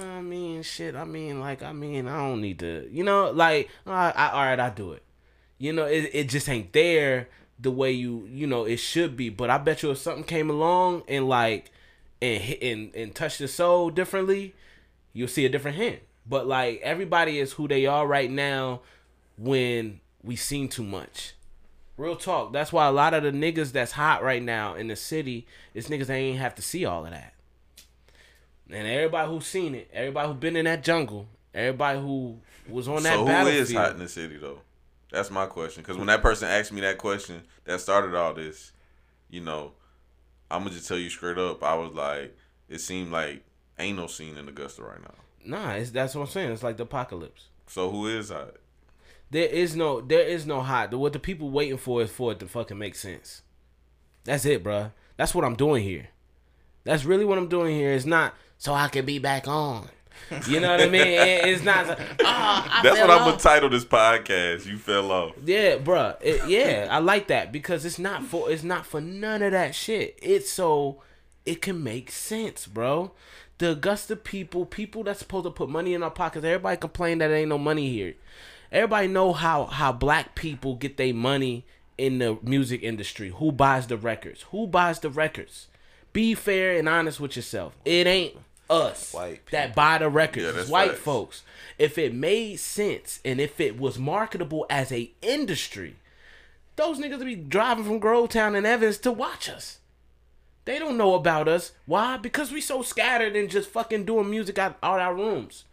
[0.00, 0.94] I mean, shit.
[0.96, 4.30] I mean, like, I mean, I don't need to, you know, like, all right, I,
[4.30, 5.02] all right, I do it.
[5.58, 9.28] You know, it, it just ain't there the way you, you know, it should be.
[9.28, 11.70] But I bet you if something came along and like,
[12.22, 14.54] and hit and and touched the soul differently,
[15.12, 15.98] you'll see a different hand.
[16.28, 18.80] But like, everybody is who they are right now
[19.38, 21.34] when we seen too much.
[21.96, 22.52] Real talk.
[22.52, 25.88] That's why a lot of the niggas that's hot right now in the city is
[25.88, 27.32] niggas that ain't have to see all of that.
[28.70, 32.38] And everybody who's seen it, everybody who been in that jungle, everybody who
[32.68, 33.62] was on that So who battlefield.
[33.62, 34.58] is hot in the city though?
[35.10, 35.82] That's my question.
[35.82, 38.72] Because when that person asked me that question, that started all this.
[39.28, 39.72] You know,
[40.50, 41.62] I'm gonna just tell you straight up.
[41.62, 42.36] I was like,
[42.68, 43.44] it seemed like
[43.78, 45.14] ain't no scene in Augusta right now.
[45.44, 46.52] Nah, it's, that's what I'm saying.
[46.52, 47.48] It's like the apocalypse.
[47.66, 48.56] So who is hot?
[49.30, 50.94] There is no, there is no hot.
[50.94, 53.42] What the people waiting for is for it to fucking make sense.
[54.24, 54.92] That's it, bruh.
[55.16, 56.08] That's what I'm doing here.
[56.84, 57.92] That's really what I'm doing here.
[57.92, 59.88] It's not so I can be back on.
[60.48, 61.02] You know what I mean?
[61.02, 61.86] It- it's not.
[61.86, 64.66] So, oh, I That's what I'm gonna title this podcast.
[64.66, 65.34] You fell off.
[65.44, 66.16] Yeah, bruh.
[66.20, 69.74] It, yeah, I like that because it's not for it's not for none of that
[69.74, 70.18] shit.
[70.22, 71.02] It's so
[71.44, 73.12] it can make sense, bro.
[73.58, 77.28] The Augusta people, people that's supposed to put money in our pockets, everybody complain that
[77.28, 78.14] there ain't no money here.
[78.72, 81.64] Everybody know how how black people get their money
[81.96, 83.30] in the music industry.
[83.30, 84.42] Who buys the records?
[84.50, 85.68] Who buys the records?
[86.12, 87.76] Be fair and honest with yourself.
[87.84, 88.34] It ain't
[88.68, 90.56] us White that buy the records.
[90.56, 91.02] Yeah, white facts.
[91.02, 91.42] folks.
[91.78, 95.96] If it made sense and if it was marketable as a industry,
[96.76, 99.78] those niggas would be driving from Grovetown and Evans to watch us.
[100.64, 101.72] They don't know about us.
[101.86, 102.16] Why?
[102.16, 105.64] Because we so scattered and just fucking doing music out, out our rooms.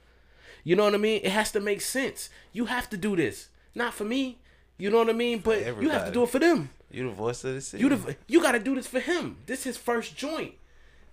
[0.64, 1.22] You know what I mean?
[1.24, 2.30] It has to make sense.
[2.53, 3.49] You have to do this.
[3.76, 4.38] Not for me.
[4.78, 5.40] You know what I mean?
[5.40, 6.70] But you have to do it for them.
[6.91, 7.84] You the voice of the city.
[7.84, 9.38] You the, you got to do this for him.
[9.48, 10.53] This is his first joint.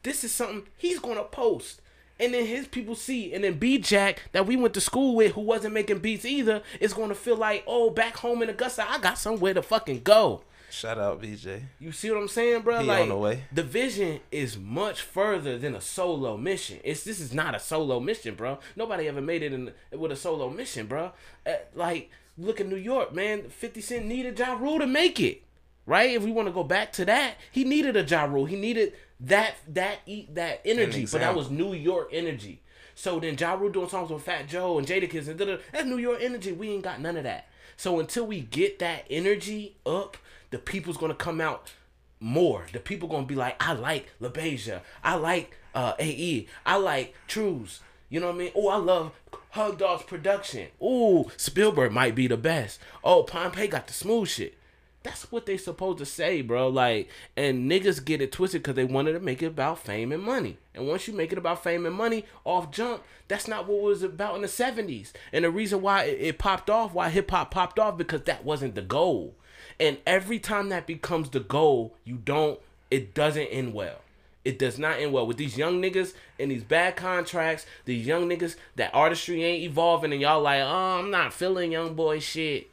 [0.03, 1.81] This is something he's gonna post,
[2.19, 5.33] and then his people see, and then B Jack that we went to school with,
[5.33, 8.99] who wasn't making beats either, is gonna feel like, oh, back home in Augusta, I
[8.99, 10.43] got somewhere to fucking go.
[10.71, 11.63] Shout out BJ.
[11.81, 12.81] You see what I'm saying, bro?
[12.81, 13.43] He like on the way.
[13.53, 16.79] the vision is much further than a solo mission.
[16.85, 18.61] It's this is not a solo mission, bro.
[18.77, 21.11] Nobody ever made it in with a solo mission, bro.
[21.45, 23.49] Uh, like look at New York, man.
[23.49, 25.43] Fifty Cent needed Ja Rule to make it,
[25.91, 26.11] right?
[26.11, 28.47] If we want to go back to that, he needed a Ja Rule.
[28.47, 32.63] He needed that that eat that energy, but that was New York energy.
[32.95, 36.19] So then Ja Rule doing songs with Fat Joe and Jadakiss and that's New York
[36.23, 36.53] energy.
[36.53, 37.49] We ain't got none of that.
[37.77, 40.17] So until we get that energy up,
[40.51, 41.73] the people's gonna come out
[42.21, 42.67] more.
[42.73, 44.83] The people gonna be like, I like LaBeija.
[45.03, 46.47] I like uh AE.
[46.65, 47.81] I like Trues.
[48.09, 48.53] You know what I mean?
[48.55, 49.13] Oh, I love
[49.51, 50.69] Hug Dogs production.
[50.81, 52.79] Ooh, Spielberg might be the best.
[53.03, 54.57] Oh, Pompey got the smooth shit.
[55.03, 56.69] That's what they supposed to say, bro.
[56.69, 60.23] Like, and niggas get it twisted because they wanted to make it about fame and
[60.23, 60.59] money.
[60.75, 63.83] And once you make it about fame and money, off jump, that's not what it
[63.83, 65.13] was about in the '70s.
[65.33, 68.45] And the reason why it, it popped off, why hip hop popped off, because that
[68.45, 69.35] wasn't the goal.
[69.79, 72.61] And every time that becomes the goal, you don't.
[72.91, 74.01] It doesn't end well.
[74.45, 77.67] It does not end well with these young niggas and these bad contracts.
[77.85, 81.95] These young niggas that artistry ain't evolving, and y'all like, oh, I'm not feeling young
[81.95, 82.70] boy shit.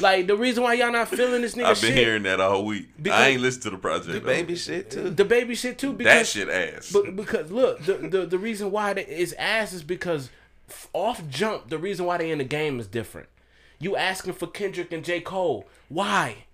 [0.00, 1.66] Like the reason why y'all not feeling this nigga shit.
[1.66, 2.88] I've been shit, hearing that all week.
[3.00, 4.08] Because- I ain't listened to the project.
[4.12, 4.26] The though.
[4.26, 5.10] baby shit too.
[5.10, 5.90] the baby shit too.
[5.90, 6.90] That Because shit ass.
[6.92, 10.30] But because look, the, the the reason why it's ass is because
[10.92, 13.28] off jump, the reason why they in the game is different.
[13.78, 16.44] You asking for Kendrick and J Cole, why?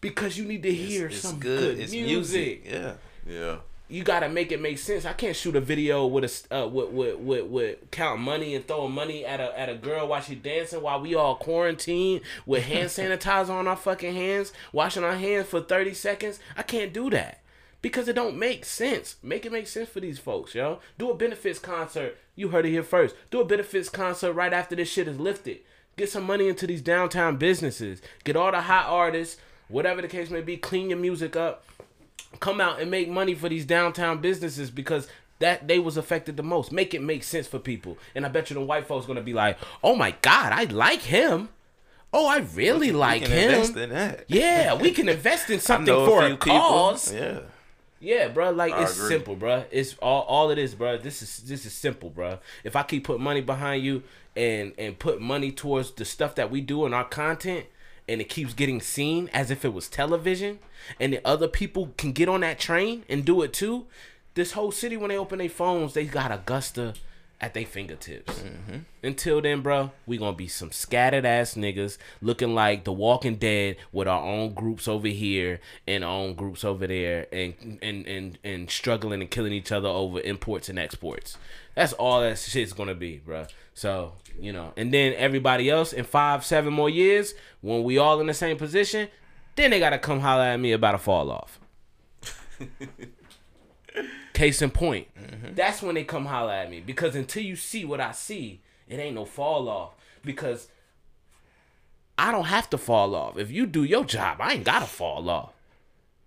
[0.00, 1.76] Because you need to hear It's some good.
[1.76, 2.64] good, It's music.
[2.64, 2.66] music.
[2.66, 2.92] Yeah.
[3.26, 3.56] yeah.
[3.90, 5.04] You gotta make it make sense.
[5.04, 8.64] I can't shoot a video with a uh, with, with with with counting money and
[8.64, 12.62] throw money at a at a girl while she dancing while we all quarantined with
[12.66, 16.38] hand sanitizer on our fucking hands, washing our hands for thirty seconds.
[16.56, 17.40] I can't do that
[17.82, 19.16] because it don't make sense.
[19.24, 20.78] Make it make sense for these folks, yo.
[20.96, 22.16] Do a benefits concert.
[22.36, 23.16] You heard it here first.
[23.32, 25.58] Do a benefits concert right after this shit is lifted.
[25.96, 28.00] Get some money into these downtown businesses.
[28.22, 30.56] Get all the hot artists, whatever the case may be.
[30.56, 31.64] Clean your music up
[32.40, 36.42] come out and make money for these downtown businesses because that they was affected the
[36.42, 36.70] most.
[36.72, 37.96] Make it make sense for people.
[38.14, 41.00] And I bet you the white folks gonna be like, oh my god, I like
[41.02, 41.48] him.
[42.12, 43.50] oh, I really like we can him.
[43.50, 44.24] invest in that.
[44.28, 47.10] Yeah, we can invest in something for few a cause.
[47.10, 47.26] People.
[47.26, 47.40] Yeah.
[48.02, 48.50] Yeah, bro.
[48.50, 49.08] Like I it's agree.
[49.10, 49.64] simple, bro.
[49.70, 50.96] It's all all it is, bro.
[50.98, 52.38] This is this is simple, bro.
[52.64, 54.02] If I keep putting money behind you
[54.34, 57.66] and and put money towards the stuff that we do in our content,
[58.10, 60.58] and it keeps getting seen as if it was television,
[60.98, 63.86] and the other people can get on that train and do it too.
[64.34, 66.94] This whole city, when they open their phones, they got Augusta
[67.40, 68.34] at their fingertips.
[68.34, 68.78] Mm-hmm.
[69.02, 73.76] Until then, bro, we gonna be some scattered ass niggas looking like the Walking Dead
[73.92, 78.38] with our own groups over here and our own groups over there, and and and
[78.44, 81.38] and struggling and killing each other over imports and exports.
[81.74, 83.46] That's all that shit's gonna be, bro.
[83.74, 88.20] So you know, and then everybody else in five, seven more years, when we all
[88.20, 89.08] in the same position,
[89.56, 91.60] then they gotta come holler at me about a fall off.
[94.32, 95.54] Case in point, mm-hmm.
[95.54, 98.98] that's when they come holler at me because until you see what I see, it
[98.98, 99.94] ain't no fall off
[100.24, 100.68] because
[102.16, 103.38] I don't have to fall off.
[103.38, 105.52] If you do your job, I ain't gotta fall off.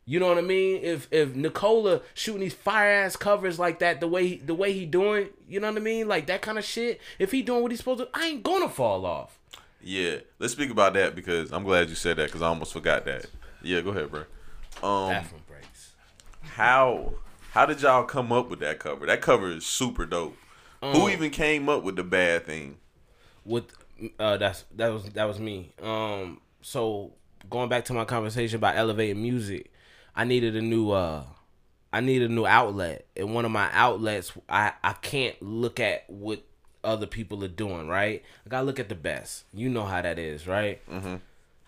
[0.05, 0.83] You know what I mean?
[0.83, 4.73] If if Nicola shooting these fire ass covers like that, the way he, the way
[4.73, 6.07] he doing, you know what I mean?
[6.07, 6.99] Like that kind of shit.
[7.19, 9.39] If he doing what he's supposed to, I ain't gonna fall off.
[9.81, 13.05] Yeah, let's speak about that because I'm glad you said that because I almost forgot
[13.05, 13.27] that.
[13.61, 14.21] Yeah, go ahead, bro.
[14.81, 15.93] Um, Bathroom breaks.
[16.41, 17.13] how
[17.51, 19.05] how did y'all come up with that cover?
[19.05, 20.35] That cover is super dope.
[20.81, 22.77] Who even came up with the bad thing?
[23.45, 23.73] with
[24.19, 27.13] uh that's that was that was me um so
[27.49, 29.71] going back to my conversation about elevating music
[30.15, 31.23] i needed a new uh
[31.91, 33.05] i needed a new outlet.
[33.15, 36.41] And one of my outlets i i can't look at what
[36.83, 38.23] other people are doing right?
[38.45, 39.45] I gotta look at the best.
[39.53, 40.81] You know how that is right?
[40.89, 41.15] Mm-hmm.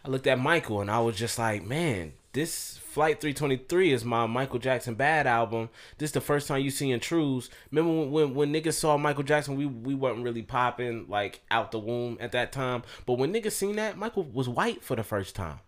[0.04, 4.26] i looked at michael and i was just like man this flight 323 is my
[4.26, 5.70] michael jackson bad album.
[5.98, 7.50] This is the first time you seeing trues.
[7.72, 11.72] Remember when, when when niggas saw michael jackson we we weren't really popping like out
[11.72, 12.84] the womb at that time.
[13.06, 15.62] But when niggas seen that michael was white for the first time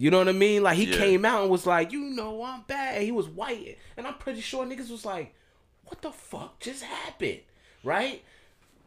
[0.00, 0.62] you know what I mean?
[0.62, 0.96] Like he Yeah.
[0.96, 3.02] came out and was like, you know, I'm bad.
[3.02, 5.34] He was white, and I'm pretty sure niggas was like,
[5.84, 7.40] what the fuck just happened,
[7.84, 8.22] right?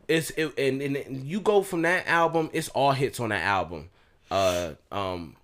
[0.07, 2.49] It's it, and, and you go from that album.
[2.53, 3.89] It's all hits on that album.
[4.31, 5.35] Uh, um,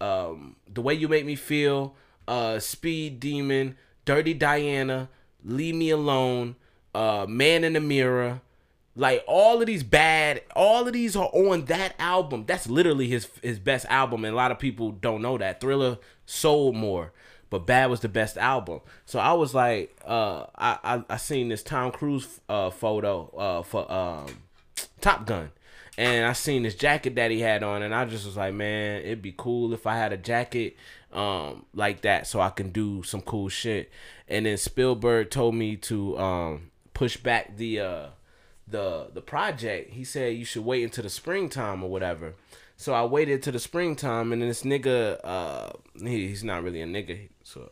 [0.00, 1.94] um, the way you make me feel.
[2.28, 5.08] Uh, Speed Demon, Dirty Diana,
[5.44, 6.56] Leave Me Alone.
[6.94, 8.40] Uh, Man in the Mirror.
[8.96, 12.44] Like all of these bad, all of these are on that album.
[12.46, 15.60] That's literally his his best album, and a lot of people don't know that.
[15.60, 17.12] Thriller sold more,
[17.50, 18.80] but Bad was the best album.
[19.04, 23.62] So I was like, uh, I I, I seen this Tom Cruise uh photo uh
[23.62, 24.26] for um
[25.00, 25.50] Top Gun.
[25.96, 29.02] And I seen this jacket that he had on, and I just was like, man,
[29.02, 30.76] it'd be cool if I had a jacket
[31.12, 33.90] um like that so I can do some cool shit.
[34.28, 38.06] And then Spielberg told me to um push back the uh
[38.74, 39.92] the the project.
[39.94, 42.34] He said you should wait until the springtime or whatever.
[42.76, 45.70] So I waited till the springtime, and then this nigga, uh,
[46.02, 47.70] he, he's not really a nigga, so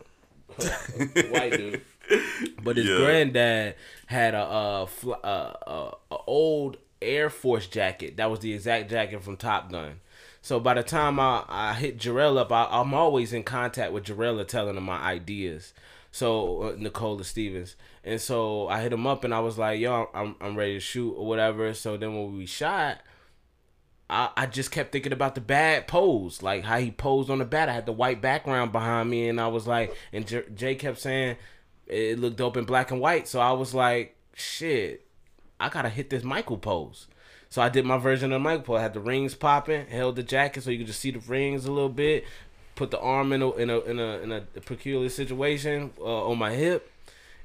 [1.31, 1.83] white dude.
[2.63, 2.99] But his Yeah.
[2.99, 3.75] granddad
[4.07, 8.17] had a uh, fl- uh, uh, a old Air Force jacket.
[8.17, 10.01] That was the exact jacket from Top Gun.
[10.43, 14.05] So by the time I, I hit Jarrell up, I, I'm always in contact with
[14.05, 15.73] Jarrell telling him my ideas.
[16.13, 17.75] So uh, Nicola Stevens,
[18.05, 20.81] and so I hit him up and I was like, "Yo, I'm I'm ready to
[20.81, 22.99] shoot or whatever." So then when we shot,
[24.11, 27.47] I, I just kept thinking about the bad pose, like how he posed on the
[27.47, 27.71] bat.
[27.71, 31.37] I had the white background behind me, and I was like, and Jay kept saying
[31.87, 33.27] it looked dope in black and white.
[33.27, 35.07] So I was like, shit,
[35.59, 37.07] I gotta hit this Michael pose.
[37.49, 38.79] So I did my version of the Michael pose.
[38.81, 41.65] I had the rings popping, held the jacket so you could just see the rings
[41.65, 42.25] a little bit.
[42.75, 46.39] Put the arm in a in a in a, in a peculiar situation uh, on
[46.39, 46.91] my hip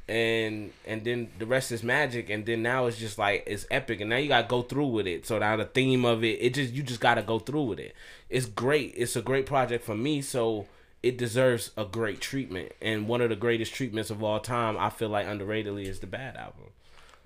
[0.09, 3.99] and and then the rest is magic and then now it's just like it's epic
[3.99, 5.25] and now you gotta go through with it.
[5.25, 7.93] So now the theme of it it just you just gotta go through with it.
[8.29, 8.93] It's great.
[8.95, 10.67] It's a great project for me so
[11.03, 12.71] it deserves a great treatment.
[12.81, 16.07] And one of the greatest treatments of all time i feel like underratedly is the
[16.07, 16.71] bad album.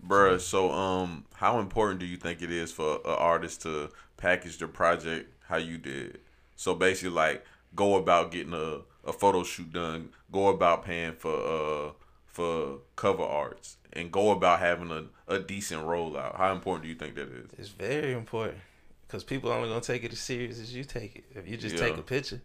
[0.06, 4.57] Bruh, so um, how important do you think it is for an artist to package
[4.57, 6.19] their project how you did?
[6.56, 7.45] So basically, like,
[7.76, 11.91] go about getting a, a photo shoot done, go about paying for uh
[12.26, 16.38] for cover arts, and go about having a, a decent rollout.
[16.38, 17.49] How important do you think that is?
[17.57, 18.60] It's very important
[19.07, 21.26] because people only gonna take it as serious as you take it.
[21.35, 21.89] If you just Yeah.
[21.89, 22.41] take a picture,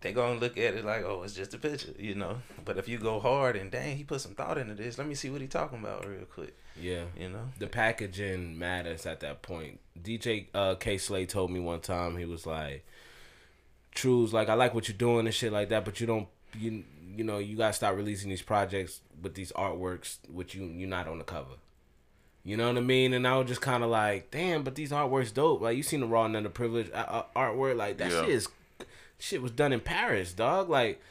[0.00, 2.38] they gonna look at it like, oh, it's just a picture, you know.
[2.64, 4.98] But if you go hard and dang, he put some thought into this.
[4.98, 7.50] Let me see what he talking about real quick, yeah you know.
[7.58, 9.80] the packaging matters at that point.
[10.00, 12.84] DJ uh, Kay Slay told me one time he was like,
[13.98, 16.84] "True's like I like what you're doing and shit like that, but you don't you
[17.16, 21.08] you know you gotta start releasing these projects with these artworks which you you're not
[21.08, 21.56] on the cover."
[22.44, 23.12] You know what I mean?
[23.12, 25.60] And I was just kind of like, damn, but these artworks dope.
[25.60, 28.20] Like you seen the raw and underprivileged uh, uh, artwork, like that Yeah.
[28.22, 28.48] shit is
[29.18, 30.70] shit was done in Paris, dog.
[30.70, 31.02] Like,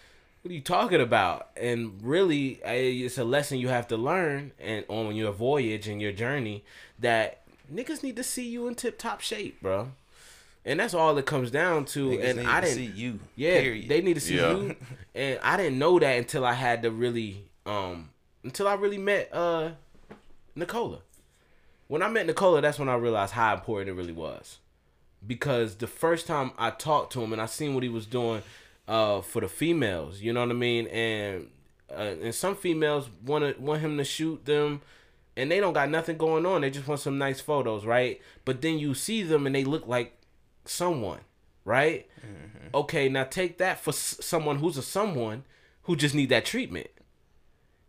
[0.42, 1.50] what are you talking about?
[1.58, 6.14] And really, it's a lesson you have to learn and on your voyage and your
[6.14, 6.64] journey
[6.98, 7.42] that
[7.72, 9.92] niggas need to see you in tip top shape, bro.
[10.68, 12.10] And that's all it comes down to.
[12.10, 13.20] Niggas and need I didn't see you.
[13.36, 13.88] yeah, period.
[13.90, 14.52] they need to see Yeah.
[14.52, 14.76] you.
[15.16, 18.10] And I didn't know that until I had to really um
[18.44, 19.72] until I really met uh
[20.56, 21.00] Nicola.
[21.88, 24.60] When I met Nicola, that's when I realized how important it really was.
[25.26, 28.44] Because the first time I talked to him and I seen what he was doing
[28.88, 30.88] uh for the females, you know what I mean?
[30.88, 31.50] And
[31.90, 34.82] uh, and some females want to want him to shoot them
[35.38, 36.62] and they don't got nothing going on.
[36.62, 38.20] They just want some nice photos, right?
[38.44, 40.14] But then you see them and they look like
[40.70, 41.20] someone,
[41.66, 42.08] right?
[42.20, 42.76] Mm-hmm.
[42.76, 45.44] Okay, now take that for s- someone who's a someone
[45.84, 46.88] who just need that treatment.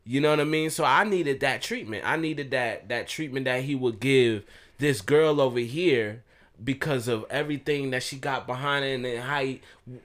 [0.05, 0.71] You know what I mean?
[0.71, 2.05] So I needed that treatment.
[2.07, 4.45] I needed that that treatment that he would give
[4.79, 6.23] this girl over here
[6.63, 9.61] because of everything that she got behind it and how he,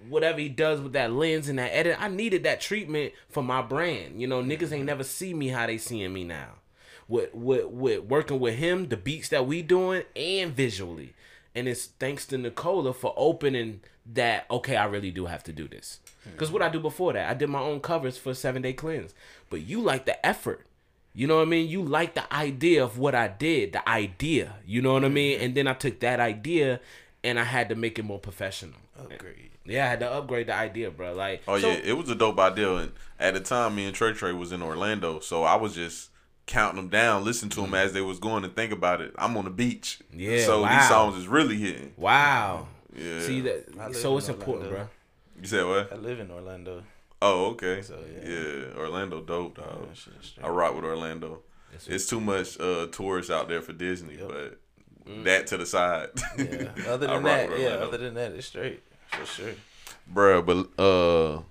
[0.07, 1.97] whatever he does with that lens and that edit.
[1.99, 4.21] I needed that treatment for my brand.
[4.21, 4.85] You know, niggas ain't mm-hmm.
[4.85, 6.49] never see me how they seeing me now.
[7.07, 11.13] With with with working with him, the beats that we doing and visually.
[11.55, 13.81] And it's thanks to Nicola for opening
[14.13, 15.99] that okay, I really do have to do this.
[16.23, 16.35] Hmm.
[16.37, 19.13] Cause what I do before that, I did my own covers for Seven Day Cleanse.
[19.49, 20.65] But you like the effort.
[21.15, 21.69] You know what I mean?
[21.69, 24.55] You like the idea of what I did, the idea.
[24.65, 25.37] You know what I mean?
[25.37, 25.45] Hmm.
[25.45, 26.79] And then I took that idea
[27.23, 28.79] and I had to make it more professional.
[28.99, 29.51] Upgrade.
[29.65, 31.13] Yeah, I had to upgrade the idea, bro.
[31.13, 32.75] Like, Oh so- yeah, it was a dope idea.
[32.75, 36.09] And at the time, me and Trey Trey was in Orlando, so I was just
[36.45, 39.13] counting them down, listen to them as they was going, and think about it.
[39.17, 40.77] I'm on the beach, Yeah, So wow.
[40.79, 41.93] these songs is really hitting.
[41.97, 42.67] wow.
[42.95, 43.21] Yeah.
[43.21, 43.95] See that?
[43.95, 44.87] So it's important, bro.
[45.41, 45.91] You said what?
[45.91, 46.83] I live in Orlando.
[47.21, 47.81] Oh, okay.
[47.81, 48.29] So, yeah.
[48.29, 48.77] yeah.
[48.77, 49.87] Orlando, dope, dog.
[49.87, 50.43] Yeah, shit.
[50.43, 51.39] I rock with Orlando.
[51.71, 54.27] That's It's too much uh, tourists out there for Disney, Yep.
[54.27, 54.59] but
[55.23, 56.09] that to the side.
[56.37, 56.69] Yeah.
[56.87, 57.67] Other than that, yeah.
[57.69, 59.53] Other than that, it's straight for sure.
[60.13, 61.41] Bruh, but uh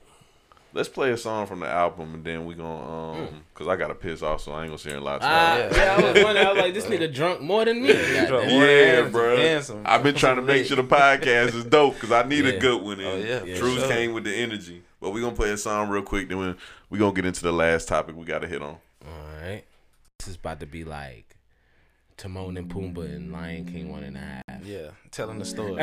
[0.74, 3.94] let's play a song from the album and then we gonna um cause I gotta
[3.94, 5.70] piss off so I ain't gonna sit here and lie to Ah, yeah.
[5.76, 5.96] Yeah.
[5.96, 6.46] I was wondering.
[6.46, 7.92] I was like, this nigga drunk more than me.
[8.26, 9.36] drunk Yeah, and- bro.
[9.36, 12.44] and some- I've been trying to make sure the podcast is dope because I need
[12.44, 12.52] Yeah.
[12.52, 13.00] a good one.
[13.00, 13.88] And Oh, yeah, Yeah, Truth sure.
[13.88, 14.82] came with the energy.
[15.00, 16.28] But we gonna play a song real quick.
[16.28, 16.54] Then we
[16.90, 18.76] we gonna get into the last topic we gotta hit on.
[19.06, 19.64] All right.
[20.18, 21.36] This is about to be like
[22.16, 24.64] Timon and Pumbaa and Lion King one and a half.
[24.64, 25.82] Yeah, telling the story.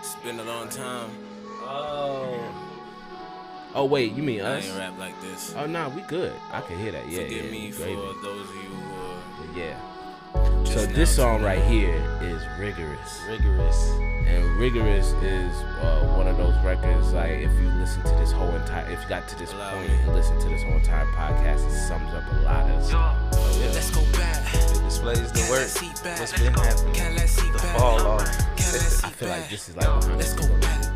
[0.00, 1.10] It's been a long time.
[1.62, 2.66] Oh.
[3.74, 4.68] Oh wait, you mean I us?
[4.68, 5.54] ain't rap like this.
[5.56, 6.32] Oh no, we good.
[6.52, 7.08] I can hear that.
[7.08, 7.50] Yeah, Forgive yeah.
[7.50, 7.84] me you for
[8.22, 9.78] those of you who But yeah.
[10.64, 13.90] So this song tuning right here is rigorous, Rigorous.
[14.26, 15.52] and rigorous is
[15.82, 17.12] uh, one of those records.
[17.12, 19.88] Like if you listen to this whole entire, if you got to this Allow point
[19.88, 19.94] me.
[19.94, 22.84] and listen to this whole entire podcast, it sums up a lot of.
[22.84, 23.16] stuff.
[23.34, 23.70] Oh, yeah.
[23.72, 24.54] Let's go back.
[24.54, 25.68] It displays the work.
[26.20, 26.94] What's been happening.
[26.94, 28.26] Can let's The fall off.
[28.56, 30.60] Can let's see I feel like this is like behind Let's the go scenes.
[30.64, 30.89] back.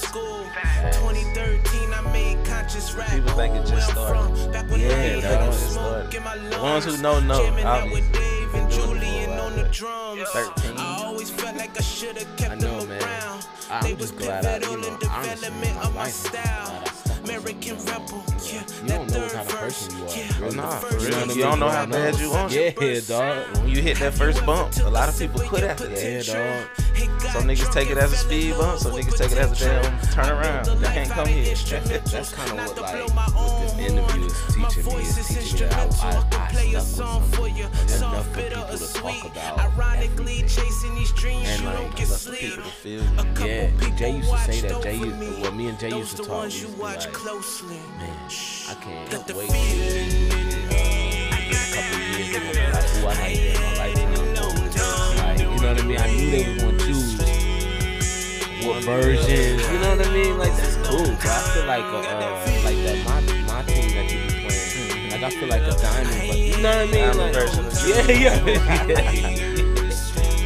[0.00, 0.44] School.
[0.92, 3.10] 2013 I made conscious rap.
[3.10, 4.52] People think it just started.
[4.52, 6.14] back when Yeah, I ain't dog, had it smoke started.
[6.14, 8.00] in my The ones who know, know, Jamming out obviously.
[8.02, 10.30] with Dave and Been doing it for a Julian on the drums.
[10.30, 10.76] 13.
[10.78, 13.02] I always felt like I should have kept I know, them man.
[13.02, 13.46] around.
[13.70, 16.24] I'm they just was glad I- you pivotal know, in development my of my life,
[16.26, 16.82] I'm glad style.
[16.82, 18.52] I stuck with American rebel, yeah.
[18.52, 20.08] You that don't know what kind of person you are.
[20.16, 20.32] yeah.
[20.42, 21.26] Oh, nah, for real.
[21.28, 23.56] You you don't know how bad you want Yeah, dog.
[23.58, 26.26] When you hit that first bump, a lot of people quit after that.
[26.26, 26.66] Yeah, dog.
[27.32, 30.00] Some niggas take it as a speed bump, some niggas take it as a damn
[30.12, 30.66] turn around.
[30.80, 31.54] They can't come here.
[31.54, 35.02] That's kind of what like what this interview is teaching me.
[35.02, 37.54] Is teaching me that I, I, I stuck with something.
[37.54, 41.96] There's enough for people to talk about Ironically, chasing these dreams, And, you like, don't
[41.96, 42.40] get Enough for sleep.
[42.40, 43.46] people to feel you.
[43.46, 44.82] Yeah, Jay used to say that.
[44.82, 46.44] Jay used, well, me and Jay used to talk.
[46.44, 47.76] used to be watch like, closely.
[47.98, 48.28] man,
[48.68, 49.50] I can't wait.
[51.50, 52.40] A couple years ago,
[52.72, 53.99] like, who I like in my life.
[55.70, 55.98] Know what I mean?
[56.00, 57.14] I knew they was gonna choose
[58.66, 59.62] what versions.
[59.70, 60.36] You know what I mean?
[60.36, 61.06] Like that's cool.
[61.06, 62.34] So I feel like a, uh,
[62.64, 65.10] like that my my team that you be playing.
[65.12, 66.92] Like I feel like a diamond, but you know what I mean?
[66.92, 68.34] Diamond Like, version of yeah, yeah.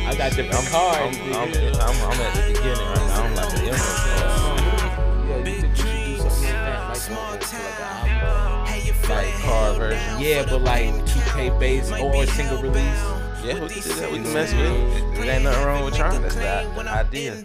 [0.11, 1.17] I got different I'm, cards.
[1.17, 1.33] I'm, I'm.
[1.33, 3.25] I'm, I'm at the beginning right now.
[3.25, 5.27] I'm like the emerald.
[5.27, 8.67] Yeah, you think you should do something like that, like, like, like an album?
[8.67, 10.21] Hey, you feeling Like card version.
[10.21, 13.24] Yeah, but the like 2K base or single release.
[13.45, 14.11] Yeah, we can do that.
[14.11, 15.17] We can mess with it.
[15.17, 16.23] There ain't nothing wrong with trying.
[16.23, 17.45] That's the, idea.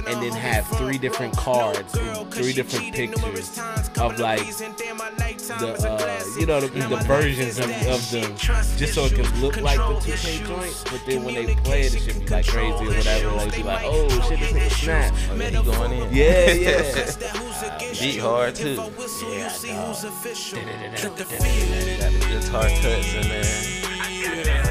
[0.06, 3.58] and then have three different cards and three different pictures
[3.98, 9.14] of like the uh, you know the, the versions of, of them just so it
[9.14, 12.26] can look like the 2K joint, but then when they play it, it should be
[12.26, 13.30] like crazy or whatever.
[13.36, 15.14] Like be like, oh shit, this nigga snap.
[15.30, 16.14] Oh, yeah, he going in.
[16.14, 17.92] Yeah, yeah.
[18.00, 18.74] Beat hard too.
[18.74, 19.96] Yeah, dog.
[21.04, 21.24] Got the
[22.28, 24.63] guitar cuts in there.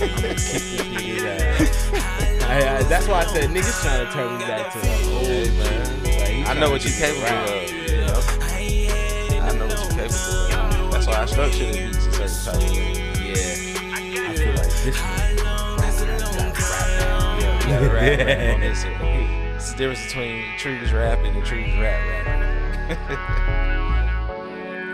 [0.00, 0.06] I,
[2.48, 4.78] I, that's why I said niggas trying to turn me back to
[5.12, 6.02] old man.
[6.04, 7.70] Like, I know what you keep it capable of.
[7.70, 8.20] You know?
[9.44, 10.90] I know what you're capable of.
[10.90, 12.92] That's why I structure the beats a certain type of way.
[13.20, 13.92] Yeah.
[13.92, 13.94] I
[14.36, 15.36] feel like this nigga
[17.68, 18.84] Yeah, rap, rap on this.
[19.56, 22.90] It's the difference between True's rapping and True's rap rapping.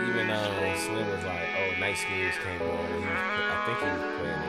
[0.09, 2.69] Even uh, Slim was like, "Oh, Night Schemes came on." I
[3.65, 4.46] think he was playing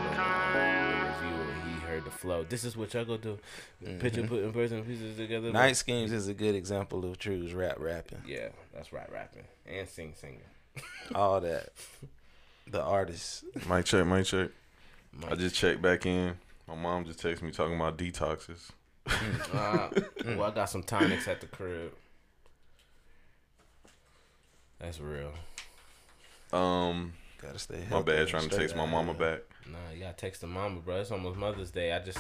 [2.10, 2.44] the flow.
[2.48, 3.38] This is what y'all gonna do:
[3.98, 5.52] picture putting person pieces together.
[5.52, 8.22] Night Schemes is a good example of True's rap rapping.
[8.26, 10.40] Yeah, that's right, rapping and sing singing.
[11.14, 11.70] All that.
[12.66, 13.44] The artist.
[13.68, 14.50] Mic check, mic check.
[15.28, 16.36] I just checked back in.
[16.66, 18.70] My mom just texted me talking about detoxes.
[19.54, 19.88] Uh,
[20.26, 21.92] well, I got some tonics at the crib.
[24.78, 25.32] That's real.
[26.52, 29.40] Um, Gotta stay my healthy bad, trying to straight text my mama back.
[29.70, 30.96] Nah, you gotta text the mama, bro.
[31.00, 31.92] It's almost Mother's Day.
[31.92, 32.18] I just,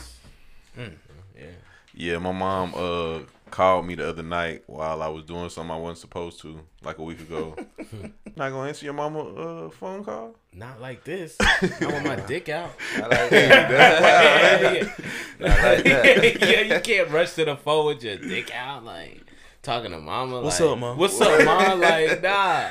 [0.76, 0.92] Mm.
[1.36, 1.46] yeah.
[1.94, 3.20] Yeah, my mom uh
[3.50, 6.98] called me the other night while I was doing something I wasn't supposed to, like
[6.98, 7.56] a week ago.
[8.36, 10.34] Not gonna answer your mama uh phone call?
[10.52, 11.36] Not like this.
[11.40, 12.70] I want my dick out.
[12.96, 13.70] I like that.
[13.70, 14.92] yeah,
[15.40, 16.40] I like that.
[16.48, 19.22] yeah, you can't rush to the phone with your dick out, like
[19.62, 20.42] talking to mama.
[20.42, 20.98] What's like, up, Mom?
[20.98, 21.80] What's up, mom?
[21.80, 22.68] Like, nah.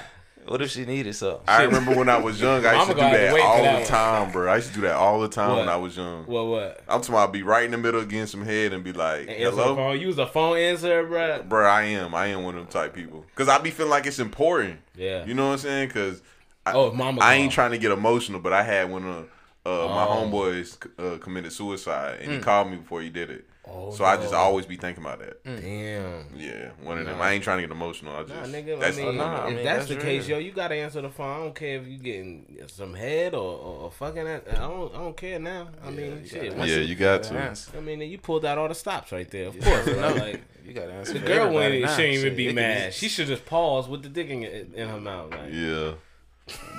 [0.48, 1.42] What if she needed something?
[1.48, 3.86] I remember when I was young, I used to do gonna that all that the
[3.88, 4.52] time, bro.
[4.52, 6.26] I used to do that all the time when I was young.
[6.26, 6.46] What?
[6.48, 6.80] What?
[6.88, 9.38] I'm talking about be right in the middle getting some head and be like, And
[9.38, 9.76] hello?
[9.76, 10.00] phone.
[10.00, 11.44] Use a phone answer, bro.
[11.44, 12.16] Bro, I am.
[12.16, 13.26] I am one of them type people.
[13.28, 14.80] Because I be feeling like it's important.
[14.96, 15.26] Yeah.
[15.26, 15.88] You know what I'm saying?
[15.90, 16.22] Because
[16.66, 17.56] I, Oh, mama I ain't call.
[17.56, 19.26] trying to get emotional, but I had one of
[19.66, 20.26] uh, my Oh.
[20.32, 23.46] homeboys uh, committed suicide, and he called me before he did it.
[23.70, 25.44] Oh, so I just always be thinking about that.
[25.44, 25.62] Mm.
[25.62, 26.40] Damn.
[26.40, 27.18] Yeah, one of them.
[27.18, 27.24] Nah.
[27.26, 28.16] I ain't trying to get emotional.
[28.16, 28.80] I just Nah, nigga.
[28.80, 30.40] that's I mean, nah, I if mean, that's, that's the case, real.
[30.40, 31.30] yo, you gotta answer the phone.
[31.30, 34.24] I don't care if you getting some head or, or, or fucking.
[34.24, 34.44] That.
[34.54, 34.94] I don't.
[34.96, 35.68] I don't care now.
[35.86, 36.56] I mean, shit.
[36.56, 37.72] yeah, you- you got Gotta answer.
[37.78, 39.48] I mean, you pulled out all the stops right there.
[39.48, 40.14] Of course, no.
[40.16, 41.14] Like You gotta answer.
[41.14, 41.96] the for girl everybody wouldn't.
[41.98, 42.94] She ain't even Shit, be it could mad.
[42.94, 45.32] She should just pause with the dick in, in her mouth.
[45.32, 45.94] Like, Yeah,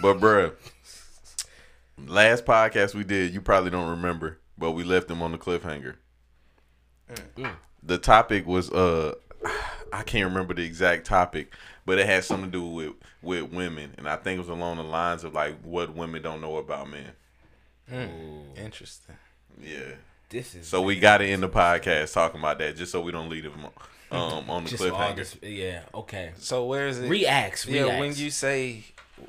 [0.02, 0.52] but bruh,
[2.06, 5.97] last podcast we did, you probably don't remember, but we left them on the cliffhanger.
[7.37, 7.53] Mm.
[7.83, 9.15] The topic was uh,
[9.93, 11.53] I can't remember the exact topic,
[11.87, 14.77] but it had something to do with with women, and I think it was along
[14.77, 17.13] the lines of like what women don't know about men.
[18.57, 19.17] Interesting.
[19.63, 19.95] Yeah.
[20.29, 23.13] this is So we got it in the podcast talking about that, just so we
[23.13, 23.67] don't leave them
[24.11, 25.17] um, on the just cliffhanger.
[25.17, 25.37] this.
[25.43, 25.83] Yeah.
[25.95, 26.33] Okay.
[26.39, 27.09] So where is it?
[27.09, 27.67] Reacts.
[27.67, 28.01] Yeah, reacts.
[28.01, 28.85] when you say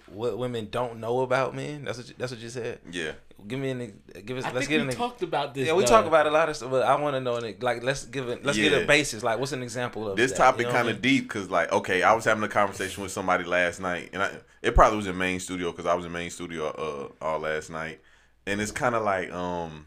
[0.07, 2.80] what women don't know about men, that's what you, that's what you said.
[2.91, 3.11] Yeah.
[3.48, 4.44] Give me an give us.
[4.44, 4.95] I let's think get we an.
[4.95, 5.66] talked about this.
[5.68, 5.88] yeah, we though.
[5.90, 7.38] talk about a lot of stuff, but I want to know.
[7.38, 8.44] an- Like, let's give it.
[8.44, 8.80] Let's get Yeah.
[8.80, 9.24] a basis.
[9.24, 10.38] Like, what's an example of This that?
[10.38, 11.02] topic You know what kind I of mean?
[11.14, 14.32] deep because, like, okay, I was having a conversation with somebody last night, and I,
[14.61, 16.68] it probably was in main studio because I was in main studio
[17.22, 18.02] uh, all last night,
[18.45, 19.86] and it's kind of like um,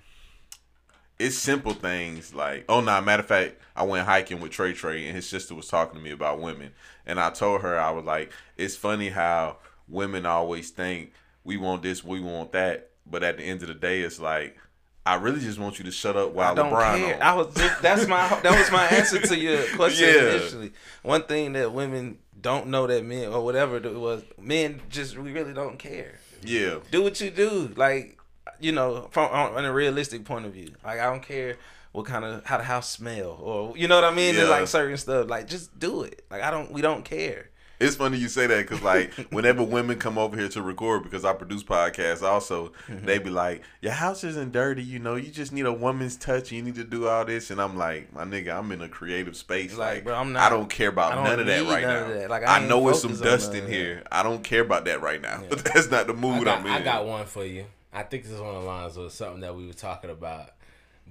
[1.18, 5.06] it's simple things like oh, nah, matter of fact, I went hiking with Trey Trey,
[5.06, 6.72] and his sister was talking to me about women,
[7.04, 9.58] and I told her I was like, it's funny how
[9.88, 11.12] women always think
[11.44, 14.56] we want this, we want that, but at the end of the day, it's like.
[15.04, 17.16] I really just want you to shut up while I don't LeBron care.
[17.16, 17.22] on.
[17.22, 20.30] I was just, that's my that was my answer to your question Yeah.
[20.36, 20.72] initially.
[21.02, 25.32] One thing that women don't know that men or whatever it was men just we
[25.32, 26.20] really don't care.
[26.44, 26.76] yeah.
[26.92, 28.16] Do what you do, like
[28.60, 30.72] you know, from on, a realistic point of view.
[30.84, 31.56] Like I don't care
[31.90, 34.36] what kind of how the house smell or you know what I mean.
[34.36, 34.44] Yeah.
[34.44, 35.28] like certain stuff.
[35.28, 36.24] Like just do it.
[36.30, 36.70] Like I don't.
[36.70, 37.50] We don't care.
[37.82, 41.24] It's funny you say that because like whenever women come over here to record because
[41.24, 43.06] I produce podcasts also Mm-hmm.
[43.06, 46.50] they be like your house isn't dirty you know you just need a woman's touch
[46.52, 49.36] you need to do all this and I'm like my nigga I'm in a creative
[49.36, 52.08] space Like, like, bro, I'm I don't care about don't none of that right now
[52.08, 52.30] that.
[52.30, 55.20] Like, I I, know it's some dust in here I don't care about that right
[55.20, 57.66] now that's not the mood got, I'm in I got one for you.
[57.92, 60.50] I think this is one of the lines of something that we were talking about.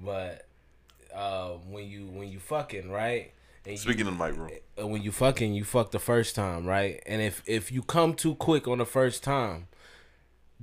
[0.03, 0.47] But
[1.13, 3.33] uh, when you when you fucking right,
[3.65, 4.49] and you, speaking of the mic bro
[4.81, 8.13] uh, when you fucking you fuck the first time right, and if if you come
[8.13, 9.67] too quick on the first time,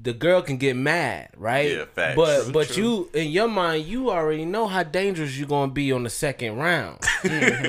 [0.00, 1.70] the girl can get mad right.
[1.72, 2.16] Yeah, facts.
[2.16, 2.82] But True, but true.
[2.84, 6.56] you in your mind you already know how dangerous you're gonna be on the second
[6.56, 6.98] round,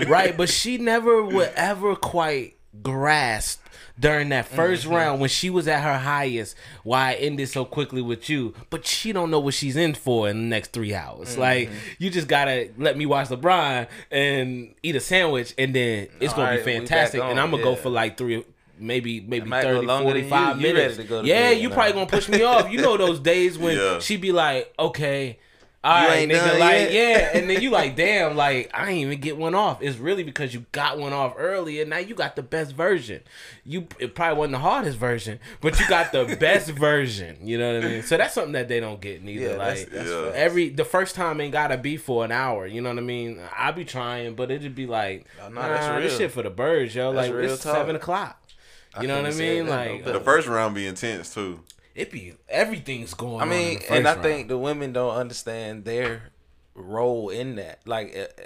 [0.07, 0.35] right?
[0.35, 3.61] But she never would ever quite grasped
[3.99, 4.93] during that 1st Mm-hmm.
[4.93, 8.85] round when she was at her highest why it ended so quickly with you but
[8.85, 11.41] she don't know what she's in for in the next three hours Mm-hmm.
[11.41, 16.33] like you just gotta let me watch lebron and eat a sandwich and then it's
[16.33, 18.45] gonna Alright, be fantastic and i'm gonna go for like three
[18.77, 20.29] maybe maybe might 30 longer than you.
[20.29, 22.95] 45 You minutes to go to yeah you probably gonna push me off you know
[22.95, 23.99] those days when Yeah.
[23.99, 25.39] she be like okay
[25.81, 26.91] all You right, ain't nigga, like, yet?
[26.91, 29.81] yeah, and then you like, damn, like, I ain't even get one off.
[29.81, 33.21] It's really because you got one off early, and now you got the best version.
[33.63, 37.37] You it probably wasn't the hardest version, but you got the best version.
[37.41, 38.03] You know what I mean?
[38.03, 39.51] So that's something that they don't get neither.
[39.51, 40.31] Yeah, like that's Yeah.
[40.35, 42.67] every the first time ain't gotta be for an hour.
[42.67, 43.39] You know what I mean?
[43.57, 46.19] I be trying, but it'd be like, Oh, nah, nah, that's this real.
[46.19, 47.13] shit for the birds, yo.
[47.13, 47.75] That's like real it's talk.
[47.75, 48.35] seven o'clock.
[48.99, 49.65] You know what I mean?
[49.67, 50.03] that no Like.
[50.13, 51.61] The first round be intense too.
[51.95, 53.39] It be everything's going.
[53.39, 54.23] I on in mean, the first and I round.
[54.23, 56.23] think the women don't understand their
[56.75, 57.79] role in that.
[57.85, 58.43] Like, uh,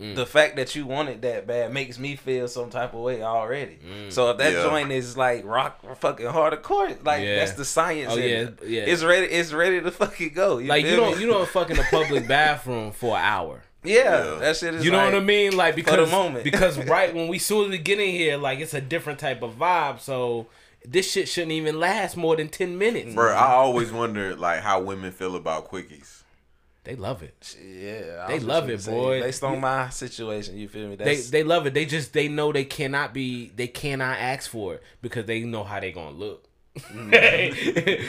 [0.00, 0.14] Mm.
[0.16, 3.22] the fact that you want it that bad makes me feel some type of way
[3.22, 3.78] already.
[3.86, 4.10] Mm.
[4.10, 4.62] So if that Yeah.
[4.62, 7.36] joint is like rock fucking hardcore, like Yeah.
[7.40, 8.14] that's the science.
[8.14, 8.58] Oh, yeah, it.
[8.66, 8.82] yeah.
[8.86, 9.26] It's ready.
[9.26, 10.56] It's ready to fucking go.
[10.56, 11.20] You like you feel don't me?
[11.22, 13.62] you don't fuck in a public bathroom for an hour.
[13.84, 13.94] Yeah,
[14.32, 14.38] Yeah.
[14.38, 14.84] that shit is.
[14.86, 15.54] You know like, what I mean?
[15.54, 16.44] Like because moment.
[16.44, 19.42] because right when we soon as we get in here, like it's a different type
[19.42, 20.00] of vibe.
[20.00, 20.46] So
[20.84, 23.14] this shit shouldn't even last more than ten minutes.
[23.14, 26.22] Bro, I always wonder like how women feel about quickies.
[26.84, 27.56] They love it.
[27.62, 29.20] Yeah, I They love it, say, boy.
[29.20, 30.96] Based on my situation, you feel me?
[30.96, 31.74] They That's, they love it.
[31.74, 35.62] They just they know they cannot be they cannot ask for it because they know
[35.62, 36.46] how they gonna look.
[36.78, 37.10] Mm-hmm.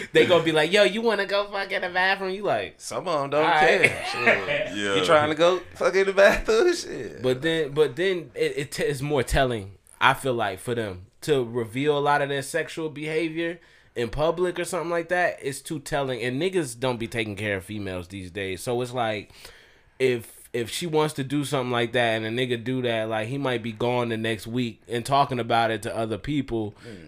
[0.14, 2.31] they gonna be like, yo, you wanna go fuck in the bathroom?
[2.31, 3.60] You like, some of them don't Alright.
[3.60, 4.06] care.
[4.11, 4.72] Shit.
[4.77, 4.95] Yeah.
[4.95, 6.73] You trying to go fuck in the bathroom?
[6.73, 7.22] Shit.
[7.22, 9.73] But then, but then it, it t- is more telling.
[9.99, 13.60] I feel like for them to reveal a lot of their sexual behavior
[13.95, 16.22] in public or something like that, it's too telling.
[16.22, 19.31] And niggas don't be taking care of females these days, so it's like
[19.99, 23.27] if if she wants to do something like that and a nigga do that, like
[23.27, 26.76] he might be gone the next week and talking about it to other people.
[26.84, 27.07] Hmm.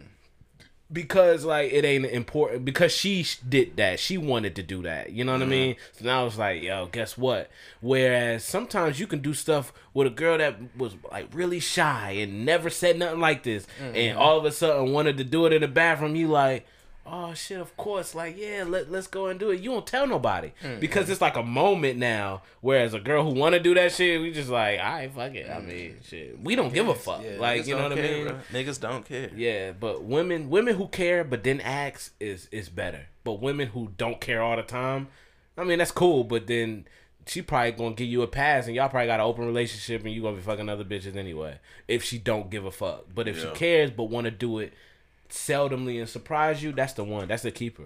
[0.93, 3.99] Because like it ain't important because she did that.
[3.99, 5.11] She wanted to do that.
[5.11, 5.49] You know what I mm-hmm.
[5.49, 5.75] mean?
[5.93, 7.49] So now it's like yo guess what?
[7.81, 12.45] Whereas sometimes you can do stuff with a girl that was like really shy and
[12.45, 13.65] never said nothing like this.
[13.79, 14.19] And mm-hmm.
[14.19, 16.15] all of a sudden wanted to do it in the bathroom.
[16.15, 16.67] You like
[17.05, 20.07] oh shit of course like yeah let, let's go and do it you don't tell
[20.07, 23.91] nobody because it's like a moment now whereas a girl who want to do that
[23.91, 26.95] shit we just like all right fuck it I mean shit we don't give a
[26.95, 28.39] fuck Yeah, like you know what I mean bro.
[28.53, 29.29] Niggas don't care.
[29.35, 33.07] yeah, but women women who care but then ask is is better.
[33.25, 35.07] But women who don't care all the time,
[35.57, 36.85] I mean that's cool, but then
[37.25, 40.13] she probably gonna give you a pass and y'all probably got an open relationship and
[40.13, 41.57] you gonna be fucking other bitches anyway.
[41.87, 43.05] If she don't give a fuck.
[43.13, 43.43] But if Yeah.
[43.43, 44.73] she cares but wanna do it
[45.29, 47.27] seldomly and surprise you, that's the one.
[47.27, 47.83] That's the keeper.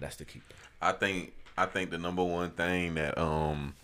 [0.00, 0.54] That's the keeper.
[0.80, 3.74] I think I think the number one thing that um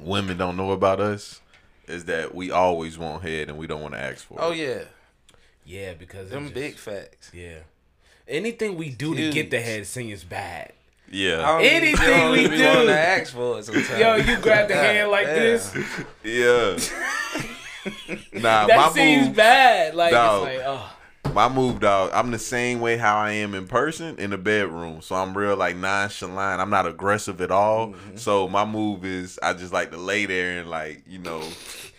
[0.00, 1.40] women don't know about us
[1.88, 4.40] is that we always want head and we don't want to ask for it.
[4.42, 4.82] Oh yeah,
[5.64, 7.30] Yeah, because them just- big facts.
[7.34, 7.58] Yeah.
[8.28, 10.72] Anything we do to get the head sing is bad.
[11.10, 11.40] Yeah.
[11.40, 12.64] I Anything we do.
[12.64, 13.98] want to ask for it sometimes.
[13.98, 15.34] Yo, you grab the hand like Yeah.
[15.34, 15.74] this.
[16.22, 16.78] Yeah.
[18.34, 19.94] nah, That my seems move, bad.
[19.96, 20.46] Like Dog.
[20.48, 20.92] it's like, oh.
[21.34, 22.10] My move, dog.
[22.12, 25.00] I'm the same way how I am in person in the bedroom.
[25.00, 26.60] So I'm real like nonchalant.
[26.60, 27.88] I'm not aggressive at all.
[27.88, 28.16] Mm-hmm.
[28.16, 31.42] So my move is I just like to lay there and like you know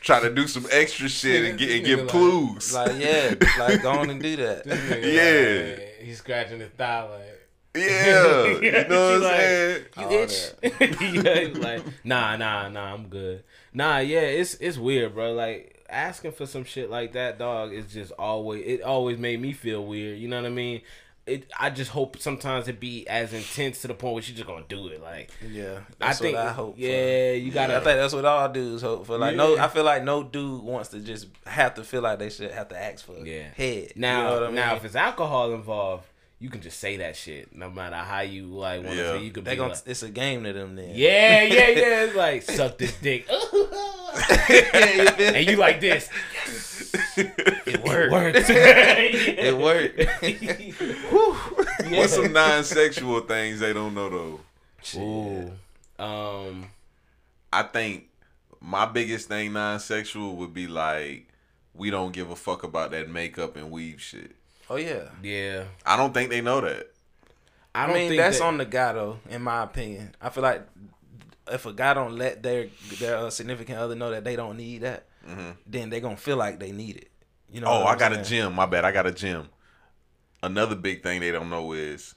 [0.01, 2.73] try to do some extra shit and get and Nigga give like- clues.
[2.73, 4.65] Like yeah, like go on and do that.
[5.01, 5.75] Yeah.
[5.75, 7.47] Like, he's scratching his thigh like.
[7.75, 9.83] yeah, you know what I'm She like, saying.
[9.97, 11.53] You All itch?
[11.53, 13.43] yeah, like, nah, nah, nah, I'm good.
[13.73, 15.31] Nah, yeah, it's it's weird, bro.
[15.31, 19.53] Like asking for some shit like that, dog, is just always it always made me
[19.53, 20.17] feel weird.
[20.19, 20.81] You know what I mean?
[21.27, 21.51] It.
[21.59, 24.65] I just hope sometimes it be as intense to the point where she just gonna
[24.67, 25.01] do it.
[25.03, 26.75] Like Yeah, I think, what I hope.
[26.75, 26.81] for.
[26.81, 27.73] yeah, you gotta.
[27.77, 29.19] I think that's what all dudes hope for.
[29.19, 32.31] Like no, I feel like no dude wants to just have to feel like they
[32.31, 33.49] should have to ask for Yeah.
[33.55, 33.93] head.
[33.95, 34.55] Now, you know I mean?
[34.55, 36.05] now, if it's alcohol involved,
[36.41, 37.55] you can just say that shit.
[37.55, 39.11] No matter how you like want to Yeah.
[39.13, 40.91] say, you could they be gonna, like, it's a game to them then.
[40.95, 42.03] yeah, yeah, yeah.
[42.05, 46.09] It's like suck this dick, Yeah, you feel and you like this.
[47.15, 48.11] it worked.
[48.11, 48.49] Works.
[48.49, 49.99] It worked.
[51.91, 51.97] Yeah.
[51.99, 54.39] What's some non-sexual things they don't know though?
[54.99, 55.51] Ooh.
[56.03, 56.67] Um.
[57.51, 58.05] I think
[58.61, 61.27] my biggest thing non-sexual would be like
[61.73, 64.35] we don't give a fuck about that makeup and weave shit.
[64.71, 65.09] Oh yeah.
[65.21, 65.65] Yeah.
[65.85, 66.87] I don't think they know that.
[67.75, 70.15] I I, don't mean, think that's that- on the guy though, in my opinion.
[70.21, 70.65] I feel like
[71.51, 72.67] if a guy don't let their
[72.99, 75.07] their uh, significant other know that they don't need that,
[75.67, 77.11] then they gonna feel like they need it.
[77.51, 77.67] You know?
[77.67, 77.83] Mm-hmm.
[77.83, 78.53] Oh, I I'm got a gym.
[78.53, 78.85] My bad.
[78.85, 79.49] I got a gym.
[80.41, 82.15] Another big thing they don't know is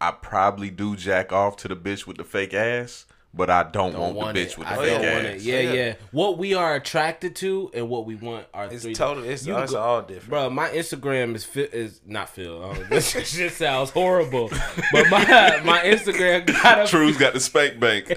[0.00, 3.92] I probably do jack off to the bitch with the fake ass, but I don't,
[3.92, 4.48] Don't want, want the it.
[4.50, 5.34] bitch with I the don't fake want ass.
[5.36, 5.42] it.
[5.42, 5.72] Yeah, Yeah.
[5.72, 8.94] yeah, What we are attracted to and what we want are It's three.
[8.94, 9.24] total.
[9.24, 10.28] It's, You it's go- all different.
[10.28, 12.62] Bro, my Instagram is fi- is not Phil.
[12.62, 14.50] Oh, this shit sounds horrible,
[14.92, 18.08] but my my Instagram got a True's got the spank bank.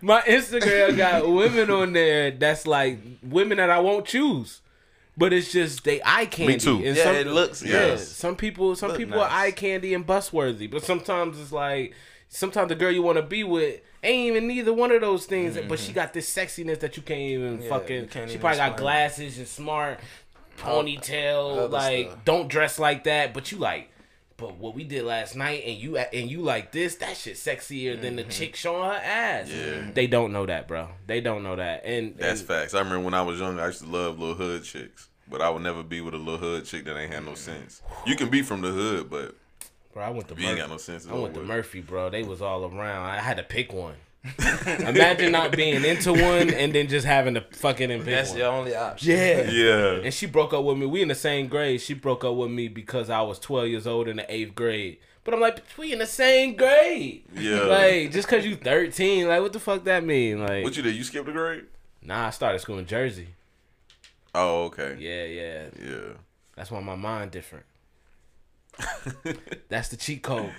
[0.00, 4.60] my Instagram got women on there that's like women that I won't choose.
[5.14, 6.56] But it's just they eye candy.
[6.56, 6.76] too.
[6.76, 7.72] And Yeah, some, it looks- yeah.
[7.88, 8.08] yes.
[8.08, 9.30] Some people, some Look people nice.
[9.30, 10.66] are eye candy and bus worthy.
[10.68, 11.94] But sometimes it's like,
[12.34, 15.58] sometimes the girl you want to be with ain't even neither one of those things.
[15.68, 18.08] But she got this sexiness that you can't even Yeah, fucking.
[18.08, 20.00] can't she even probably got glasses and smart
[20.58, 21.70] ponytail.
[21.70, 22.24] Like stuff.
[22.24, 23.32] don't dress like that.
[23.34, 23.90] But you like.
[24.38, 28.00] But what we did last night, and you and you like this, that shit sexier
[28.00, 28.28] than Mm-hmm.
[28.28, 29.48] the chick showing her ass.
[29.48, 29.90] Yeah.
[29.94, 30.88] They don't know that, bro.
[31.06, 32.74] They don't know that, and That's and, facts.
[32.74, 35.48] I remember when I was young, I used to love little hood chicks, but I
[35.50, 37.82] would never be with a little hood chick that ain't had no sense.
[38.04, 39.36] You can be from the hood, but
[39.92, 40.02] bro.
[40.04, 40.68] I went to if you ain't Murphy.
[40.68, 41.06] got no sense.
[41.06, 41.40] I went to.
[41.42, 42.10] Murphy, bro.
[42.10, 43.06] They was all around.
[43.06, 43.94] I had to pick one.
[44.66, 48.38] Imagine not being into one and then just having to fucking and pick That's one.
[48.38, 49.10] your only option.
[49.10, 49.50] Yeah.
[49.50, 49.90] Yeah.
[50.04, 50.86] And she broke up with me.
[50.86, 51.80] We in the same grade.
[51.80, 54.98] She broke up with me because I was 12 years old in the eighth grade.
[55.24, 57.24] But I'm like, we in the same grade.
[57.34, 57.62] Yeah.
[57.62, 60.40] Like, just cause you 13, like, what the fuck that mean?
[60.40, 60.94] Like, What you did?
[60.94, 61.64] You skipped a grade?
[62.00, 63.28] nah, I started school in Jersey.
[64.34, 64.96] Oh, okay.
[64.98, 65.64] Yeah, yeah.
[65.80, 66.12] Yeah.
[66.56, 67.64] That's why my mind different.
[69.68, 70.52] That's the cheat code.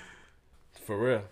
[0.85, 1.23] For real.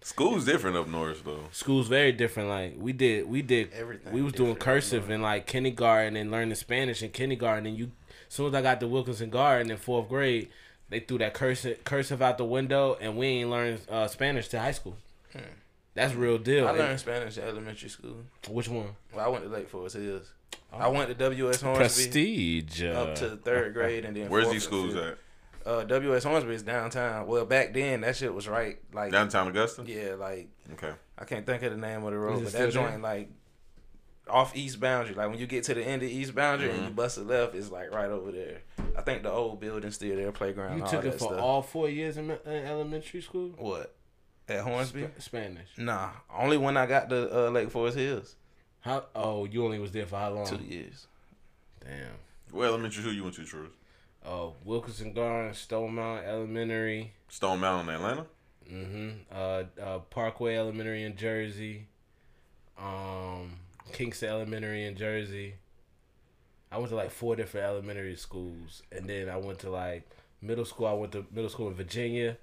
[0.00, 1.44] School's different up north though.
[1.52, 2.48] School's very different.
[2.48, 6.54] Like we did, we did Everything We was doing cursive in like kindergarten and learning
[6.54, 7.66] Spanish in kindergarten.
[7.66, 7.90] And you,
[8.28, 10.48] as soon as I got to Wilkinson Garden in fourth grade,
[10.88, 14.60] they threw that cursive cursive out the window, and we ain't learned uh, Spanish to
[14.60, 14.96] high school.
[15.94, 16.66] That's real deal.
[16.66, 18.18] I And- learned Spanish in elementary school.
[18.48, 18.90] which one?
[19.12, 20.32] Well, I went to Lake Forest Hills.
[20.72, 22.82] I went to WS Hornsby Prestige.
[22.84, 25.18] up to third grade, and then Where's these schools at?
[25.68, 27.26] Uh, WS Hornsby is downtown.
[27.26, 28.78] Well, back then that shit was right.
[28.92, 29.84] Like Downtown Augusta?
[29.86, 30.92] yeah, like Okay.
[31.18, 32.90] I can't think of the name of the road, but that still there?
[32.90, 33.28] joint like
[34.28, 35.14] off East Boundary.
[35.14, 36.78] Like when you get to the end of East Boundary Mm-hmm.
[36.78, 38.62] and you bust a left, it's like right over there.
[38.96, 40.78] I think the old building still there, playground.
[40.78, 41.40] You all took that it for stuff.
[41.40, 43.50] all four years in, in elementary school.
[43.58, 43.94] what
[44.48, 45.02] at Hornsby?
[45.08, 45.68] Sp- Spanish.
[45.76, 48.36] Nah, only when I got to uh, Lake Forest Hills.
[48.80, 49.04] How?
[49.14, 50.46] Oh, you only was there for how long?
[50.46, 51.06] Two years.
[51.84, 52.12] Damn.
[52.50, 53.72] What elementary school you went to, Truth?
[54.24, 57.12] Uh, Wilkinson Garden, Stone Mountain Elementary.
[57.28, 58.26] Stone Mountain, Atlanta?
[58.70, 59.08] Mm-hmm.
[59.32, 61.86] Uh, uh, Parkway Elementary in Jersey.
[62.78, 63.52] Um,
[63.92, 65.54] Kingston Elementary in Jersey.
[66.70, 70.08] I went to like four different elementary schools, and then I went to like
[70.42, 70.86] middle school.
[70.86, 72.36] I went to middle school in Virginia,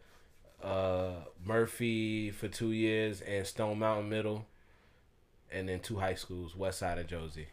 [0.63, 1.11] uh,
[1.43, 4.47] Murphy for two years, and Stone Mountain Middle,
[5.51, 7.47] and then two high schools, West Side and Josey.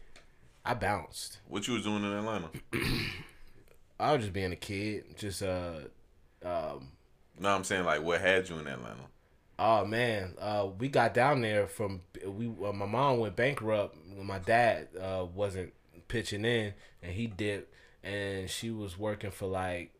[0.65, 1.39] I bounced.
[1.47, 2.49] What you was doing in Atlanta?
[4.03, 5.79] I was just being a kid, just uh,
[6.43, 6.91] um,
[7.39, 9.05] No, I'm saying like what had you in Atlanta?
[9.57, 12.47] Oh man, uh, we got down there from we.
[12.47, 13.95] Uh, my mom went bankrupt.
[14.13, 15.73] when My dad uh, wasn't
[16.07, 17.73] pitching in, and he dipped,
[18.03, 19.93] and she was working for like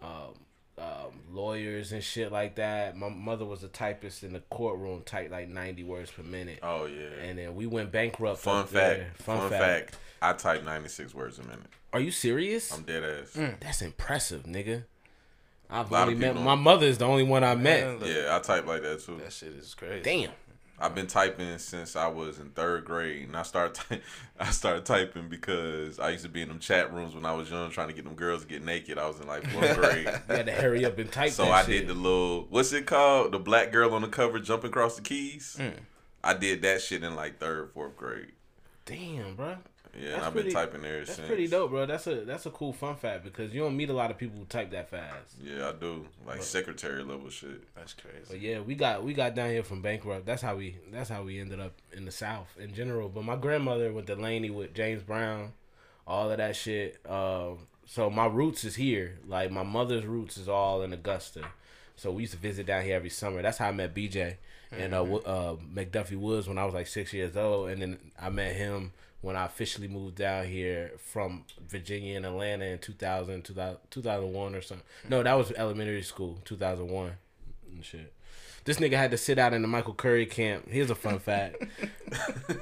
[0.00, 0.34] um,
[0.80, 2.96] um, lawyers and shit like that.
[2.96, 6.60] My mother was a typist in the courtroom, type like ninety words per minute.
[6.62, 7.22] Oh yeah.
[7.22, 8.40] And then we went bankrupt.
[8.40, 8.72] Fun fact.
[8.72, 9.10] there.
[9.14, 9.98] Fun, fact.
[10.22, 11.60] I type 96 words a minute.
[11.94, 12.72] Are you serious?
[12.72, 13.38] I'm dead ass.
[13.60, 14.84] That's impressive, nigga.
[15.70, 17.84] I've Lot of only met people my don't- mother is the only one I met.
[17.86, 19.16] Man, look, Yeah, I type like that too.
[19.18, 20.02] that shit is crazy.
[20.02, 20.30] Damn.
[20.80, 24.00] I've been typing since I was in third grade, and I started ty-
[24.40, 27.50] I started typing because I used to be in them chat rooms when I was
[27.50, 28.96] young, trying to get them girls to get naked.
[28.98, 31.60] I was in like fourth grade, You had to hurry up and type so I
[31.64, 31.86] shit.
[31.86, 33.32] did the little what's it called?
[33.32, 35.56] The black girl on the cover jumping across the keys.
[35.58, 35.74] Mm.
[36.24, 38.32] I did that shit in like third, fourth grade.
[38.86, 39.56] Damn, bro.
[39.94, 41.26] Yeah, and That's I've pretty- been typing there since That's since.
[41.28, 41.86] pretty dope, bro.
[41.86, 44.38] That's a that's a cool fun fact because you don't meet a lot of people
[44.38, 45.34] who type that fast.
[45.42, 47.62] Yeah, I do like secretary level shit.
[47.74, 48.18] That's crazy.
[48.28, 50.26] But yeah, we got we got down here from bankrupt.
[50.26, 53.08] That's how we that's how we ended up in the South in general.
[53.08, 55.52] But my grandmother went to Laney with James Brown,
[56.06, 56.98] all of that shit.
[57.08, 59.18] Um, so my roots is here.
[59.26, 61.42] Like my mother's roots is all in Augusta.
[61.96, 63.42] So we used to visit down here every summer.
[63.42, 64.36] That's how I met BJ
[64.72, 68.30] and uh, uh, McDuffie Woods when I was like six years old, and then I
[68.30, 73.78] met him when I officially moved down here from Virginia and Atlanta in 2000, 2000
[73.90, 74.86] 2001 or something.
[75.08, 77.12] No, that was elementary school, 2001
[77.70, 78.12] and mm, shit.
[78.64, 80.68] This nigga had to sit out in the Michael Curry camp.
[80.68, 81.56] Here's a fun fact.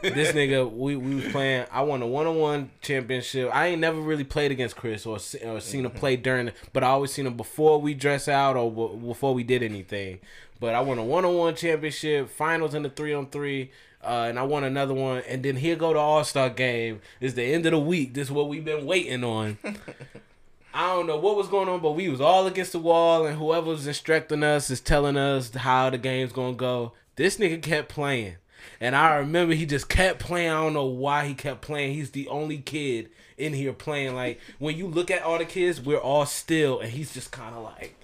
[0.01, 1.66] this nigga, we, we was playing.
[1.72, 3.51] I won a one on one championship.
[3.52, 6.89] I ain't never really played against Chris or, or seen him play during, but I
[6.89, 10.20] always seen him before we dress out or w- before we did anything.
[10.60, 13.72] But I won a one on one championship, finals in the three on three.
[14.02, 17.00] Uh, and I won another one, and then he'll go to All Star game.
[17.20, 18.14] It's the end of the week.
[18.14, 19.58] This is what we've been waiting on.
[20.74, 23.36] I don't know what was going on, but we was all against the wall, and
[23.36, 26.92] whoever was instructing us is telling us how the game's gonna go.
[27.16, 28.36] This nigga kept playing,
[28.80, 30.50] and I remember he just kept playing.
[30.52, 31.94] I don't know why he kept playing.
[31.94, 34.14] He's the only kid in here playing.
[34.14, 37.56] Like when you look at all the kids, we're all still, and he's just kind
[37.56, 37.97] of like.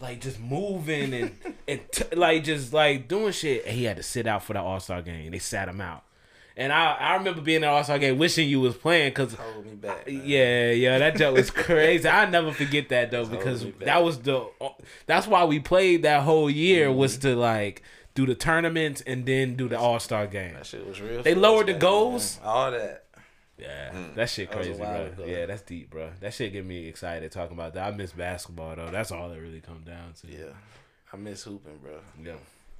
[0.00, 1.36] Like just moving and
[1.68, 4.60] and t- like just like doing shit, and he had to sit out for the
[4.60, 5.30] All Star game.
[5.30, 6.04] They sat him out,
[6.56, 9.66] and I I remember being at All Star game wishing you was playing because Hold
[9.66, 10.06] me back.
[10.06, 10.22] man.
[10.24, 12.08] yeah, yeah, that joke was crazy.
[12.08, 14.48] I never forget that though because that was the
[15.06, 16.98] that's why we played that whole year mm-hmm.
[16.98, 17.82] was to like
[18.14, 20.54] do the tournaments and then do the All Star game.
[20.54, 21.22] That shit was real.
[21.22, 22.36] They lowered the goals?
[22.36, 22.46] then.
[22.46, 23.04] All that.
[23.60, 24.14] Yeah, mm.
[24.14, 25.24] that shit That was a crazy, while bro.
[25.24, 25.24] ago.
[25.26, 26.10] Yeah, that's deep, bro.
[26.20, 27.92] That shit get me excited talking about that.
[27.92, 28.90] I miss basketball though.
[28.90, 30.26] That's all it really come down to.
[30.28, 30.52] Yeah.
[31.12, 31.98] I miss hooping, bro.
[32.22, 32.34] yeah.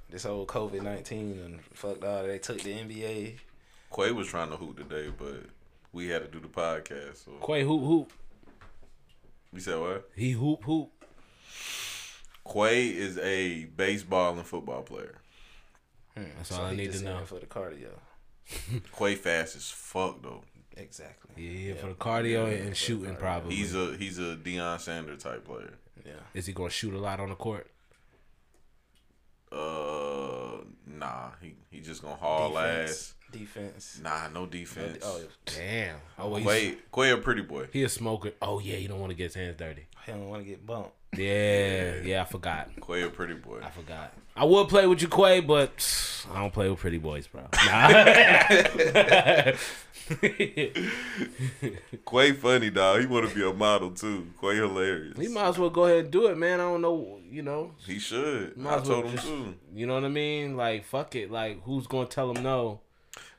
[0.09, 2.23] This whole COVID nineteen and fucked all.
[2.23, 3.37] They took the NBA.
[3.95, 5.45] Quay was trying to hoop today, but
[5.93, 7.25] we had to do the podcast.
[7.25, 8.13] So Quay hoop hoop.
[9.53, 10.09] we said what?
[10.15, 10.89] He hoop hoop.
[12.51, 15.15] Quay is a baseball and football player.
[16.15, 17.21] Hmm, that's all I need to know.
[17.25, 17.91] for the cardio.
[18.97, 20.43] Quay fast as fuck though.
[20.81, 21.31] Exactly.
[21.37, 23.55] Yeah, yeah, for the cardio and shooting probably.
[23.55, 25.73] He's a he's a Deion Sanders type player.
[26.05, 26.13] Yeah.
[26.33, 27.67] Is he gonna shoot a lot on the court?
[29.51, 32.89] Uh, nah, he he just gonna haul Defense.
[32.91, 33.13] ass.
[33.31, 33.99] Defense.
[34.03, 35.03] Nah, no defense.
[35.03, 35.97] Oh, Damn.
[36.19, 37.67] Oh, wait, he's, Quay Quay a pretty boy.
[37.71, 38.31] he a smoker.
[38.41, 39.87] Oh yeah, you don't want to get his hands dirty.
[40.05, 40.91] he don't want to get bumped.
[41.17, 42.69] Yeah, yeah, I forgot.
[42.85, 43.59] Quay a pretty boy.
[43.63, 44.13] I forgot.
[44.35, 47.41] I would play with you, Quay, but I don't play with pretty boys, bro.
[47.65, 49.51] Nah.
[52.09, 53.01] Quay funny dog.
[53.01, 54.27] He want to be a model too.
[54.41, 55.17] Quay hilarious.
[55.17, 56.59] he might as well go ahead and do it, man.
[56.59, 57.71] I don't know, you know.
[57.85, 58.57] He should.
[58.57, 59.55] Might I as well told him just- too.
[59.73, 60.57] You know what I mean?
[60.57, 61.31] Like, fuck it.
[61.31, 62.81] Like, who's gonna tell him no?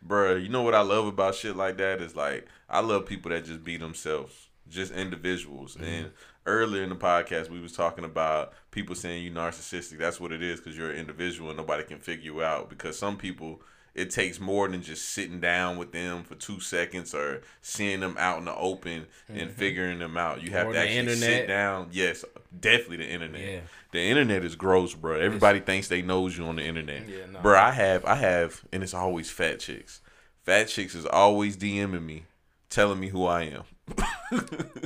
[0.07, 3.31] Bruh, you know what I love about shit like that is like I love people
[3.31, 5.75] that just be themselves, just individuals.
[5.77, 5.85] Mm-hmm.
[5.85, 6.11] And
[6.47, 9.99] earlier in the podcast, we was talking about people saying you narcissistic.
[9.99, 12.69] That's what it is because you're an individual and nobody can figure you out.
[12.69, 13.63] Because some people,
[13.95, 18.17] it takes more than just sitting down with them for two seconds or seeing them
[18.19, 20.43] out in the open and figuring them out.
[20.43, 20.71] You have Mm-hmm.
[20.71, 21.89] Or to actually sit down.
[21.93, 22.25] Yes,
[22.59, 23.41] definitely the internet.
[23.41, 23.61] Yeah.
[23.93, 25.21] The internet is gross, bro.
[25.21, 27.09] Everybody thinks they knows you on the internet.
[27.09, 27.41] Yeah.
[27.43, 30.01] Bro, I have, I have, and it's always fat chicks.
[30.45, 32.25] Fat chicks is always DMing me,
[32.71, 33.65] telling me who I am.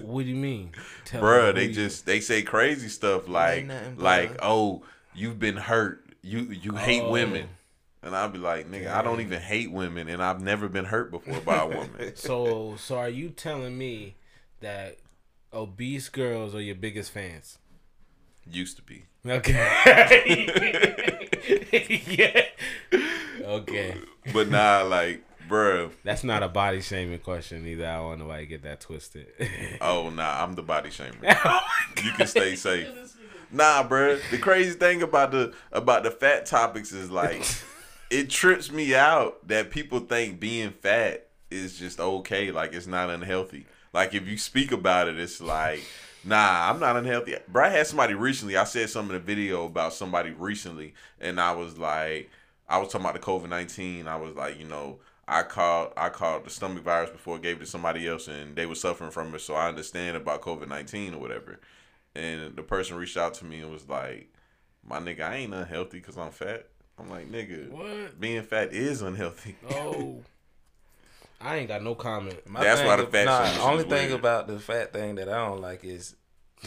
[0.02, 0.72] What do you mean?
[1.04, 4.82] Tell Bruh, who they you- just they say crazy stuff like nothing like oh
[5.14, 7.10] you've been hurt you you hate Oh.
[7.10, 7.48] women
[8.02, 11.10] and I'll be like nigga I don't even hate women and I've never been hurt
[11.10, 12.12] before by a woman.
[12.16, 14.16] So, so are you telling me
[14.60, 14.98] that
[15.52, 17.58] obese girls are your biggest fans?
[18.50, 19.04] Used to be.
[19.26, 19.66] Okay.
[22.06, 22.42] yeah.
[23.44, 23.96] Okay.
[24.32, 27.86] But nah like bruh That's not a body shaming question either.
[27.86, 29.26] I don't want nobody to get that twisted.
[29.80, 31.16] oh nah I'm the body shamer.
[31.44, 31.60] Oh
[32.02, 32.88] you can stay safe.
[33.50, 34.20] Nah, bruh.
[34.30, 37.44] The crazy thing about the about the fat topics is like
[38.10, 43.10] it trips me out that people think being fat is just okay, like it's not
[43.10, 43.66] unhealthy.
[43.92, 45.82] Like if you speak about it, it's like,
[46.24, 47.36] nah, I'm not unhealthy.
[47.48, 48.56] Bro, I had somebody recently.
[48.56, 52.30] I said something in a video about somebody recently, and I was like,
[52.68, 54.08] I was talking about the COVID nineteen.
[54.08, 54.98] I was like, you know,
[55.28, 58.54] I caught I caught the stomach virus before it gave it to somebody else, and
[58.54, 59.40] they were suffering from it.
[59.40, 61.58] So I understand about COVID nineteen or whatever.
[62.14, 64.32] And the person reached out to me and was like,
[64.86, 66.66] "My nigga, I ain't unhealthy because I'm fat."
[66.98, 68.18] I'm like, "Nigga, What?
[68.20, 70.22] being fat is unhealthy." oh.
[71.38, 72.48] I ain't got no comment.
[72.48, 74.20] My That's why the fat nah, shit the is only thing weird.
[74.20, 76.16] about the fat thing that I don't like is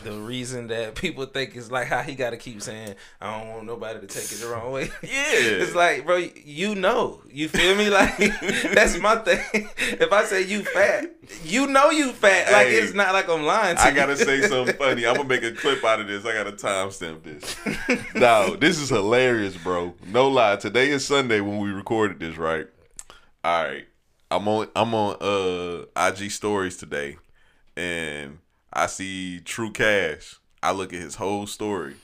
[0.03, 3.49] the reason that people think is like how he got to keep saying I don't
[3.49, 4.83] want nobody to take it the wrong way.
[5.03, 5.09] Yeah.
[5.11, 7.89] it's like, bro, you know, you feel me?
[7.89, 8.15] Like
[8.73, 9.41] that's my thing.
[9.77, 11.05] If I say you fat,
[11.43, 12.51] you know you fat.
[12.51, 13.95] Like Hey, it's not like I'm lying to I you.
[13.95, 15.05] gotta say something funny.
[15.05, 16.23] I'm gonna make a clip out of this.
[16.25, 17.57] I gotta timestamp this.
[18.15, 19.95] no, this is hilarious, bro.
[20.07, 20.55] No lie.
[20.57, 22.67] Today is Sunday when we recorded this, right?
[23.43, 23.85] All right.
[24.31, 27.17] I'm on I'm on uh IG stories today
[27.75, 28.37] and
[28.71, 30.35] I see True Cash.
[30.61, 31.95] I look at his whole story.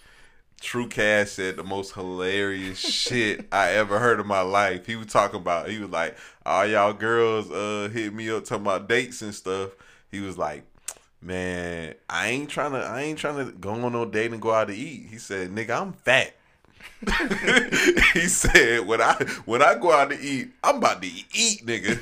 [0.61, 4.85] True Cash said the most hilarious shit I ever heard in my life.
[4.85, 8.65] He was talking about he was like, all y'all girls uh hit me up talking
[8.65, 9.71] about dates and stuff.
[10.11, 10.63] He was like,
[11.21, 14.51] Man, I ain't trying to I ain't trying to go on no date and go
[14.51, 15.07] out to eat.
[15.09, 16.35] He said, nigga, I'm fat.
[18.13, 19.13] he said, when I
[19.45, 21.99] when I go out to eat, I'm about to eat, nigga.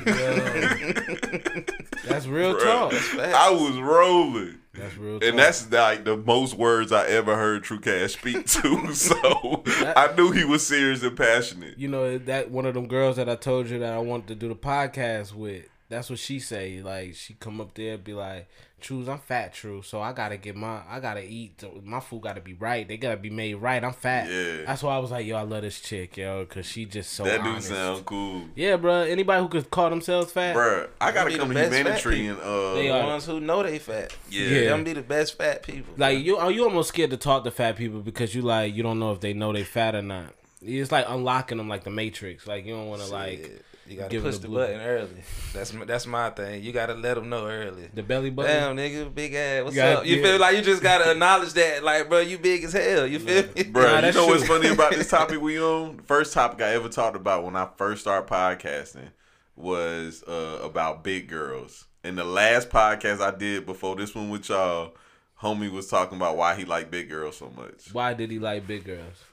[2.07, 2.93] That's real Bruh, talk.
[3.19, 4.59] I was rolling.
[4.73, 5.29] That's real talk.
[5.29, 8.93] And that's like the most words I ever heard True Cash speak to.
[8.93, 9.63] So
[9.95, 11.77] I knew he was serious and passionate.
[11.77, 14.35] you know that one of them girls that I told you that I wanted to
[14.35, 15.65] do the podcast with.
[15.93, 16.81] That's what she say.
[16.81, 18.47] Like she come up there and be like,
[18.81, 19.81] "Trues, I'm fat, true.
[19.81, 21.63] So I gotta get my, I gotta eat.
[21.83, 22.87] My food gotta be right.
[22.87, 23.83] They gotta be made right.
[23.83, 24.29] I'm fat.
[24.29, 24.65] Yeah.
[24.65, 27.23] That's why I was like, yo, I love this chick, yo, cause she just so
[27.23, 27.67] that dude honest.
[27.69, 28.43] sound cool.
[28.55, 29.01] Yeah, bro.
[29.01, 31.77] Anybody who could call themselves fat, Bruh, I gotta be come the to best fat
[31.79, 33.07] Humanitarian and uh They The are.
[33.07, 34.15] ones who know they fat.
[34.29, 34.47] Yeah.
[34.47, 34.69] Yeah.
[34.69, 35.93] Them be the best fat people.
[35.97, 38.83] like you, are you almost scared to talk to fat people because you like you
[38.83, 40.33] don't know if they know they fat or not.
[40.65, 42.47] It's like unlocking them like the Matrix.
[42.47, 43.65] Like you don't want to like Shit.
[43.93, 45.23] You gotta give push it a the button early.
[45.53, 46.63] That's my, that's my thing.
[46.63, 47.89] You gotta let them know early.
[47.93, 48.51] the belly button.
[48.51, 49.63] Damn, nigga, big ass.
[49.63, 50.05] What's You gotta- up?
[50.05, 50.23] You yeah.
[50.23, 53.07] feel like you just gotta acknowledge that, like, bro, you big as hell.
[53.07, 53.63] You feel me?
[53.63, 55.97] Bro, Nah, you that's know what's funny about this topic we on?
[55.97, 59.09] The first topic I ever talked about when I first started podcasting
[59.55, 61.85] was uh, about big girls.
[62.03, 64.93] And the last podcast I did before this one with y'all,
[65.41, 67.93] homie was talking about why he liked big girls so much.
[67.93, 69.23] Why did he like big girls?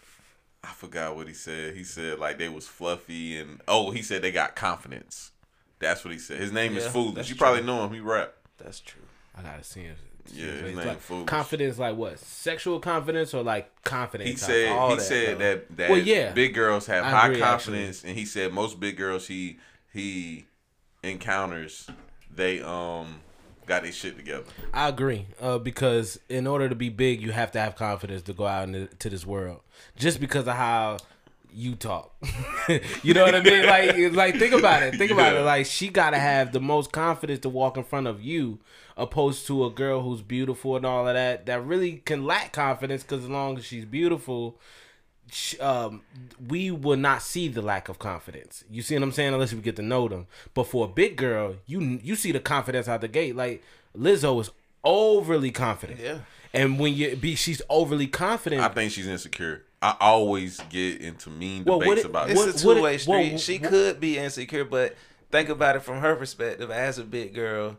[0.62, 1.74] I forgot what he said.
[1.74, 5.32] He said like they was fluffy and oh, he said they got confidence.
[5.78, 6.38] That's what he said.
[6.38, 7.28] His name is Foolish.
[7.30, 7.38] You true.
[7.40, 7.92] probably know him.
[7.94, 8.34] He rap.
[8.58, 9.02] That's true.
[9.36, 9.96] I gotta see him.
[10.32, 11.26] Yeah, his his name like, Foolish.
[11.26, 12.18] confidence, like what?
[12.18, 14.28] Sexual confidence or like confidence?
[14.28, 14.66] He confidence?
[14.68, 15.38] said all he that, said though.
[15.38, 16.32] that that Well, yeah.
[16.32, 19.58] big girls have I high agree, confidence, and he said most big girls he
[19.92, 20.44] he
[21.02, 21.88] encounters
[22.32, 23.20] they um
[23.70, 24.44] got their shit together.
[24.74, 25.26] I agree.
[25.40, 28.68] Uh, because in order to be big, you have to have confidence to go out
[28.68, 29.60] into this world.
[29.96, 30.98] Just because of how
[31.52, 32.12] you talk,
[33.02, 33.66] you know what I mean?
[33.66, 34.94] Like, like think about it.
[34.96, 35.40] Think about Yeah.
[35.40, 35.44] it.
[35.44, 38.58] Like she gotta have the most confidence to walk in front of you,
[38.96, 41.46] opposed to a girl who's beautiful and all of that.
[41.46, 44.58] That really can lack confidence because as long as she's beautiful.
[45.30, 46.02] Sh- Um,
[46.48, 48.64] we will not see the lack of confidence.
[48.70, 49.32] You see what I'm saying?
[49.34, 50.26] Unless we get to know them.
[50.54, 53.36] But for a big girl, you you see the confidence out the gate.
[53.36, 53.62] Like
[53.96, 54.50] Lizzo is
[54.84, 56.00] overly confident.
[56.00, 56.18] Yeah.
[56.52, 58.60] And when you be, she's overly confident.
[58.62, 59.64] I think she's insecure.
[59.82, 62.54] I always get into mean Well, debates what it- about It's it.
[62.56, 63.12] A two way street.
[63.30, 64.96] well, she what- could be insecure, but
[65.30, 67.78] think about it from her perspective as a big girl,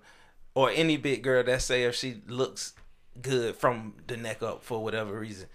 [0.55, 2.73] or any big girl that say if she looks
[3.21, 5.47] good from the neck up for whatever reason,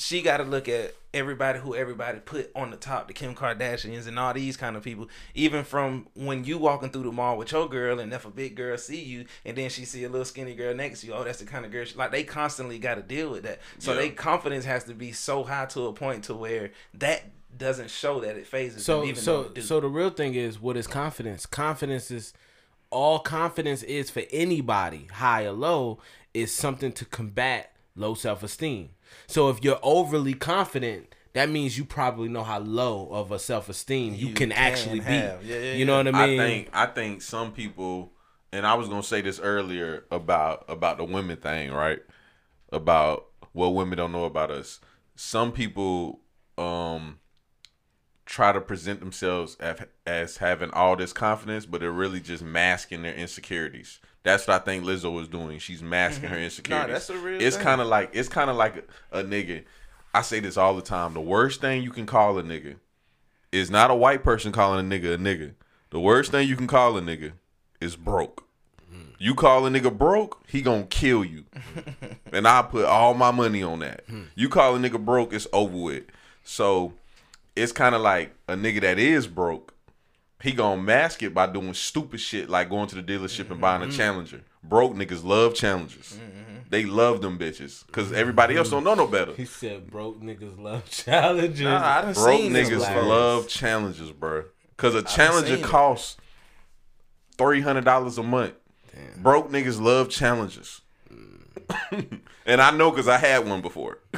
[0.00, 4.06] she got to look at everybody who everybody put on the top, the Kim Kardashians
[4.06, 5.08] and all these kind of people.
[5.34, 8.54] Even from when you walking through the mall with your girl, and if a big
[8.54, 11.24] girl see you, and then she see a little skinny girl next to you, oh,
[11.24, 11.84] that's the kind of girl.
[11.84, 13.58] She, like they constantly got to deal with that.
[13.80, 13.98] So Yeah.
[13.98, 17.24] they confidence has to be so high to a point to where that
[17.56, 20.60] doesn't show that it phases so them, even so it so the real thing is
[20.60, 21.44] what is confidence?
[21.44, 22.32] Confidence is
[22.90, 25.98] all confidence is for anybody, high or low,
[26.32, 28.90] is something to combat low self esteem.
[29.26, 33.68] So if you're overly confident, that means you probably know how low of a self
[33.68, 35.40] esteem you, You can, can actually have.
[35.42, 35.46] be.
[35.48, 36.10] Yeah, yeah, you know yeah.
[36.10, 36.40] what I mean?
[36.40, 38.12] I think I think some people,
[38.52, 42.00] and I was gonna say this earlier about about the women thing, right?
[42.72, 44.80] About what women don't know about us.
[45.16, 46.20] Some people
[46.56, 47.18] um
[48.26, 53.02] try to present themselves as, as having all this confidence, but they're really just masking
[53.02, 54.00] their insecurities.
[54.28, 55.58] That's what I think Lizzo is doing.
[55.58, 56.44] She's masking her mm-hmm.
[56.44, 56.92] insecurities.
[56.92, 59.64] that's a real It's kind of like it's kind of like a, a nigga.
[60.12, 61.14] I say this all the time.
[61.14, 62.76] The worst thing you can call a nigga
[63.52, 65.54] is not a white person calling a nigga a nigga.
[65.88, 67.32] The worst thing you can call a nigga
[67.80, 68.46] is broke.
[68.92, 69.12] Mm-hmm.
[69.18, 71.46] You call a nigga broke, he gonna kill you.
[72.30, 74.04] and I put all my money on that.
[74.06, 74.24] Hmm.
[74.34, 76.04] You call a nigga broke, it's over with.
[76.44, 76.92] So
[77.56, 79.72] it's kind of like a nigga that is broke.
[80.42, 83.60] He gonna mask it by doing stupid shit like going to the dealership and mm-hmm.
[83.60, 83.96] buying a mm-hmm.
[83.96, 84.42] Challenger.
[84.62, 86.16] Broke niggas love Challengers.
[86.16, 86.48] Mm-hmm.
[86.70, 89.32] They love them bitches because everybody else don't know no better.
[89.32, 91.62] he said broke niggas love challenges.
[91.62, 93.02] Nah, I done Broke seen niggas before.
[93.02, 94.44] love challenges, bro.
[94.76, 96.18] Cause a challenger costs
[97.36, 98.54] three hundred dollars a month.
[99.16, 100.82] Broke niggas love challenges.
[102.46, 103.98] and I know because I had one before.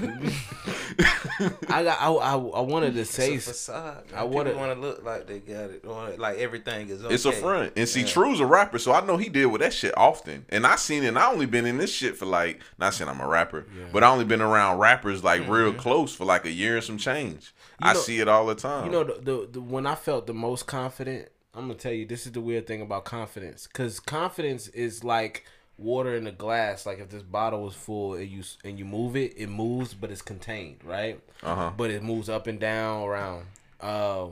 [1.69, 4.05] I got I, I, I wanted to say It's a facade.
[4.15, 7.15] I I wanna- want to look like they got it, or like everything is okay.
[7.15, 7.73] It's a front.
[7.77, 10.45] And see, True's a rapper, so I know he deal with that shit often.
[10.49, 11.09] And I seen it.
[11.09, 14.05] And I only been in this shit for like, not saying I'm a rapper, but
[14.05, 15.79] I only been around rappers like real mm-hmm.
[15.79, 17.53] close for like a year and some change.
[17.81, 18.87] I know- see it all the time.
[18.87, 22.07] You know, the, the, the when I felt the most confident, I'm gonna tell you
[22.07, 25.45] this is the weird thing about confidence, because confidence is like
[25.81, 26.87] water in a glass.
[26.87, 30.11] Like if this bottle is full and you and you move it, it moves, but
[30.11, 31.21] it's contained, right?
[31.43, 31.73] Uh-huh.
[31.77, 33.47] But it moves up and down around.
[33.81, 34.27] Uh,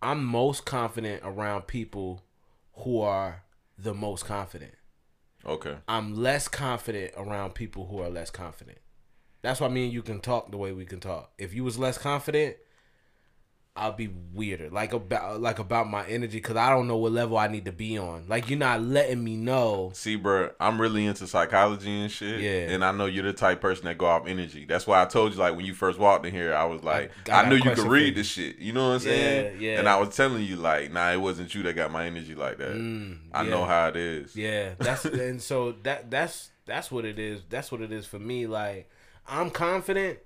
[0.00, 2.22] I'm most confident around people
[2.74, 3.42] who are
[3.78, 4.74] the most confident.
[5.44, 5.76] okay.
[5.88, 8.78] I'm less confident around people who are less confident.
[9.42, 11.32] That's why me and you can talk the way we can talk.
[11.38, 12.56] If you was less confident,
[13.76, 17.38] I'll be weirder, like about like about my energy, because I don't know what level
[17.38, 18.24] I need to be on.
[18.28, 19.92] Like you're not letting me know.
[19.94, 22.40] See, bro, I'm really into psychology and shit.
[22.40, 22.74] Yeah.
[22.74, 24.64] And I know you're the type person that go off energy.
[24.64, 27.12] That's why I told you, like, when you first walked in here, I was like,
[27.28, 28.58] I I, knew you could read this shit.
[28.58, 29.60] You know what I'm saying?
[29.60, 29.78] Yeah, yeah.
[29.78, 32.58] And I was telling you, like, nah, it wasn't you that got my energy like
[32.58, 32.74] that.
[32.74, 33.50] Mm, I yeah.
[33.50, 34.34] know how it is.
[34.34, 37.42] Yeah, that's and so that that's that's what it is.
[37.48, 38.46] That's what it is for me.
[38.46, 38.90] Like
[39.26, 40.18] I'm confident,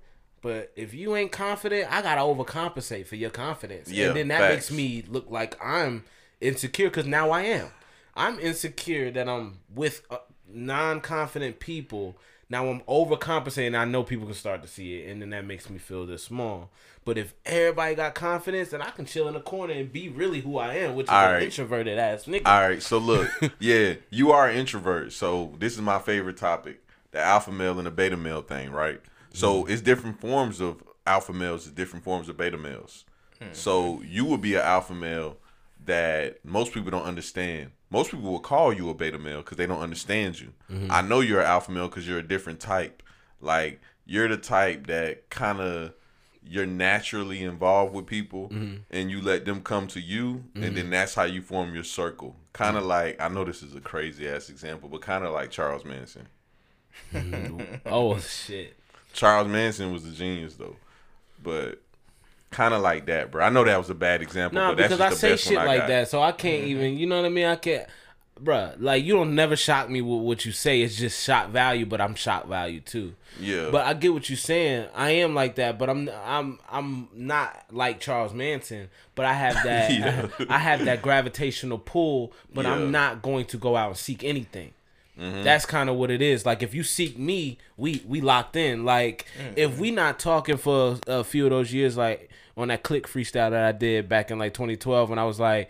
[0.45, 3.91] but if you ain't confident, I gotta overcompensate for your confidence.
[3.91, 4.69] Yeah, and then that facts.
[4.69, 6.03] makes me look like I'm
[6.39, 7.69] insecure because now I am.
[8.13, 10.17] I'm insecure that I'm with uh,
[10.47, 12.15] non-confident people.
[12.47, 13.75] Now I'm overcompensating.
[13.75, 16.23] I know people can start to see it, and then that makes me feel this
[16.25, 16.69] small.
[17.05, 20.41] But if everybody got confidence, then I can chill in the corner and be really
[20.41, 21.41] who I am, which is All an right.
[21.41, 22.45] introverted ass nigga.
[22.45, 23.27] All right, so look,
[23.59, 25.11] yeah, you are an introvert.
[25.11, 29.01] So this is my favorite topic: the alpha male and the beta male thing, right?
[29.35, 33.05] So it's different forms of alpha males, it's different forms of beta males.
[33.39, 33.47] Hmm.
[33.51, 35.37] So you would be an alpha male
[35.85, 37.71] that most people don't understand.
[37.89, 40.53] Most people will call you a beta male because they don't understand you.
[40.71, 40.91] Mm-hmm.
[40.91, 43.03] I know you're an alpha male because you're a different type.
[43.39, 45.93] Like you're the type that kind of
[46.47, 48.77] you're naturally involved with people mm-hmm.
[48.91, 50.89] and you let them come to you and then mm-hmm.
[50.91, 52.35] that's how you form your circle.
[52.53, 55.51] Kind of like I know this is a crazy ass example, but kind of like
[55.51, 56.27] Charles Manson.
[57.85, 58.75] oh shit.
[59.15, 60.75] Charles Manson was a genius though,
[61.41, 61.81] but
[62.51, 63.45] kind of like that, bro.
[63.45, 65.87] I know that was a bad example, but because I say shit I like got.
[65.87, 66.71] that, so I can't mm-hmm.
[66.71, 66.97] even.
[66.97, 67.45] You know what I mean?
[67.45, 67.87] I can't,
[68.39, 68.73] bro.
[68.77, 70.81] Like you don't never shock me with what you say.
[70.81, 73.15] It's just shock value, but I'm shock value too.
[73.39, 74.87] Yeah, But I get what you're saying.
[74.93, 78.89] I am like that, but I'm I'm I'm not like Charles Manson.
[79.15, 79.91] But I have that
[80.39, 80.45] Yeah.
[80.49, 82.33] I have that gravitational pull.
[82.53, 82.73] But Yeah.
[82.73, 84.73] I'm not going to go out and seek anything.
[85.17, 86.45] That's kind of what it is.
[86.45, 88.83] Like if you seek me, we we locked in.
[88.83, 89.25] Like
[89.55, 93.51] if we not talking for a few of those years, like on that click freestyle
[93.51, 95.69] that I did back in like 2012, when I was like,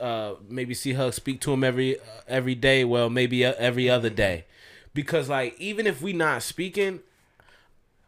[0.00, 2.84] uh, maybe see her speak to him every uh, every day.
[2.84, 4.44] Well, maybe uh, every other day,
[4.94, 7.00] because like even if we not speaking,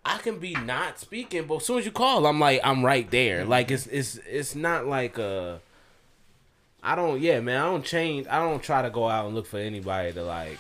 [0.05, 3.09] I can be not speaking, but as soon as you call, I'm like I'm right
[3.11, 3.45] there.
[3.45, 5.59] Like it's it's it's not like uh
[6.83, 9.47] I don't yeah, man, I don't change I don't try to go out and look
[9.47, 10.59] for anybody to like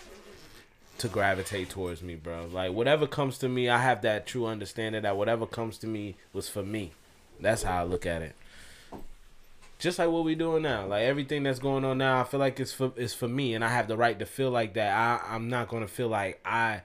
[0.98, 2.46] to gravitate towards me, bro.
[2.52, 6.16] Like whatever comes to me, I have that true understanding that whatever comes to me
[6.32, 6.92] was for me.
[7.40, 8.34] That's how I look at it.
[9.78, 12.60] Just like what we doing now, like everything that's going on now, I feel like
[12.60, 14.94] it's for it's for me, and I have the right to feel like that.
[14.94, 16.82] I I'm not gonna feel like I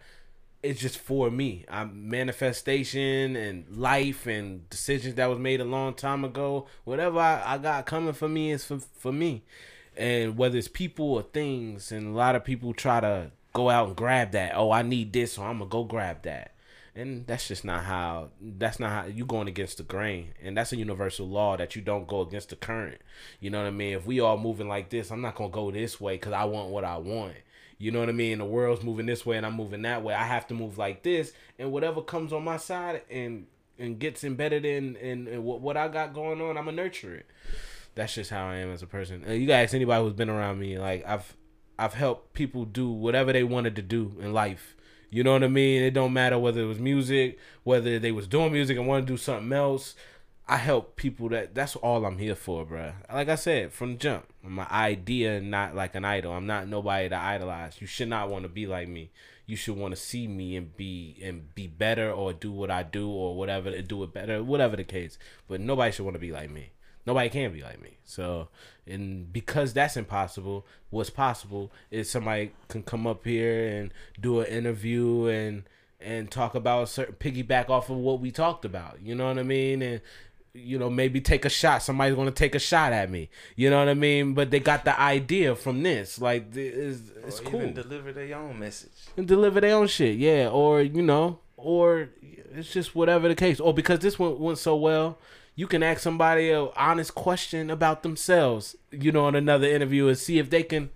[0.66, 1.64] it's just for me.
[1.70, 6.66] I'm manifestation and life and decisions that was made a long time ago.
[6.84, 9.44] Whatever I, I got coming for me is for for me.
[9.96, 13.88] And whether it's people or things, and a lot of people try to go out
[13.88, 14.54] and grab that.
[14.56, 16.54] Oh, I need this, so I'm gonna go grab that.
[16.96, 18.30] And that's just not how.
[18.42, 20.34] That's not how you going against the grain.
[20.42, 23.02] And that's a universal law that you don't go against the current.
[23.40, 23.94] You know what I mean?
[23.94, 26.70] If we all moving like this, I'm not gonna go this way because I want
[26.70, 27.36] what I want.
[27.78, 28.38] You know what I mean?
[28.38, 30.14] The world's moving this way and I'm moving that way.
[30.14, 33.48] I have to move like this, and whatever comes on my side and
[33.78, 37.16] and gets embedded in in, in what, what I got going on, I'm gonna nurture
[37.16, 37.26] it.
[37.96, 39.24] That's just how I am as a person.
[39.28, 41.36] Uh, you guys, anybody who's been around me, like I've
[41.78, 44.76] I've helped people do whatever they wanted to do in life.
[45.10, 45.82] You know what I mean?
[45.82, 49.14] It don't matter whether it was music, whether they was doing music and want to
[49.14, 49.96] do something else.
[50.48, 52.94] I help people that that's all I'm here for, bruh.
[53.12, 56.34] Like I said from the jump, I'm an idea, not like an idol.
[56.34, 57.82] I'm not nobody to idolize.
[57.82, 59.10] You should not want to be like me.
[59.48, 62.84] You should want to see me and be and be better or do what I
[62.84, 65.18] do or whatever do it better, whatever the case.
[65.48, 66.72] But nobody should want to be like me.
[67.08, 67.98] Nobody can be like me.
[68.04, 68.50] So,
[68.88, 74.48] and because that's impossible, what's possible is somebody can come up here and do an
[74.48, 75.64] interview and
[76.00, 79.00] and talk about a certain piggyback off of what we talked about.
[79.02, 79.82] You know what I mean?
[79.82, 80.02] And
[80.56, 81.84] you know, maybe take a shot.
[81.84, 83.30] Somebody's gonna take a shot at me.
[83.56, 84.34] You know what I mean?
[84.34, 86.20] But they got the idea from this.
[86.20, 87.62] Like, it's, it's cool.
[87.62, 88.92] Even deliver their own message.
[89.18, 90.18] and deliver their own shit.
[90.18, 92.10] Yeah, or you know, or
[92.54, 93.60] it's just whatever the case.
[93.60, 95.20] Or because this one went so well,
[95.56, 98.76] you can ask somebody a honest question about themselves.
[98.92, 100.90] You know, in another interview and see if they can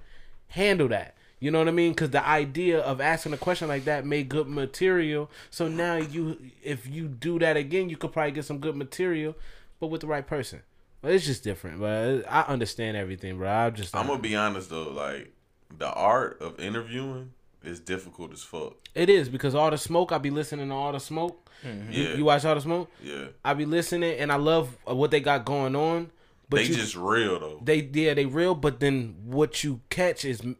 [0.49, 1.15] handle that.
[1.39, 1.93] You know what I mean?
[1.93, 5.31] Because the idea of asking a question like that made good material.
[5.49, 9.35] So now you, if you do that again, you could probably get some good material,
[9.79, 10.61] but with the right person.
[11.01, 11.79] But it's just different.
[11.79, 13.49] But I understand everything, bro.
[13.49, 13.95] I'm just.
[13.95, 15.31] I'm gonna be honest though, like
[15.77, 17.31] the art of interviewing
[17.63, 18.73] is difficult as fuck.
[18.95, 20.11] It is because all the smoke.
[20.11, 21.49] I be listening to all the smoke.
[21.65, 21.91] Mm-hmm.
[21.91, 22.13] You, Yeah.
[22.15, 22.91] you watch all the smoke.
[23.01, 26.09] Yeah, I be listening and I love what they got going on.
[26.49, 27.59] But they you, just real though.
[27.63, 28.55] they yeah they real.
[28.55, 30.57] But then what you catch is M-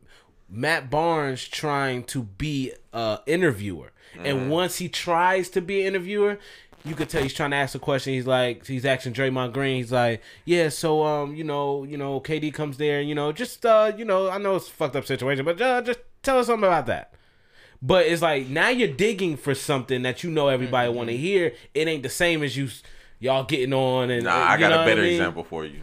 [0.50, 4.26] Matt Barnes trying to be a interviewer, Mm-hmm.
[4.26, 6.40] and once he tries to be an interviewer,
[6.84, 8.14] you could tell he's trying to ask a question.
[8.14, 9.76] He's like, he's asking Draymond Green.
[9.78, 13.64] He's like, yeah, so um, you know, you know, KD comes there, you know, just
[13.68, 16.48] uh, you know, I know it's a fucked up situation, but uh, just tell us
[16.48, 17.14] something about that.
[17.84, 21.54] But it's like now you're digging for something that you know everybody want to hear.
[21.76, 22.68] It ain't the same as you
[23.20, 25.12] y'all getting on and Nah, uh, I got a better mean?
[25.14, 25.82] example for you.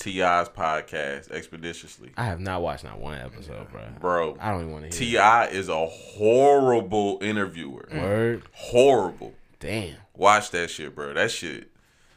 [0.00, 3.82] T.I.'s podcast, expeditiously, I have not watched not one episode, bro.
[4.00, 4.36] bro.
[4.40, 5.12] I don't even want to hear.
[5.20, 5.46] T.I.
[5.48, 7.86] is a horrible interviewer.
[7.90, 8.00] it.
[8.00, 9.34] Word, Horrible.
[9.58, 9.96] damn.
[10.16, 11.14] Watch that shit, bro.
[11.14, 11.70] That shit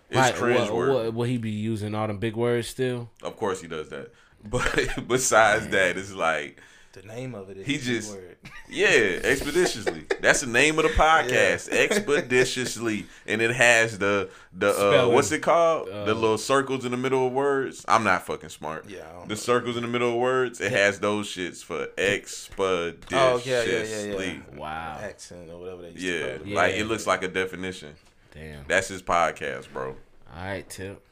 [0.09, 0.93] is Like, cringe what, word.
[0.93, 3.09] what, will he be using all them big words still?
[3.21, 4.11] Of course he does that.
[4.45, 6.59] But besides that, it's like
[6.93, 8.37] The name of it is He just- word.
[8.69, 10.05] Yeah, expeditiously.
[10.21, 15.13] That's the name of the podcast, expeditiously, and it has the the uh, Spelling.
[15.13, 15.89] what's it called?
[15.89, 17.85] Uh, the little circles in the middle of words.
[17.87, 18.85] I'm not fucking smart.
[18.89, 19.39] Yeah, I don't the know.
[19.39, 20.59] circles in the middle of words.
[20.61, 23.17] It has those shits for expeditiously.
[23.17, 24.39] Oh, yeah, yeah, yeah, yeah.
[24.57, 24.97] Wow.
[25.01, 26.47] accent or whatever they used Yeah, to call it.
[26.47, 26.55] Yeah.
[26.55, 27.95] like it looks like a definition.
[28.33, 28.65] Damn.
[28.67, 29.95] That's his podcast, bro.
[30.35, 31.03] All right, Tip.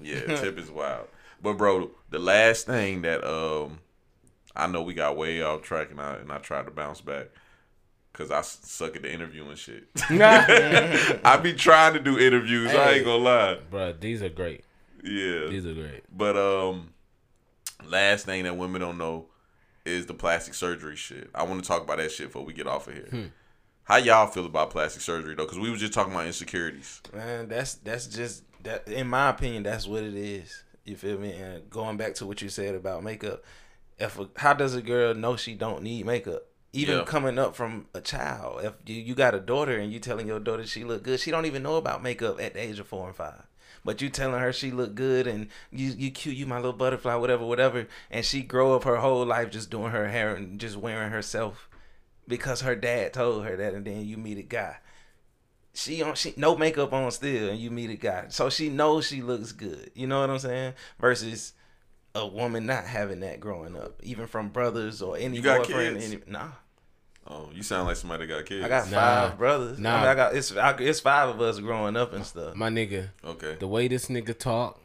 [0.00, 1.08] Yeah, tip is wild.
[1.42, 3.80] But bro, the last thing that um
[4.56, 7.28] I know we got way off track and I and I tried to bounce back
[8.12, 9.88] because I suck at the interviewing shit.
[10.10, 12.70] I be trying to do interviews.
[12.72, 13.58] I ain't gonna lie.
[13.70, 14.64] Bro, these are great.
[15.02, 16.02] Yeah, These are great.
[16.14, 16.90] but um,
[17.88, 19.26] last thing that women don't know
[19.86, 21.30] is the plastic surgery shit.
[21.34, 23.08] I want to talk about that shit before we get off of here.
[23.10, 23.24] Hmm.
[23.84, 25.44] How y'all feel about plastic surgery though?
[25.44, 27.00] Because we were just talking about insecurities.
[27.14, 28.86] Man, that's that's just that.
[28.88, 30.64] In my opinion, that's what it is.
[30.84, 31.32] You feel me?
[31.32, 33.42] And going back to what you said about makeup,
[34.00, 36.46] if a, how does a girl know she don't need makeup?
[36.72, 37.04] Even Yeah.
[37.04, 40.38] coming up from a child, if you, you got a daughter and you telling your
[40.40, 43.08] daughter she look good, she don't even know about makeup at the age of four
[43.08, 43.42] and five.
[43.84, 47.14] But you telling her she look good and you you cute, you my little butterfly,
[47.16, 50.76] whatever, whatever, and she grow up her whole life just doing her hair and just
[50.76, 51.68] wearing herself
[52.28, 54.76] because her dad told her that, and then you meet a guy
[55.72, 59.06] she on she no makeup on still and you meet a guy so she knows
[59.06, 61.52] she looks good you know what i'm saying versus
[62.14, 65.98] a woman not having that growing up even from brothers or any You got boyfriend
[66.00, 66.12] kids?
[66.12, 66.48] any, nah
[67.26, 68.64] Oh, you sound like somebody that got kids.
[68.64, 68.96] i got Nah.
[69.28, 69.94] five brothers Nah.
[69.94, 72.68] I, mean, I got it's I, it's five of us growing up and stuff My
[72.70, 73.56] nigga, okay.
[73.60, 74.80] the way this nigga talk,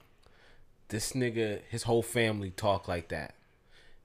[0.89, 3.33] this nigga, his whole family talk like that.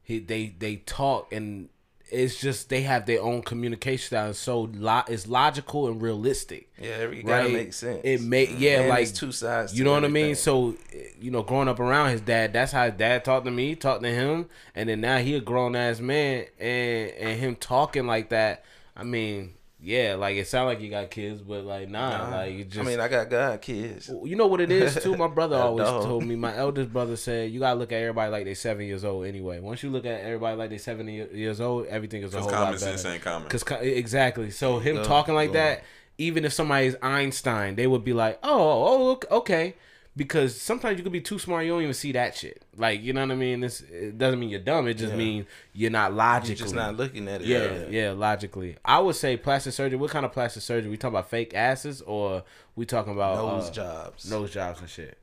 [0.02, 1.68] He they they talk and
[2.12, 4.34] it's just they have their own communication style.
[4.34, 6.68] So lo- it's logical and realistic.
[6.78, 7.52] yeah every gotta Right?
[7.52, 8.62] make sense It make mm-hmm.
[8.62, 10.34] yeah And like two sides You know what I mean?
[10.34, 10.74] So
[11.20, 14.02] you know, growing up around his dad, that's how his dad talked to me, talked
[14.02, 18.30] to him, and then now he a grown ass man, and and him talking like
[18.30, 18.64] that.
[18.96, 22.36] I mean, yeah, like it sound like you got kids, but like nah, Nah.
[22.36, 22.80] like it just.
[22.80, 25.16] i mean i got god kids you know what it is too.
[25.16, 26.04] My brother always dog.
[26.04, 26.36] told me.
[26.36, 29.24] My eldest brother said you gotta look at everybody like they seven years old.
[29.26, 32.40] Anyway, once you look at everybody like they seven ye- years old, everything is a
[32.40, 32.98] whole common lot better.
[32.98, 33.48] sense ain't common.
[33.48, 34.50] Cause exactly.
[34.50, 35.82] So him talking like that,
[36.18, 39.74] even if somebody's Einstein, they would be like, "Oh, oh, ok- okay."
[40.16, 42.64] Because sometimes you could be too smart, you don't even see that shit.
[42.76, 43.62] Like you know what I mean?
[43.62, 44.88] It's, it doesn't mean you're dumb.
[44.88, 45.16] It just Yeah.
[45.16, 46.56] means you're not you're logical.
[46.56, 48.76] just not looking at it yeah, yeah, logically.
[48.84, 49.96] I would say plastic surgery.
[49.98, 50.90] What kind of plastic surgery?
[50.90, 52.42] We talking about fake asses, or
[52.74, 55.16] we talking about nose uh, jobs nose jobs and shit?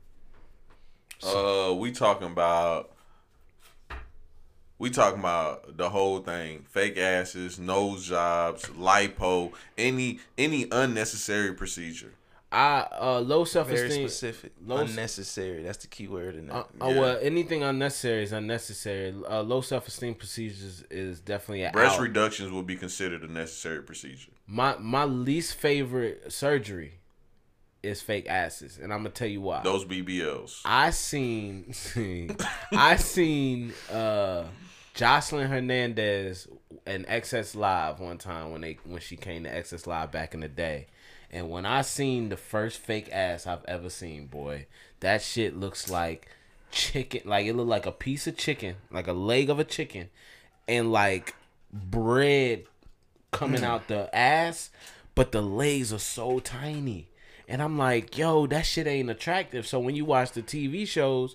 [1.22, 2.90] Uh, we talking about
[4.78, 12.14] we talking about the whole thing: fake asses, nose jobs, lipo, any any unnecessary procedure.
[12.50, 14.08] I uh low self very esteem.
[14.08, 17.00] specific low- unnecessary that's the key word in that Uh, uh, Yeah.
[17.00, 19.14] well, anything unnecessary is unnecessary.
[19.28, 22.00] Uh, low self esteem procedures is definitely a Breast out.
[22.00, 24.30] reductions will be considered a necessary procedure.
[24.46, 26.94] my my least favorite surgery
[27.82, 29.62] is fake asses, and I'm gonna tell you why.
[29.62, 30.62] Those BBLs.
[30.64, 31.74] I seen
[32.72, 34.44] I seen uh
[34.94, 36.48] Joseline Hernandez
[36.86, 40.40] in XS Live one time when they when she came to XS Live back in
[40.40, 40.86] the day.
[41.30, 44.66] And when I seen the first fake ass I've ever seen, boy,
[45.00, 46.28] that shit looks like
[46.70, 50.08] chicken like it looked like a piece of chicken, like a leg of a chicken,
[50.66, 51.34] and like
[51.72, 52.64] bread
[53.30, 53.64] coming mm.
[53.64, 54.70] out the ass,
[55.14, 57.08] but the legs are so tiny.
[57.46, 59.66] And I'm like, yo, that shit ain't attractive.
[59.66, 61.34] So when you watch the TV shows,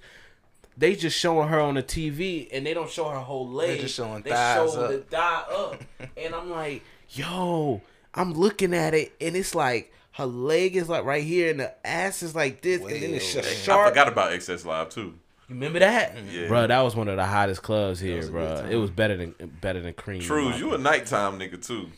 [0.78, 3.80] they just showing her on the TV and they don't show her whole leg.
[3.82, 4.91] just showing they thighs show up.
[4.91, 5.82] the thigh up.
[6.18, 7.82] and I'm like, yo,
[8.15, 11.88] I'm looking at it and it's like her leg is like right here and the
[11.88, 13.81] ass is like this and then it's just over.
[13.84, 15.15] I forgot about XS Live too.
[15.49, 16.15] You remember that?
[16.31, 16.48] Yeah.
[16.48, 18.65] Bro, that was one of the hottest clubs here, bro.
[18.69, 20.22] It was better than better than Cream.
[20.22, 21.90] in Trues, my you a nighttime nigga too.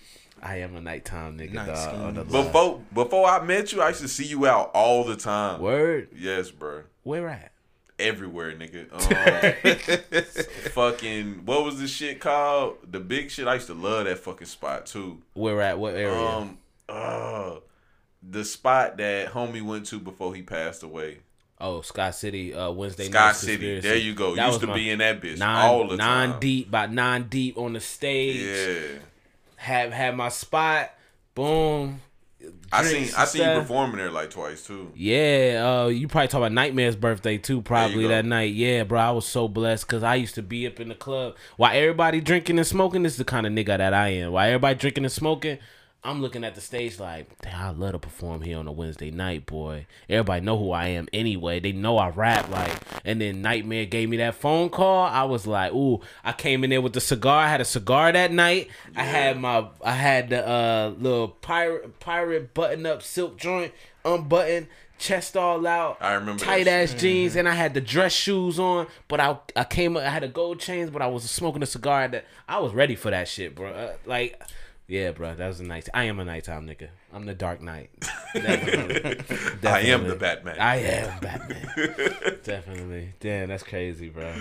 [0.42, 1.78] I am a nighttime nigga, Night dog.
[1.78, 2.02] scheme.
[2.02, 2.46] on the line.
[2.46, 5.60] Before before I met you, I used to see you out all the time.
[5.62, 6.84] Word, Yes, bro.
[7.04, 7.52] where at?
[7.98, 8.86] Everywhere, nigga.
[10.66, 12.78] Um, fucking what was the shit called?
[12.90, 13.48] The big shit.
[13.48, 15.22] I used to love that fucking spot too.
[15.34, 15.80] Where at?
[15.80, 16.20] What area?
[16.20, 16.58] Um,
[16.90, 17.56] uh,
[18.22, 21.20] the spot that homie went to before he passed away.
[21.60, 23.32] Oh, Sky City, uh, Wednesday Sky.
[23.32, 23.54] City.
[23.54, 23.88] Conspiracy.
[23.88, 24.36] There you go.
[24.36, 26.40] That Used to be in that bitch nine, all the nine time.
[26.42, 28.42] deep, about nine deep on the stage.
[28.42, 29.00] Yeah.
[29.56, 30.92] Have had my spot.
[31.34, 32.02] Boom.
[32.72, 34.92] I seen I seen you performing there like twice too.
[34.96, 38.54] Yeah, uh, you probably talk about Nightmare's birthday too, probably that night.
[38.54, 41.36] Yeah, bro, I was so blessed because I used to be up in the club
[41.58, 43.04] while everybody drinking and smoking.
[43.04, 44.34] This is the kind of nigga that I am.
[44.34, 45.60] While everybody drinking and smoking,
[46.06, 49.10] I'm looking at the stage like, damn, I love to perform here on a Wednesday
[49.10, 49.88] night, boy.
[50.08, 51.60] Everybody know who I am anyway.
[51.60, 52.78] They know I rap like.
[53.04, 55.06] And then Nightmare gave me that phone call.
[55.06, 57.40] I was like, ooh, I came in there with the cigar.
[57.46, 58.70] I had a cigar that night.
[58.96, 63.74] I had my, I had the uh, little pirate pirate button up silk joint
[64.06, 64.68] unbuttoned.
[64.98, 68.88] Chest all out, I remember tight ass jeans, and I had the dress shoes on.
[69.10, 71.66] But I, I came, up I had a gold chains, but I was smoking a
[71.66, 72.08] cigar.
[72.08, 73.74] That I was ready for that shit, bro.
[73.74, 74.42] Uh, like,
[74.88, 75.90] yeah, bro, that was a nice.
[75.94, 76.90] I am a nighttime nigga.
[77.12, 77.90] I'm the Dark Knight.
[78.34, 79.68] Definitely.
[79.68, 80.60] I am the Batman.
[80.60, 82.40] I am Batman.
[82.44, 83.14] Definitely.
[83.20, 84.32] Damn, that's crazy, bro.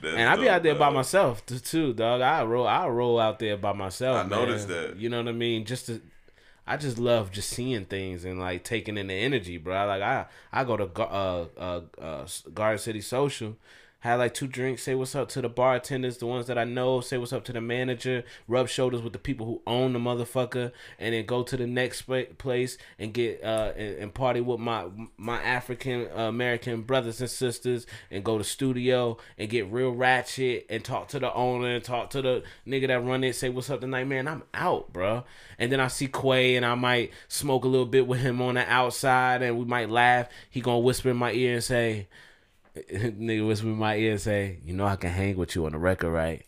[0.00, 2.20] That's And I be out there by myself too, dog.
[2.20, 4.16] I roll, I roll out there by myself.
[4.16, 4.38] I man.
[4.38, 4.96] noticed that.
[4.96, 5.64] You know what I mean?
[5.64, 6.00] Just to,
[6.66, 9.86] I just love just seeing things and like taking in the energy, bro.
[9.86, 13.56] Like I, I go to uh, uh, uh, Garden City Social.
[14.04, 17.00] Had like two drinks, say what's up to the bartenders, the ones that I know,
[17.00, 20.72] say what's up to the manager, rub shoulders with the people who own the motherfucker,
[20.98, 22.02] and then go to the next
[22.36, 27.30] place and get uh and, and party with my my African uh, American brothers and
[27.30, 31.82] sisters, and go to studio and get real ratchet and talk to the owner and
[31.82, 34.28] talk to the nigga that run it, say what's up tonight, man.
[34.28, 35.24] I'm out, bro.
[35.58, 38.56] And then I see Quay and I might smoke a little bit with him on
[38.56, 40.28] the outside, and we might laugh.
[40.50, 42.06] He gonna whisper in my ear and say
[42.92, 45.72] nigga whisper in my ear and say, "You know I can hang with you on
[45.72, 46.44] the record, right?"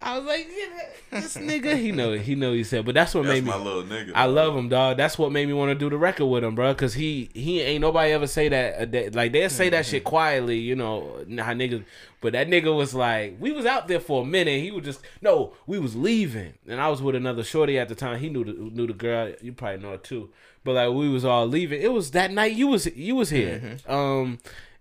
[0.00, 3.24] I was like, yeah, "This nigga, he know, he know." He said, but that's what
[3.24, 3.50] That's made me.
[3.50, 4.12] my little nigga.
[4.14, 4.96] I love him, dog.
[4.96, 6.72] That's what made me want to do the record with him, bro.
[6.76, 8.78] Cause he he ain't nobody ever say that.
[8.80, 11.24] uh, that like they'll say that shit quietly, you know.
[11.38, 11.84] How niggas,
[12.20, 14.60] but that nigga was like, we was out there for a minute.
[14.62, 17.96] He was just no, we was leaving, and I was with another shorty at the
[17.96, 18.20] time.
[18.20, 19.32] He knew the knew the girl.
[19.42, 20.30] You probably know her too.
[20.62, 21.82] But like we was all leaving.
[21.82, 22.52] It was that night.
[22.52, 23.78] You was you was here.
[23.88, 24.38] Um,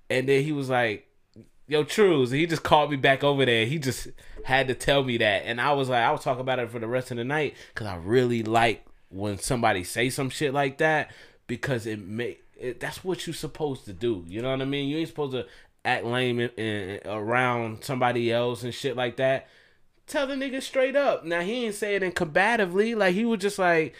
[0.09, 1.07] and then he was like,
[1.67, 2.31] yo, Trues.
[2.31, 3.65] He just called me back over there.
[3.65, 4.07] He just
[4.43, 5.43] had to tell me that.
[5.45, 7.55] And I was like, I was talking about it for the rest of the night
[7.73, 11.11] because I really like when somebody say some shit like that
[11.47, 14.23] because it may, it, that's what you're supposed to do.
[14.27, 14.89] You know what I mean?
[14.89, 15.45] You ain't supposed to
[15.85, 19.47] act lame in, in, around somebody else and shit like that.
[20.07, 21.25] Tell the nigga straight up.
[21.25, 22.95] Now, he ain't say it in combatively.
[22.95, 23.93] Like, he was just like,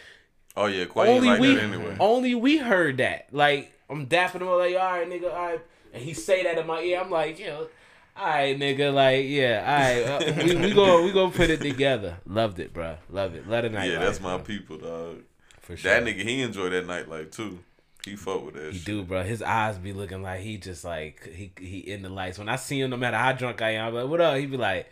[0.58, 1.96] Oh yeah, only like we that anyway.
[2.00, 3.28] only we heard that.
[3.30, 5.60] Like I'm dapping him like, all right, nigga, all right.
[5.92, 7.00] And he say that in my ear.
[7.00, 7.68] I'm like, yo,
[8.16, 10.28] all right, nigga, like, yeah, all right.
[10.38, 12.18] Uh, we we go we gonna put it together.
[12.26, 12.96] Loved it, bro.
[13.10, 13.48] Love it.
[13.48, 13.90] Let it night.
[13.90, 14.44] Yeah, that's my bro.
[14.44, 15.18] people, dog.
[15.60, 15.90] for sure.
[15.92, 17.60] That nigga, he enjoyed that nightlife too.
[18.04, 18.86] He fuck with that He shit.
[18.86, 19.22] do, bro.
[19.22, 22.38] His eyes be looking like he just like he he in the lights.
[22.38, 24.36] When I see him, no matter how drunk I am, I'm like, what up?
[24.36, 24.90] He be like,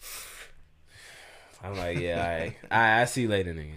[1.62, 2.54] I'm like, yeah, all right.
[2.70, 3.74] I I see you later, nigga.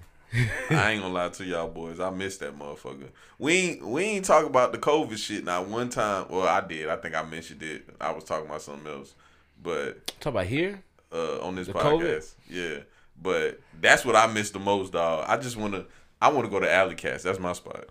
[0.69, 1.99] I ain't gonna lie to y'all boys.
[1.99, 3.09] I missed that motherfucker.
[3.37, 6.25] We ain't we ain't talk about the COVID shit not one time.
[6.29, 6.87] Well, I did.
[6.87, 7.87] I think I mentioned it.
[7.99, 9.13] I was talking about something else,
[9.61, 10.81] but Talk about here.
[11.11, 12.77] uh, on this The podcast, yeah.
[13.21, 15.25] But that's what I missed the most, dog.
[15.27, 15.85] I just wanna
[16.21, 17.23] I wanna go to Alley Cats.
[17.23, 17.85] That's my spot.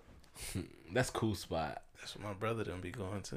[0.93, 1.83] That's cool spot.
[2.01, 3.37] That's what my brother done be going to.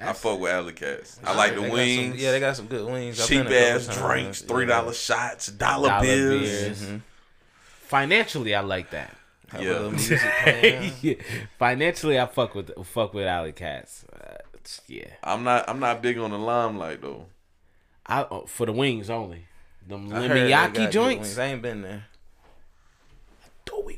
[0.00, 1.20] I fuck with Alley Cats.
[1.24, 2.22] I like the They got some- wings.
[2.22, 3.26] yeah, they got some good wings.
[3.26, 6.40] Cheap been a couple ass drinks, three dollar shots, dollar, Dollar bills.
[6.42, 6.82] beers.
[6.82, 7.00] Mhm.
[7.88, 9.16] Financially, I like that.
[9.58, 9.88] Yeah.
[9.88, 10.20] music.
[11.00, 11.14] Yeah.
[11.58, 14.04] Financially, I fuck with fuck with Alley Cats.
[14.12, 14.36] Uh,
[14.86, 17.26] yeah, I'm not I'm not big on the limelight though.
[18.04, 19.46] I uh, for the wings only.
[19.86, 21.38] Them I they got lemiyaki good joints.
[21.38, 22.04] I ain't been there.
[23.64, 23.97] Do we win?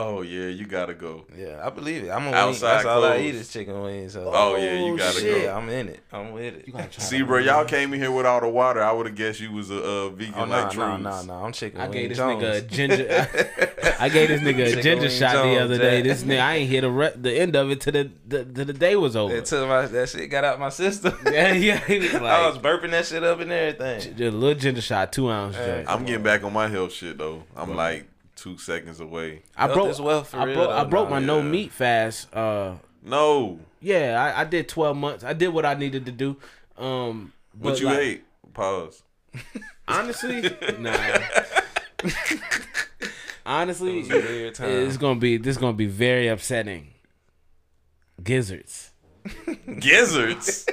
[0.00, 1.24] Oh yeah, you gotta go.
[1.36, 2.10] Yeah, I believe it.
[2.10, 2.34] I'm a wing.
[2.34, 4.12] Outside That's all I eat is chicken wings.
[4.14, 4.30] So.
[4.32, 5.34] Oh, yeah, you gotta shit.
[5.42, 5.42] go.
[5.44, 6.00] Yeah, I'm in it.
[6.12, 6.66] I'm with it.
[6.66, 8.82] You gotta try See, bro, y'all came in here with all the water.
[8.82, 11.02] I would have guessed you was a uh, vegan Oh, no, like no, Drews.
[11.02, 11.44] no, no.
[11.44, 12.42] I'm chicken I wing gave this Jones.
[12.42, 13.06] nigga a ginger.
[14.00, 16.02] I, gave this nigga a ginger wing shot the Jones, other day.
[16.02, 18.64] This nigga, I ain't hear the re- the end of it to the, the to
[18.64, 19.34] the day was over.
[19.34, 21.16] Until my, that shit got out my system.
[21.26, 21.78] yeah, yeah.
[21.78, 24.00] He was I was burping that shit up and everything.
[24.00, 25.56] just a little ginger shot, two ounce.
[25.56, 25.84] Hey.
[25.86, 27.44] I'm getting back on my health shit though.
[27.56, 29.42] I'm like two seconds away.
[29.56, 29.88] I Health broke.
[29.90, 30.70] is wealth for I real, broke.
[30.70, 32.34] I broke nah, my no meat fast.
[32.34, 35.24] Uh, No, yeah, I, I did twelve months.
[35.24, 36.36] I did what I needed to do.
[36.76, 38.24] Um, what but you like, ate?
[38.52, 39.02] Pause.
[39.88, 40.42] Honestly,
[40.78, 41.18] nah.
[43.46, 44.68] Honestly, It was time.
[44.70, 46.88] it's gonna be this gonna be very upsetting.
[48.22, 48.90] Gizzards.
[49.80, 50.66] Gizzards.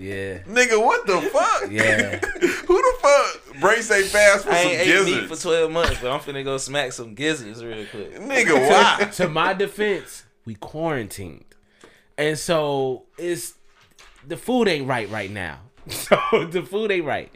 [0.00, 0.38] Yeah.
[0.44, 1.70] Nigga, what the fuck?
[1.70, 2.18] Yeah.
[2.66, 5.98] Who the fuck brace they fast for I some ain't ate meat for twelve months,
[6.00, 8.16] but I'm finna go smack some gizzards real quick.
[8.16, 8.54] Nigga,
[8.98, 9.04] why?
[9.04, 11.44] to my defense, we quarantined,
[12.16, 13.54] and so it's
[14.26, 15.60] the food ain't right right now.
[15.88, 16.16] So
[16.50, 17.32] the food ain't right.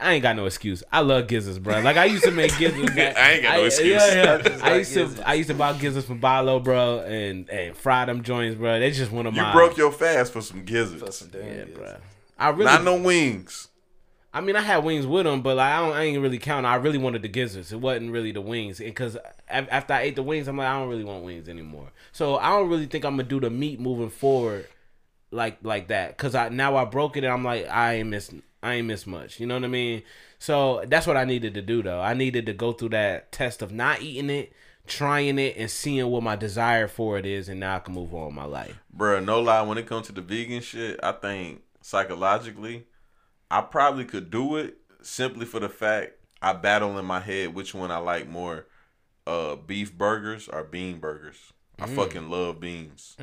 [0.00, 0.82] I ain't got no excuse.
[0.90, 1.80] I love gizzards, bro.
[1.80, 2.94] Like I used to make gizzards.
[2.94, 3.14] man.
[3.18, 3.88] I ain't got no excuse.
[3.88, 4.34] Yeah, yeah.
[4.38, 5.28] I just I like used to.
[5.28, 8.80] I used to buy gizzards from Bi-Lo, bro, and and fry them joints, bro.
[8.80, 9.46] That's just one of my.
[9.48, 11.16] You broke your fast for some For gizzards.
[11.18, 11.78] some damn Yeah, gizzards.
[11.78, 11.96] bro.
[12.38, 12.64] I really.
[12.64, 13.68] Not no wings.
[14.32, 16.66] I mean, I had wings with them, but like I, don't, I ain't really count.
[16.66, 17.72] I really wanted the gizzards.
[17.72, 19.16] It wasn't really the wings, because
[19.48, 21.92] after I ate the wings, I'm like, I don't really want wings anymore.
[22.10, 24.66] So I don't really think I'm gonna do the meat moving forward,
[25.30, 26.16] like like that.
[26.18, 28.34] Cause I now I broke it, and I'm like, I ain't miss,
[28.64, 29.38] I ain't miss much.
[29.38, 30.02] You know what I mean?
[30.38, 32.00] So that's what I needed to do, though.
[32.00, 34.52] I needed to go through that test of not eating it,
[34.86, 38.14] trying it, and seeing what my desire for it is, and now I can move
[38.14, 38.80] on with my life.
[38.96, 42.86] Bruh, no lie, when it comes to the vegan shit, I think psychologically,
[43.50, 47.74] I probably could do it simply for the fact I battle in my head which
[47.74, 48.66] one I like more,
[49.26, 51.52] uh, beef burgers or bean burgers.
[51.78, 53.16] I fucking love beans.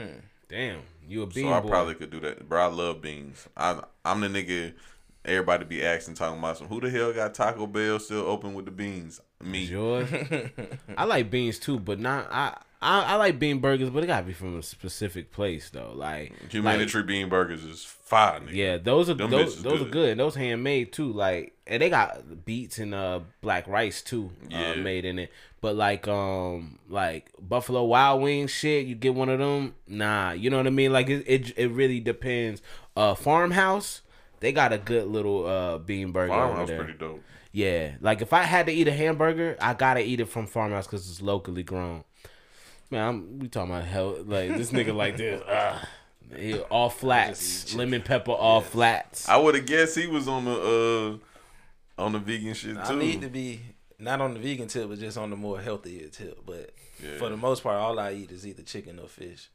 [0.49, 1.69] Damn, you a bean so I boy.
[1.69, 2.47] probably could do that.
[2.47, 3.47] Bro, I love beans.
[3.55, 4.73] I I'm the nigga
[5.25, 8.65] everybody be asking talking about some who the hell got Taco Bell still open with
[8.65, 9.21] the beans?
[9.41, 9.59] Me.
[9.65, 10.09] Yours?
[10.97, 13.01] I like beans too, but not I, I.
[13.03, 15.91] I like bean burgers, but it gotta be from a specific place though.
[15.95, 18.53] Like, like Humanitary bean burgers is fire, nigga.
[18.55, 19.91] yeah, those are Them those bitches those are good.
[19.91, 20.09] good.
[20.11, 21.11] And those handmade too.
[21.11, 24.71] Like, and they got beets and uh black rice too, Yeah.
[24.71, 25.31] uh, made in it.
[25.61, 29.75] But like um like Buffalo Wild Wings shit, you get one of them.
[29.87, 30.91] Nah, you know what I mean.
[30.91, 32.61] Like it it, it really depends.
[32.95, 34.01] Uh, Farmhouse.
[34.41, 36.83] They got a good little uh bean burger over Farmhouse there.
[36.83, 37.23] pretty dope.
[37.53, 40.87] Yeah, like if I had to eat a hamburger, I gotta eat it from farmhouse
[40.87, 42.03] because it's locally grown.
[42.89, 44.19] Man, I'm, we talking about health.
[44.25, 45.79] Like this nigga like this, uh,
[46.69, 49.27] all flats, lemon pepper, all flats.
[49.29, 51.19] I would have guessed he was on the
[51.99, 52.81] uh on the vegan shit too.
[52.81, 53.61] I need to be
[53.99, 56.45] not on the vegan tip, but just on the more healthier tip.
[56.45, 56.73] But
[57.03, 57.17] Yeah.
[57.17, 59.49] for the most part, all I eat is either chicken or fish.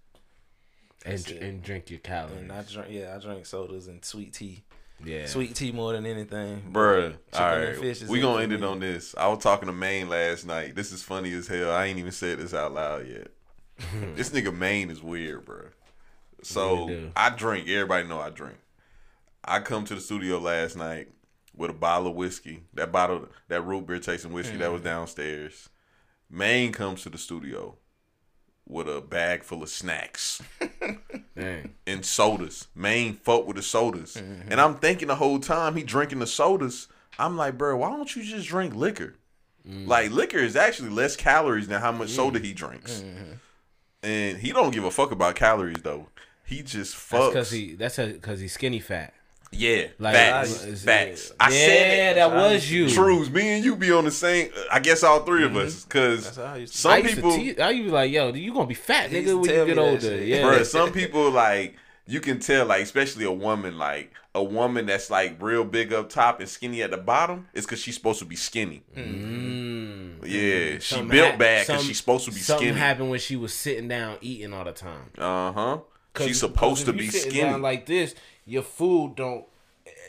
[1.05, 2.37] and and drink your calories.
[2.43, 4.63] And I drink, yeah, I drink sodas and sweet tea.
[5.05, 6.63] Yeah, Sweet tea more than anything.
[6.73, 9.15] Bruh, Chicken all and fish is we gonna end it on this.
[9.17, 10.75] I was talking to Maine last night.
[10.75, 11.71] This is funny as hell.
[11.71, 13.29] I ain't even said this out loud yet.
[14.15, 15.71] this nigga Maine is weird, bruh.
[16.43, 17.11] So do?
[17.15, 17.69] I drink.
[17.69, 18.57] Everybody know I drink.
[19.45, 21.09] I come to the studio last night
[21.55, 22.65] with a bottle of whiskey.
[22.75, 24.85] That bottle, that root beer tasting whiskey that was mm.
[24.85, 25.69] downstairs.
[26.31, 27.77] Maine comes to the studio
[28.69, 30.43] with a bag full of snacks
[31.37, 32.67] and sodas.
[32.75, 34.15] Main fuck with the sodas.
[34.15, 34.51] Mm-hmm.
[34.51, 36.89] And I'm thinking the whole time he drinking the sodas.
[37.19, 39.15] I'm like, bro, why don't you just drink liquor?
[39.69, 39.87] Mm.
[39.87, 43.01] Like liquor is actually less calories than how much soda he drinks.
[43.01, 43.33] Mm-hmm.
[44.03, 46.09] And he don't give a fuck about calories though.
[46.45, 47.29] He just That's fucks.
[47.29, 47.75] because he.
[47.75, 49.15] That's because he's skinny fat.
[49.53, 51.29] Yeah, Like, facts, it's- facts.
[51.31, 52.91] Yeah, I said that was you.
[52.91, 54.51] Trues, me and you be on the same.
[54.71, 57.31] I guess all 3 of us, because That's how I used to- some I people,
[57.33, 59.67] to te- I used to be like, yo, you gonna be fat, nigga, when you
[59.67, 60.23] get older.
[60.25, 64.85] Yeah, Bruh, some people like you can tell, like especially a woman, like a woman
[64.87, 68.19] that's like real big up top and skinny at the bottom, is because she's supposed
[68.19, 68.83] to be skinny.
[68.97, 70.23] Mm.
[70.25, 72.79] Yeah, she Something built hap- bad because she's supposed to be Something skinny.
[72.81, 75.11] happened when she was sitting down eating all the time.
[75.19, 75.79] Uh huh.
[76.13, 77.41] 'Cause- She's supposed to be skinny.
[77.41, 78.15] Down like this,
[78.47, 79.45] your food don't.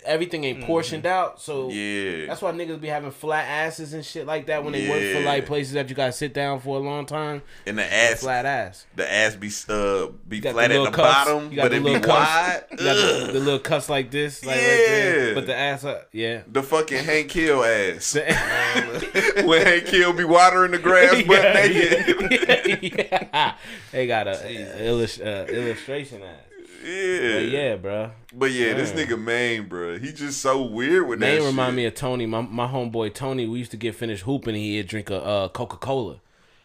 [0.05, 2.27] Everything ain't portioned out, so yeah.
[2.27, 5.19] that's why niggas be having flat asses and shit like that when they work for
[5.25, 7.41] like places that you gotta sit down for a long time.
[7.65, 8.85] and the ass, Flat ass.
[8.95, 11.29] the ass be uh be flat the at the cuffs.
[11.29, 12.17] bottom, You got but the it be little cuffs.
[12.31, 12.63] wide.
[12.71, 15.33] The, the little cuts like this, like right there, Yeah.
[15.35, 16.07] but the ass up.
[16.13, 16.41] Yeah.
[16.47, 18.13] The fucking Hank Hill ass.
[19.43, 22.93] when Hank Hill be watering the grass butt naked.
[23.11, 23.55] yeah.
[23.91, 26.43] They got a, a illus- uh, illustration ass.
[26.83, 27.33] Yeah.
[27.33, 28.11] But yeah, bro.
[28.33, 31.47] But yeah, this nigga Maine, bro, he just so weird with that Name shit.
[31.47, 33.45] remind me of Tony, my my homeboy Tony.
[33.47, 36.19] We used to get finished hooping and he'd drink a uh, Coca Cola.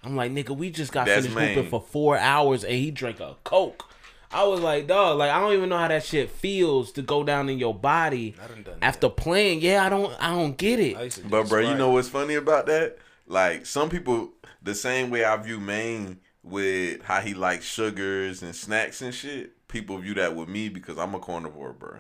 [0.05, 1.55] I'm like, nigga, we just got That's finished Maine.
[1.55, 3.89] hooping for four hours and he drank a Coke.
[4.34, 7.22] I was like, dog, like I don't even know how that shit feels to go
[7.22, 9.60] down in your body I done done after playing.
[9.60, 10.98] Yeah, I don't, I don't get it.
[10.98, 12.97] used to do But bro, you know what's funny about that?
[13.26, 14.30] Like some people,
[14.62, 19.66] the same way I view Maine with how he likes sugars and snacks and shit.
[19.69, 21.98] People view that with me because I'm a carnivore, bro.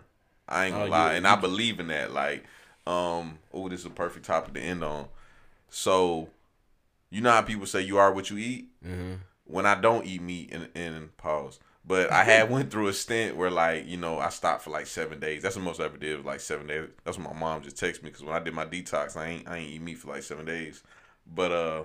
[0.48, 2.12] I ain't gonna Oh, lie, and I believe in that.
[2.12, 2.44] Like,
[2.86, 5.06] um, oh, this is a perfect topic to end on.
[5.70, 6.28] So,
[7.10, 8.68] you know how people say you are what you eat.
[8.84, 9.14] Mm-hmm.
[9.44, 11.58] When I don't eat meat, and, and pause.
[11.84, 14.86] But I had went through a stint where like you know I stopped for like
[14.86, 15.42] seven days.
[15.42, 16.88] That's the most I ever did was like seven days.
[17.04, 19.48] That's what my mom just texted me because when I did my detox, I ain't
[19.48, 20.82] I ain't eat meat for like seven days.
[21.26, 21.82] But uh,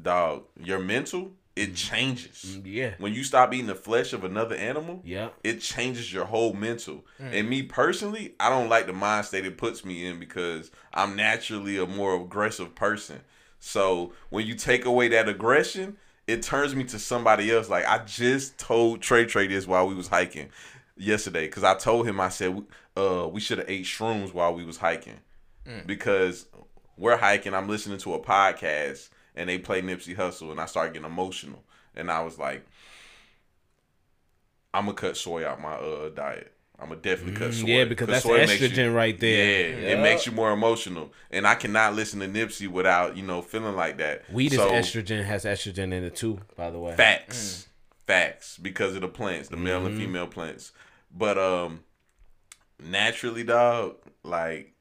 [0.00, 2.56] dog, your mental it changes.
[2.64, 2.92] yeah.
[2.98, 5.30] When you stop eating the flesh of another animal, Yeah.
[5.42, 7.04] it changes your whole mental.
[7.20, 7.32] Mm.
[7.34, 11.16] And me personally, I don't like the mind state it puts me in because I'm
[11.16, 13.22] naturally a more aggressive person.
[13.58, 15.96] So when you take away that aggression,
[16.28, 17.68] it turns me to somebody else.
[17.68, 20.50] Like I just told Trey Trey this while we was hiking
[20.96, 22.62] yesterday because I told him I said
[22.96, 25.18] uh we should have ate shrooms while we was hiking
[25.86, 26.46] because
[26.96, 27.52] we're hiking.
[27.52, 29.08] I'm listening to a podcast
[29.38, 31.62] and they play Nipsey Hussle, and I started getting emotional
[31.94, 32.66] and I was like,
[34.74, 36.52] I'm gonna cut soy out my uh diet.
[36.78, 37.64] I'm gonna definitely cut soy.
[37.64, 39.70] Mm, yeah, because that's soy makes estrogen right there.
[39.70, 43.42] Yeah, it makes you more emotional, and I cannot listen to Nipsey without you know
[43.42, 44.30] feeling like that.
[44.30, 46.94] Weed So, is estrogen has estrogen in it too, by the way.
[46.94, 47.66] Facts,
[48.06, 49.86] facts, because of the plants, the male Mm-hmm.
[49.86, 50.72] and female plants.
[51.10, 51.80] But um,
[52.78, 54.74] naturally, dog, like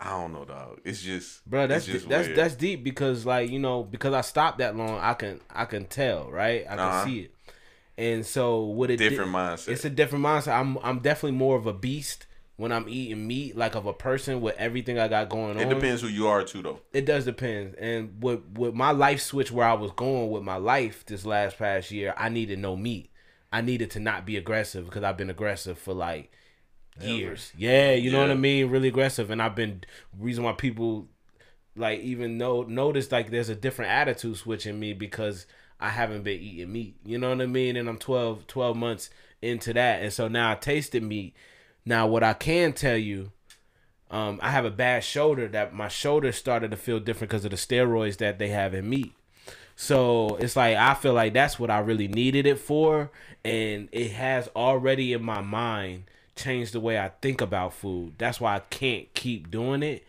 [0.00, 0.80] I don't know, dog.
[0.84, 2.38] It's just, Bro, that's it's just that's weird.
[2.38, 5.84] that's deep because like you know because I stopped that long, I can I can
[5.86, 7.04] tell right, I can Uh-huh.
[7.04, 7.34] see it,
[7.96, 9.68] and so what it different did, mindset.
[9.68, 10.58] It's a different mindset.
[10.58, 12.26] I'm I'm definitely more of a beast
[12.56, 15.72] when I'm eating meat, like of a person with everything I got going it on.
[15.72, 16.80] It depends who you are too, though.
[16.92, 17.74] It does depend.
[17.76, 21.56] And with with my life switch where I was going with my life this last
[21.58, 23.10] past year, I needed no meat.
[23.52, 26.32] I needed to not be aggressive because I've been aggressive for like
[27.00, 27.52] years.
[27.56, 28.70] Yeah, you know what I mean?
[28.70, 29.30] Really aggressive.
[29.30, 29.84] And I've been
[30.18, 31.08] reason why people
[31.76, 35.46] like even know notice like there's a different attitude switch in me because
[35.80, 36.96] I haven't been eating meat.
[37.04, 37.76] You know what I mean?
[37.76, 39.10] And I'm 12, 12 months
[39.42, 40.02] into that.
[40.02, 41.34] And so now I tasted meat.
[41.84, 43.32] Now what I can tell you
[44.10, 47.50] um, I have a bad shoulder that my shoulder started to feel different because of
[47.50, 49.12] the steroids that they have in meat.
[49.74, 53.10] So it's like I feel like that's what I really needed it for,
[53.44, 56.04] and it has already in my mind
[56.36, 58.14] changed the way I think about food.
[58.18, 60.04] That's why I can't keep doing it,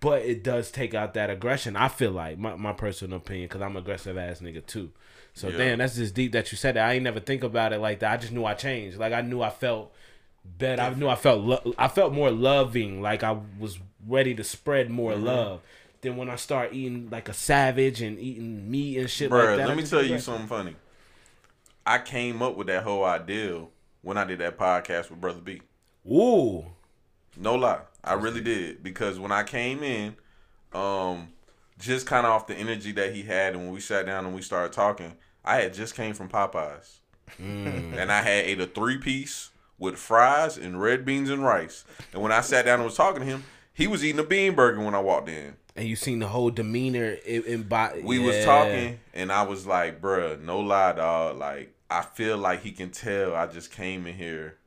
[0.00, 1.76] but it does take out that aggression.
[1.76, 4.90] I feel like my my personal opinion because I'm aggressive ass nigga too.
[5.34, 5.56] So Yeah.
[5.58, 6.88] damn, that's just deep that you said that.
[6.88, 8.12] I ain't never think about it like that.
[8.12, 8.98] I just knew I changed.
[8.98, 9.92] Like I knew I felt
[10.44, 10.82] better.
[10.82, 13.02] I knew I felt lo- I felt more loving.
[13.02, 15.24] Like I was ready to spread more Mm-hmm.
[15.24, 15.60] love.
[16.02, 19.56] Then when I start eating like a savage and eating meat and shit Bruh, like
[19.56, 20.76] that, let me tell you something funny.
[21.86, 23.62] I came up with that whole idea
[24.04, 25.60] when I did that podcast with Brother B.
[26.08, 26.64] Ooh,
[27.36, 30.14] No lie, I really did because when I came in,
[30.72, 31.28] um,
[31.78, 34.34] just kind of off the energy that he had, and when we sat down and
[34.34, 35.14] we started talking,
[35.44, 36.98] I had just came from Popeyes,
[37.40, 37.96] Mm.
[37.98, 41.84] and I had ate a three piece with fries and red beans and rice.
[42.12, 44.54] And when I sat down and was talking to him, he was eating a bean
[44.54, 45.56] burger when I walked in.
[45.74, 48.02] and you seen the whole demeanor in, in body.
[48.02, 51.38] we was talking and I was like, bruh, no lie, dog.
[51.38, 54.58] Like, I feel like he can tell I just came in here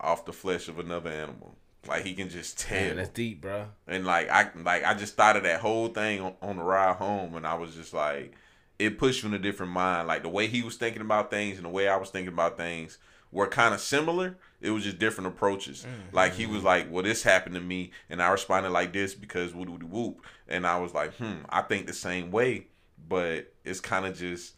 [0.00, 1.56] off the flesh of another animal.
[1.88, 2.80] Like he can just tell.
[2.80, 3.66] Man, that's deep, bro.
[3.86, 6.96] and like I like I just thought of that whole thing on, on the ride
[6.96, 8.34] home and I was just like
[8.78, 10.08] it pushed you in a different mind.
[10.08, 12.56] Like the way he was thinking about things and the way I was thinking about
[12.56, 12.98] things
[13.32, 14.36] were kind of similar.
[14.60, 15.86] It was just different approaches.
[16.12, 19.54] Like he was like, "Well, this happened to me," and I responded like this because
[19.54, 20.20] whoop whoop whoop.
[20.48, 22.66] And I was like, "Hmm, I think the same way,
[23.08, 24.54] but it's kind of just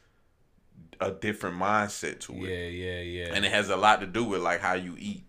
[1.01, 3.01] a different mindset to it, yeah, yeah.
[3.27, 3.35] Yeah.
[3.35, 5.25] And it has a lot to do with like how you eat."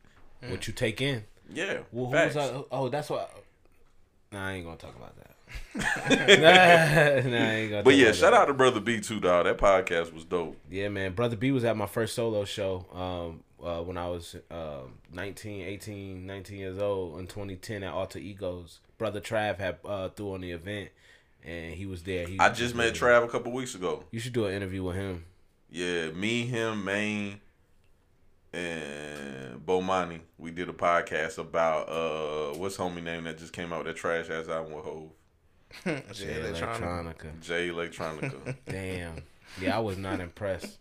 [0.48, 1.24] what you take in.
[1.54, 2.36] Yeah, Well, who facts.
[2.36, 2.64] was I?
[2.72, 3.32] Oh, that's what.
[4.32, 5.30] Nah, I ain't gonna talk about that.
[7.24, 7.84] nah, nah, I ain't gonna.
[7.84, 8.42] But yeah, shout that.
[8.42, 9.46] out to Brother B too, dog.
[9.46, 10.58] That podcast was dope.
[10.70, 11.14] Yeah, man.
[11.14, 15.62] Brother B was at my first solo show um, uh, when I was um 19,
[15.62, 18.80] 18, 19 years old in 2010 at Alter Egos.
[18.98, 20.90] Brother Trav had uh, threw on the event
[21.44, 22.28] and he was there.
[22.28, 24.04] He I just met Trav a couple weeks ago.
[24.12, 25.26] You should do an interview with him.
[25.72, 27.40] Yeah, me, him, Maine,
[28.54, 30.22] and Bomani.
[30.38, 34.00] We did a podcast about uh what's homie name that just came out with that
[34.00, 35.12] trash ass album with Hove.
[36.14, 37.40] Jay Electronica.
[37.42, 38.56] Jay Electronica.
[38.68, 39.22] Damn.
[39.62, 40.80] Yeah, I was not impressed.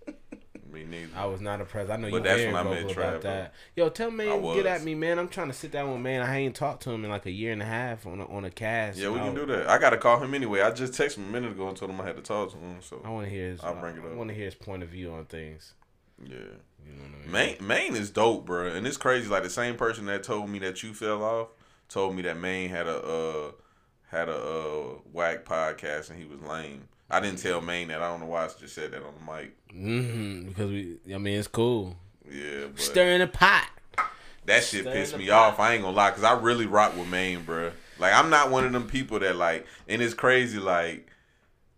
[0.73, 1.11] Me neither.
[1.17, 1.91] I was not impressed.
[1.91, 3.55] I know But you that's when I met vocal about that.
[3.77, 5.19] Yo, tell man get at me, man.
[5.19, 6.23] I'm trying to sit down with man.
[6.23, 8.45] I ain't talked to him in like a year and a half on a, on
[8.45, 8.99] a cast.
[8.99, 9.69] Yeah, we can do that.
[9.69, 10.61] I gotta call him anyway.
[10.61, 12.57] I just texted him a minute ago and told him I had to talk to
[12.59, 12.77] him.
[12.81, 13.61] So I want to hear his.
[13.63, 14.13] I'll bring it up.
[14.13, 15.75] I want to hear his point of view on things.
[16.23, 16.37] yeah.
[16.87, 17.59] You know what I mean?
[17.61, 19.29] Maine, Maine is dope, bro, and it's crazy.
[19.29, 21.49] Like the same person that told me that you fell off
[21.89, 23.51] told me that Maine had a uh,
[24.11, 24.83] had a uh,
[25.13, 26.89] whack podcast and he was lame.
[27.11, 28.03] I didn't tell Maine that.
[28.03, 29.57] I don't know why I just said that on the mic.
[29.73, 30.49] Mm-hmm.
[30.49, 31.97] Because we, I mean, it's cool.
[32.31, 33.69] Yeah, but Stirring the pot.
[34.45, 35.53] that shit Stir pissed me pot.
[35.55, 35.61] off.
[35.61, 37.73] I ain't gonna lie, cause I really rock with Maine, bro.
[37.99, 40.59] Like I'm not one of them people that like, and it's crazy.
[40.59, 41.09] Like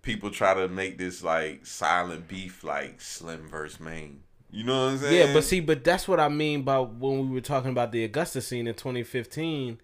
[0.02, 4.22] people try to make this like silent beef, like Slim versus Maine.
[4.50, 5.28] You know what I'm saying?
[5.28, 8.02] Yeah, but see, but that's what I mean by when we were talking about the
[8.02, 9.80] Augusta scene in 2015.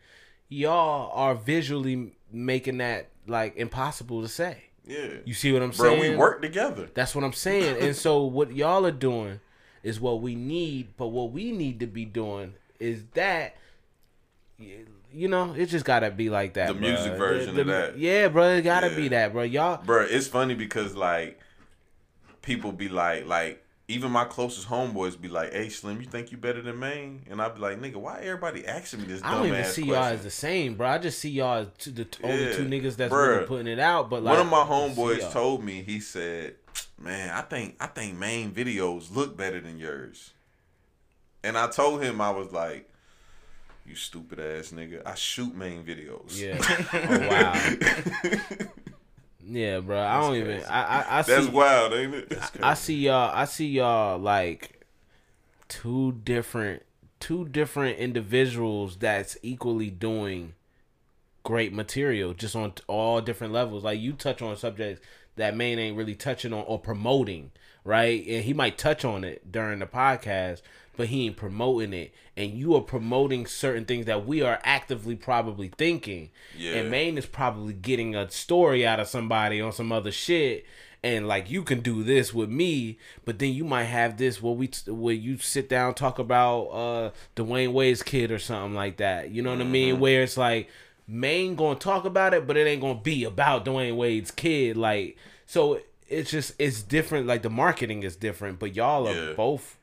[0.49, 4.65] Y'all are visually making that like impossible to say.
[4.87, 5.09] Yeah.
[5.25, 6.13] You see what I'm Bro, saying?
[6.13, 6.89] we work together.
[6.95, 7.83] That's what I'm saying.
[7.83, 9.41] and so what y'all are doing
[9.83, 13.57] is what we need, but what we need to be doing is that
[15.13, 16.69] you know, it just gotta be like that.
[16.69, 16.81] The bruh.
[16.81, 17.99] music version of that.
[17.99, 19.43] Yeah, bro, it gotta be that, bro.
[19.43, 21.41] Y'all Bro, it's funny because like
[22.43, 26.39] people be like like even my closest homeboys be like, "Hey, Slim, you think you
[26.39, 29.47] better than Maine?" And I'd be like, "Nigga, why everybody asking me this I don't
[29.47, 30.89] even see question?" y'all as the same, bro.
[30.89, 32.57] I just see y'all as two, the only Yeah.
[32.57, 33.29] two niggas that's Bruh.
[33.37, 34.11] really putting it out.
[34.11, 36.57] But like One of my homeboys told me, he said,
[37.01, 40.33] "Man, I think I think Maine videos look better than yours."
[41.45, 42.91] And I told him I was like,
[43.87, 45.01] "You stupid ass nigga!
[45.07, 46.59] I shoot Maine videos." Yeah.
[46.93, 48.67] oh wow.
[49.49, 50.01] Yeah, bro.
[50.01, 50.63] I don't even.
[50.65, 51.33] I I, I see.
[51.33, 52.39] That's wild, ain't it?
[52.63, 53.31] I see y'all.
[53.35, 54.85] I see y'all like
[55.69, 56.83] two different,
[57.21, 60.55] two different individuals that's equally doing
[61.45, 63.85] great material, just on all different levels.
[63.85, 65.01] Like you touch on subjects
[65.37, 67.53] that Maine ain't really touching on or promoting,
[67.85, 68.27] right?
[68.27, 70.61] And he might touch on it during the podcast,
[70.97, 72.13] but he ain't promoting it.
[72.37, 76.31] And you are promoting certain things that we are actively probably thinking.
[76.57, 76.75] Yeah.
[76.75, 80.65] And Maine is probably getting a story out of somebody on some other shit.
[81.03, 84.55] And like you can do this with me, but then you might have this where
[84.55, 89.31] we where you sit down talk about uh Dwyane Wade's kid or something like that.
[89.31, 90.01] You know what I mean?
[90.01, 90.69] Where it's like
[91.07, 94.77] Maine gonna talk about it, but it ain't gonna be about Dwyane Wade's kid.
[94.77, 95.17] Like
[95.47, 97.27] so, it's just it's different.
[97.29, 99.33] Like the marketing is different, but y'all are Yeah.
[99.35, 99.79] both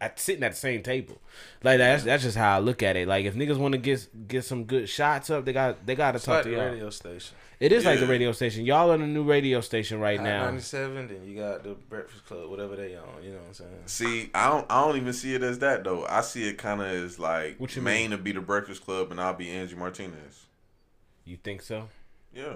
[0.00, 1.20] at, sitting at the same table.
[1.62, 3.06] Like that's that's just how I look at it.
[3.06, 6.12] Like if niggas want to get get some good shots up, they got they got
[6.12, 6.66] to talk like to the y'all.
[6.66, 7.36] radio station.
[7.60, 8.64] It is like the radio station.
[8.64, 10.44] Y'all on a new radio station right Hot now.
[10.46, 13.22] 97, then you got the Breakfast Club, whatever they on.
[13.22, 13.82] You know what I'm saying?
[13.84, 16.06] See, I don't, I don't even see it as that though.
[16.06, 19.10] I see it kind of as like What you Maine to be the Breakfast Club
[19.10, 20.46] and I'll be Angie Martinez.
[21.26, 21.88] You think so?
[22.34, 22.54] Yeah,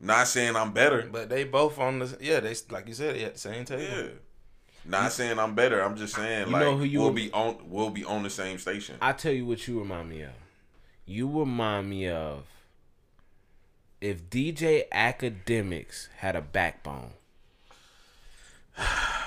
[0.00, 1.08] not saying I'm better.
[1.10, 2.40] But they both on the yeah.
[2.40, 3.82] They like you said, they at the same table.
[3.82, 4.06] Yeah,
[4.84, 5.80] not saying I'm better.
[5.80, 8.30] I'm just saying You like know who you we'll be on we'll be on the
[8.30, 8.96] same station.
[9.00, 10.30] I tell you what you remind me of.
[11.06, 12.44] You remind me of
[14.00, 17.12] if DJ Akademiks had a backbone.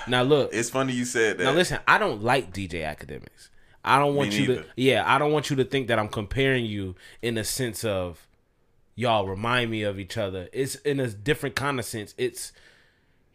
[0.08, 1.44] Now look, it's funny you said that.
[1.44, 3.48] now listen, I don't like DJ Akademiks.
[3.84, 6.64] I don't want you to yeah, I don't want you to think that I'm comparing
[6.64, 8.28] you in a sense of
[8.94, 10.48] y'all remind me of each other.
[10.52, 12.14] It's in a different kind of sense.
[12.16, 12.52] It's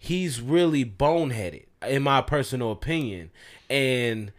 [0.03, 3.30] he's really boneheaded in my personal opinion.
[3.69, 4.32] And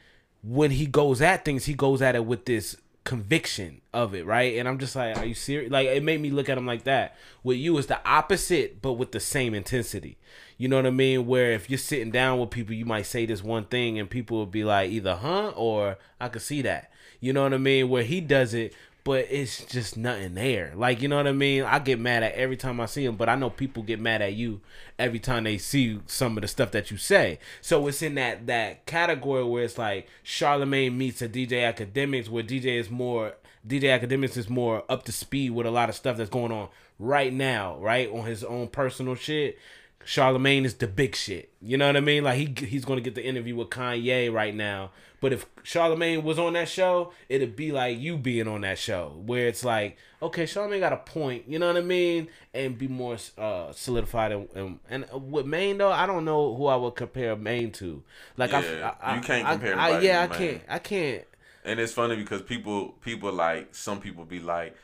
[0.43, 4.57] when he goes at things, he goes at it with this conviction of it, right?
[4.57, 5.71] And I'm just like, are you serious?
[5.71, 7.17] Like it made me look at him like that.
[7.45, 10.19] With you, it's the opposite, but with the same intensity.
[10.59, 11.29] You know what I mean?
[11.29, 14.39] Where if you're sitting down with people, you might say this one thing, and people
[14.39, 16.91] will be like, either huh or I could see that.
[17.21, 17.89] You know what I mean?
[17.89, 20.73] Where he does it, but it's just nothing there.
[20.77, 21.65] Like you know what I mean?
[21.65, 24.23] I get mad at every time I see him, but I know people get mad
[24.23, 24.61] at you
[24.99, 27.39] every time they see some of the stuff that you say.
[27.61, 32.45] So it's in that that category where it's like Charlemagne meets a DJ Akademiks, where
[32.45, 33.35] DJ is more
[33.67, 36.69] DJ Akademiks is more up to speed with a lot of stuff that's going on
[36.99, 39.59] right now, right on his own personal shit.
[40.05, 41.51] Charlemagne is the big shit.
[41.61, 42.25] You know what I mean?
[42.25, 44.91] Like he he's gonna get the interview with Kanye right now.
[45.21, 49.23] But if Charlemagne was on that show, it'd be like you being on that show,
[49.25, 51.45] where it's like, okay, Charlemagne got a point.
[51.47, 52.27] You know what I mean?
[52.53, 54.33] And be more uh, solidified.
[54.33, 54.79] And, and
[55.13, 58.03] and with Maine though, I don't know who I would compare Maine to.
[58.37, 60.39] Like Yeah, I, I, you can't I- compare I, yeah, I Maine.
[60.39, 60.63] can't.
[60.69, 61.25] I can't.
[61.65, 64.75] And it's funny because people people like some people be like,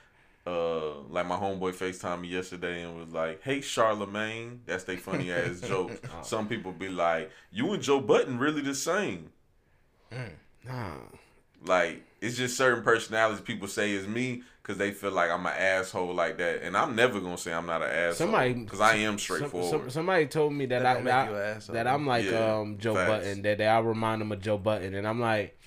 [0.48, 5.30] uh, like my homeboy FaceTime me yesterday and was like, "Hey Charlemagne," that's they funny
[5.32, 5.92] ass joke.
[6.22, 9.30] Some people be like, "You and Joe Budden really the same."
[10.66, 10.94] Nah.
[11.64, 15.54] Like it's just certain personalities people say is me because they feel like I'm an
[15.56, 18.96] asshole like that, and I'm never gonna say I'm not an asshole Somebody, because I
[18.96, 19.70] am straightforward.
[19.70, 21.74] some- somebody told me that, That I, don't make that, you an asshole.
[21.74, 23.08] that I'm like Yeah, um Joe facts.
[23.26, 23.42] Budden.
[23.42, 25.58] That, that I remind them of Joe Budden, and I'm like,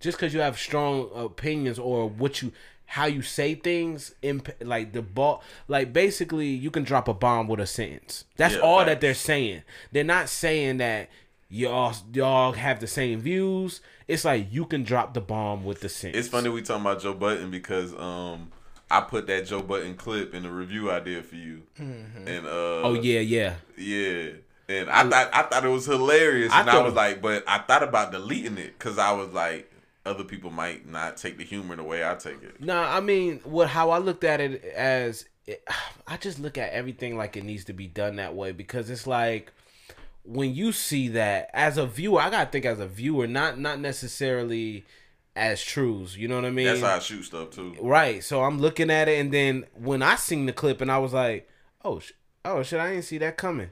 [0.00, 2.52] just because you have strong opinions or what you
[2.92, 7.46] how you say things, imp- like the ball, like basically you can drop a bomb
[7.46, 8.24] with a sentence.
[8.36, 9.62] That's Yeah, all that they're saying.
[9.92, 11.10] They're not saying that
[11.50, 13.82] y'all y'all have the same views.
[14.06, 16.18] It's like you can drop the bomb with the sentence.
[16.26, 18.50] It's funny we talking about Joe Budden because um
[18.90, 22.80] I put that Joe Budden clip in the review I did for you, and uh
[22.86, 23.56] Oh yeah, yeah.
[23.76, 24.28] yeah.
[24.70, 27.58] And I thought I thought it was hilarious, I and I, was like, but I
[27.58, 29.70] thought about deleting it because I was like,
[30.08, 32.60] other people might not take the humor the way I take it.
[32.60, 35.26] No, I mean, what how I looked at it as
[36.06, 39.06] I just look at everything like it needs to be done that way because it's
[39.06, 39.52] like
[40.24, 43.80] when you see that as a viewer, I gotta think as a viewer, not not
[43.80, 44.84] necessarily
[45.36, 46.16] as truths.
[46.16, 46.66] You know what I mean?
[46.66, 47.76] That's how I shoot stuff too.
[47.80, 48.22] Right.
[48.22, 51.12] So I'm looking at it, and then when I seen the clip, and I was
[51.12, 51.48] like,
[51.84, 52.12] "Oh, sh-
[52.44, 53.70] oh shit, I didn't see that coming.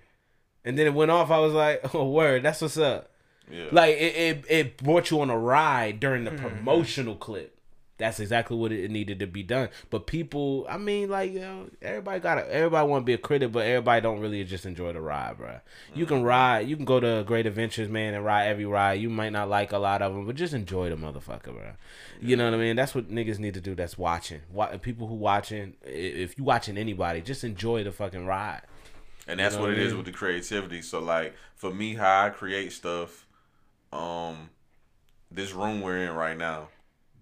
[0.64, 1.30] And then it went off.
[1.30, 3.10] I was like, oh word, that's what's up.
[3.50, 3.66] Yeah.
[3.70, 6.46] Like it, it, it brought you on a ride during the mm-hmm.
[6.46, 7.52] promotional clip.
[7.98, 9.70] That's exactly what it needed to be done.
[9.88, 13.18] But people, I mean, like, you know, everybody got to everybody want to be a
[13.18, 15.60] critic, but everybody don't really just enjoy the ride, bro.
[15.94, 16.26] You can mm-hmm.
[16.26, 19.00] ride, you can go to Great Adventures, man, and ride every ride.
[19.00, 21.72] You might not like a lot of them, but just enjoy the motherfucker, bro.
[22.20, 22.76] You know what I mean?
[22.76, 23.74] That's what niggas need to do.
[23.74, 24.42] That's watching.
[24.52, 28.62] Wa- people who watching, if you watching anybody, just enjoy the fucking ride.
[29.26, 29.96] And that's know what what I is mean?
[29.98, 30.82] with the creativity.
[30.82, 33.25] So like for me, how I create stuff,
[33.96, 34.50] um,
[35.30, 36.68] this room we're in right now,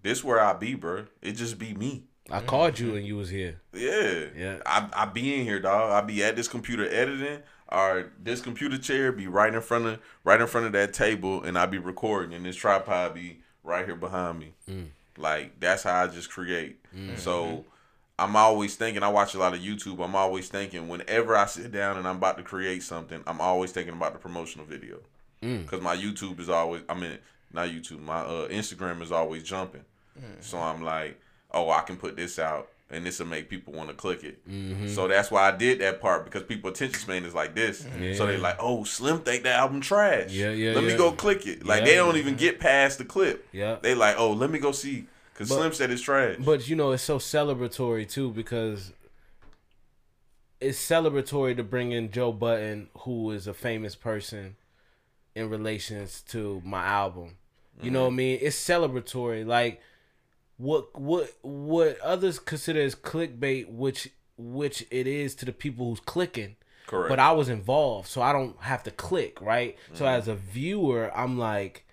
[0.03, 1.05] this where I be, bro.
[1.21, 2.03] It just be me.
[2.31, 3.61] I called you and you was here.
[3.73, 4.57] Yeah, Yeah.
[4.65, 5.91] I I be in here, dog.
[5.91, 9.99] I be at this computer editing, or this computer chair be right in front of
[10.23, 13.85] right in front of that table, and I be recording, and this tripod be right
[13.85, 14.53] here behind me.
[15.17, 16.79] Like that's how I just create.
[17.17, 17.65] So
[18.17, 19.03] I'm always thinking.
[19.03, 20.03] I watch a lot of YouTube.
[20.03, 20.87] I'm always thinking.
[20.89, 24.19] Whenever I sit down and I'm about to create something, I'm always thinking about the
[24.19, 24.97] promotional video.
[25.45, 25.61] Mm.
[25.63, 26.81] Because my YouTube is always.
[26.89, 27.17] I mean,
[27.53, 28.01] not YouTube.
[28.01, 29.85] My uh, Instagram is always jumping.
[30.19, 30.41] Mm.
[30.43, 31.19] So I'm like,
[31.51, 34.47] oh, I can put this out, and this will make people want to click it.
[34.47, 34.87] Mm-hmm.
[34.89, 37.83] So that's why I did that part because people attention span is like this.
[37.83, 38.13] Mm-hmm.
[38.15, 38.41] So they Yeah.
[38.41, 40.31] like, oh, Slim think that album trash.
[40.31, 41.65] Yeah, yeah, Let me go click it.
[41.65, 41.85] Like Yeah.
[41.85, 43.47] they don't even get past the clip.
[43.51, 43.77] Yeah.
[43.81, 45.07] They like, oh, let me go see.
[45.33, 46.37] Cause Slim said it's trash.
[46.39, 48.93] But you know, it's so celebratory too because
[50.61, 54.55] it's celebratory to bring in Joe Budden, who is a famous person
[55.35, 57.37] in relations to my album.
[57.81, 58.05] You know mm-hmm.
[58.05, 58.39] what I mean?
[58.41, 59.45] It's celebratory.
[59.45, 59.81] Like
[60.57, 65.99] what what what others consider as clickbait, which which it is to the people who's
[65.99, 66.55] clicking.
[66.87, 67.09] Correct.
[67.09, 69.75] But I was involved, so I don't have to click, right?
[69.93, 70.19] So mm-hmm.
[70.19, 71.85] as a viewer, I'm like,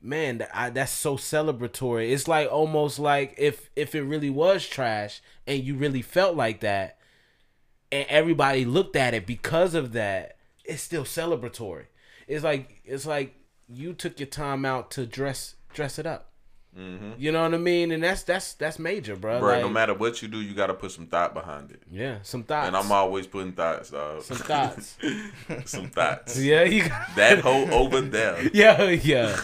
[0.00, 2.10] man, that, I, that's so celebratory.
[2.10, 6.60] It's like almost like if if it really was trash and you really felt like
[6.60, 6.98] that,
[7.90, 11.86] and everybody looked at it because of that, it's still celebratory.
[12.30, 13.34] It's like it's like
[13.68, 16.28] you took your time out to dress dress it up.
[16.78, 17.14] Mm-hmm.
[17.18, 17.90] You know what I mean?
[17.90, 19.40] And that's that's that's major, bro.
[19.40, 21.82] Bro, Like, no matter what you do, you gotta put some thought behind it.
[21.90, 22.68] yeah, some thoughts.
[22.68, 24.22] And I'm always putting thoughts, dog.
[24.22, 24.96] some thoughts.
[25.64, 26.38] some thoughts.
[26.40, 28.48] yeah, you got That hoe over there.
[28.54, 29.36] Yeah, yeah.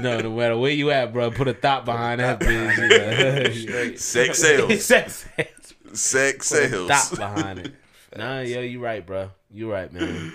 [0.00, 3.68] No, no matter where you at, bro, put a thought behind that bitch.
[3.68, 3.96] Yeah.
[3.96, 4.84] Sex sales.
[4.84, 5.74] Sex sales.
[6.00, 6.88] Sex sales.
[6.88, 7.74] thought behind it.
[8.16, 9.30] Nah, yeah, you right, bro.
[9.52, 10.32] You right, man.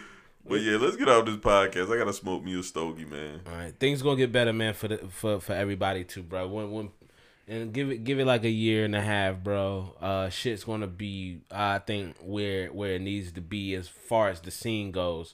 [0.48, 1.94] But yeah, let's get off this podcast.
[1.94, 3.42] I gotta smoke me a stogie, man.
[3.48, 6.48] All right, things gonna get better, man, for the for for everybody too, bro.
[6.48, 6.90] When when
[7.48, 9.96] and give it give it like a year and a half, bro.
[10.02, 14.42] Uh, shit's gonna be, I think, where where it needs to be as far as
[14.42, 15.34] the scene goes.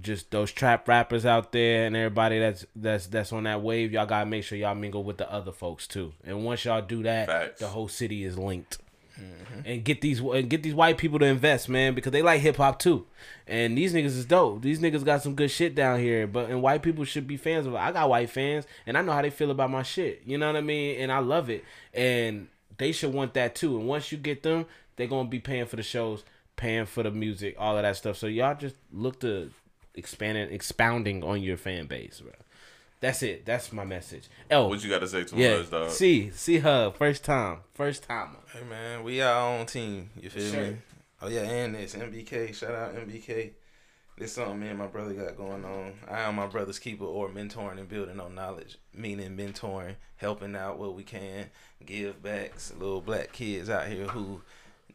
[0.00, 4.06] Just those trap rappers out there and everybody that's that's that's on that wave, y'all
[4.06, 6.12] gotta make sure y'all mingle with the other folks too.
[6.24, 7.60] And once y'all do that, Facts.
[7.60, 8.78] the whole city is linked.
[9.20, 9.60] Mm-hmm.
[9.66, 12.56] And get these and get these white people to invest, man, because they like hip
[12.56, 13.06] hop too.
[13.46, 14.62] And these niggas is dope.
[14.62, 16.26] These niggas got some good shit down here.
[16.26, 17.78] But and white people should be fans of it.
[17.78, 20.22] I got white fans, and I know how they feel about my shit.
[20.24, 21.00] You know what I mean?
[21.00, 21.64] And I love it.
[21.92, 23.78] And they should want that too.
[23.78, 24.66] And once you get them,
[24.96, 26.24] they're gonna be paying for the shows,
[26.56, 28.16] paying for the music, all of that stuff.
[28.16, 29.50] So y'all just look to
[29.94, 32.32] expanding, expounding on your fan base, bro.
[33.02, 33.44] That's it.
[33.44, 34.28] That's my message.
[34.48, 35.48] Oh, What you gotta say to yeah.
[35.54, 35.90] us, dog?
[35.90, 38.36] See, see her first time, first time.
[38.52, 40.10] Hey man, we our own team.
[40.18, 40.62] You feel Sure.
[40.62, 40.76] me?
[41.20, 42.54] Oh yeah, and this MBK.
[42.54, 43.50] Shout out MBK.
[44.16, 45.94] This something me and my brother got going on.
[46.08, 48.78] I am my brother's keeper or mentoring and building on knowledge.
[48.94, 51.46] Meaning mentoring, helping out what we can,
[51.84, 54.42] give backs little black kids out here who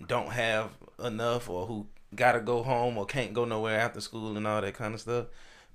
[0.07, 0.69] don't have
[1.03, 4.75] enough or who gotta go home or can't go nowhere after school and all that
[4.75, 5.25] kind of stuff.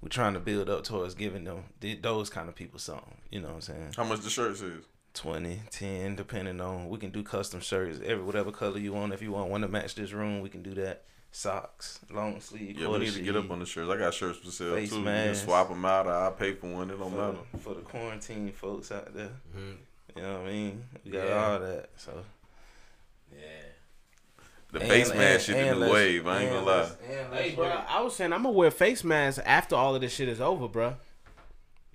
[0.02, 3.16] We're trying to build up towards giving them th- those kind of people something.
[3.30, 3.92] You know what I'm saying?
[3.96, 4.84] How much the shirts is?
[5.14, 6.88] 20, 10, depending on.
[6.88, 9.12] We can do custom shirts, every whatever color you want.
[9.12, 11.04] If you want one to match this room, we can do that.
[11.34, 13.90] Socks, long sleeve, Yeah, we quarter need to get up on the shirts.
[13.90, 14.98] I got shirts for sale Face too.
[14.98, 16.90] You can swap them out, or I'll pay for one.
[16.90, 17.38] It don't for, matter.
[17.58, 19.30] for the quarantine folks out there.
[20.16, 20.84] You know what I mean?
[21.04, 21.28] We got Mm-hmm.
[21.28, 21.44] Yeah.
[21.46, 21.88] all that.
[21.96, 22.12] So
[24.72, 26.26] The And- face mask shit and in the wave.
[26.26, 26.76] I ain't gonna lie.
[26.80, 27.66] let's- and let's Hey, bro.
[27.66, 30.66] I was saying I'm gonna wear face masks after all of this shit is over,
[30.66, 30.96] bro.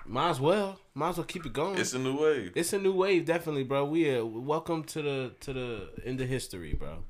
[0.05, 0.79] Might as well.
[0.93, 1.77] Might as well keep it going.
[1.77, 2.51] It's a new wave.
[2.55, 3.85] It's a new wave, definitely, bro.
[3.85, 7.03] We are welcome to the to the into history, bro.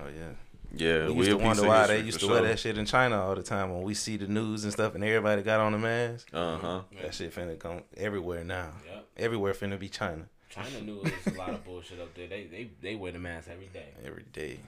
[0.00, 0.32] Oh yeah.
[0.74, 2.86] Yeah, We we used to wonder why they used for to wear that shit in
[2.86, 5.72] China all the time when we see the news and stuff and everybody got on
[5.72, 6.28] the mask.
[6.32, 6.80] Uh huh.
[7.00, 8.70] That shit finna come everywhere now.
[8.86, 9.06] Yep.
[9.18, 12.26] Everywhere finna be China China knew it was a lot of bullshit up there.
[12.26, 13.88] They they they wear the mask every day.
[14.04, 14.60] every day.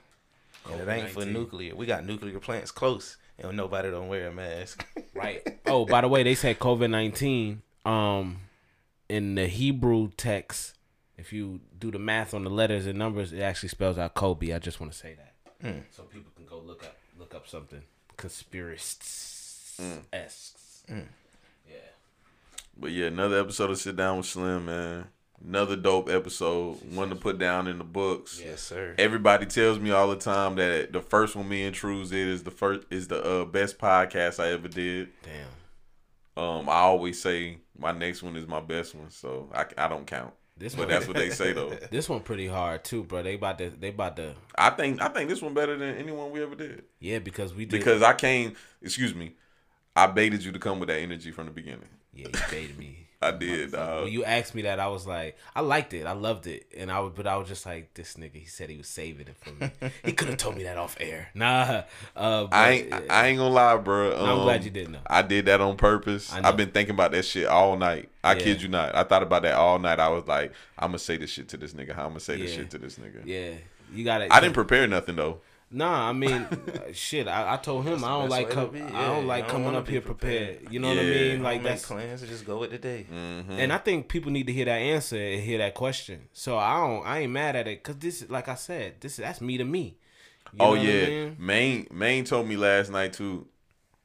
[0.70, 1.74] And it ain't for nuclear.
[1.74, 4.86] We got nuclear plants close and nobody don't wear a mask.
[5.14, 5.42] Right.
[5.66, 7.62] Oh, by the way, they said COVID nineteen.
[7.84, 8.40] Um,
[9.08, 10.74] in the Hebrew text,
[11.16, 14.52] if you do the math on the letters and numbers, it actually spells out Kobe.
[14.52, 15.34] I just want to say that,
[15.64, 15.78] Hmm.
[15.92, 17.82] so people can go look up look look up something
[18.18, 19.80] conspiracists
[20.12, 20.58] esque.
[20.88, 21.76] Yeah.
[22.76, 25.04] But yeah, another episode of Sit Down with Slim, man.
[25.42, 26.78] Another dope episode.
[26.94, 28.40] One to put down in the books.
[28.42, 28.94] Yes, sir.
[28.98, 32.42] Everybody tells me all the time that the first one me and Trues did is
[32.44, 35.08] the first is the uh, best podcast I ever did.
[35.22, 36.42] Damn.
[36.44, 40.06] Um, I always say my next one is my best one, so I, I don't
[40.06, 40.32] count.
[40.56, 41.70] This But one, that's what they say though.
[41.90, 43.22] this one pretty hard too, bro.
[43.22, 46.30] They about to, they about to, I think I think this one better than anyone
[46.30, 47.78] we ever did yeah, because we did.
[47.78, 48.54] because I came.
[48.80, 49.34] Excuse me,
[49.94, 51.88] I baited you to come with that energy from the beginning.
[52.14, 53.03] yeah, you baited me.
[53.24, 53.72] I did.
[53.72, 54.04] dog.
[54.04, 56.90] When you asked me that, I was like, I liked it, I loved it, and
[56.90, 58.34] I was, but I was just like, this nigga.
[58.34, 59.70] He said he was saving it for me.
[60.04, 61.28] he could have told me that off air.
[61.34, 61.82] Nah,
[62.14, 64.12] uh, but, I ain't, I ain't gonna lie, bro.
[64.16, 65.00] I'm Um, glad you didn't know.
[65.06, 66.32] I did that on purpose.
[66.32, 68.08] I've been thinking about that shit all night.
[68.22, 68.42] I Yeah.
[68.42, 68.94] kid you not.
[68.94, 69.98] I thought about that all night.
[70.00, 71.94] I was like, I'm gonna say this shit to this nigga.
[71.94, 73.22] How I'm gonna say this shit to this nigga.
[73.24, 73.52] yeah,
[73.92, 74.32] you got it.
[74.32, 75.40] I didn't prepare nothing though.
[75.70, 77.26] Nah, I mean, uh, shit.
[77.26, 78.80] I, I told him I don't like com- be.
[78.80, 80.68] I don't you like don't coming up here prepared.
[80.70, 81.34] You know what I mean?
[81.34, 83.06] Don't Like make that's plans to just go with the day.
[83.12, 83.52] Mm-hmm.
[83.52, 86.28] And I think people need to hear that answer and hear that question.
[86.32, 89.16] So I don't, I ain't mad at it because this, is like I said, this
[89.16, 89.96] that's me to me.
[90.52, 91.36] You oh what I yeah, mean?
[91.38, 93.48] Maine Maine told me last night too.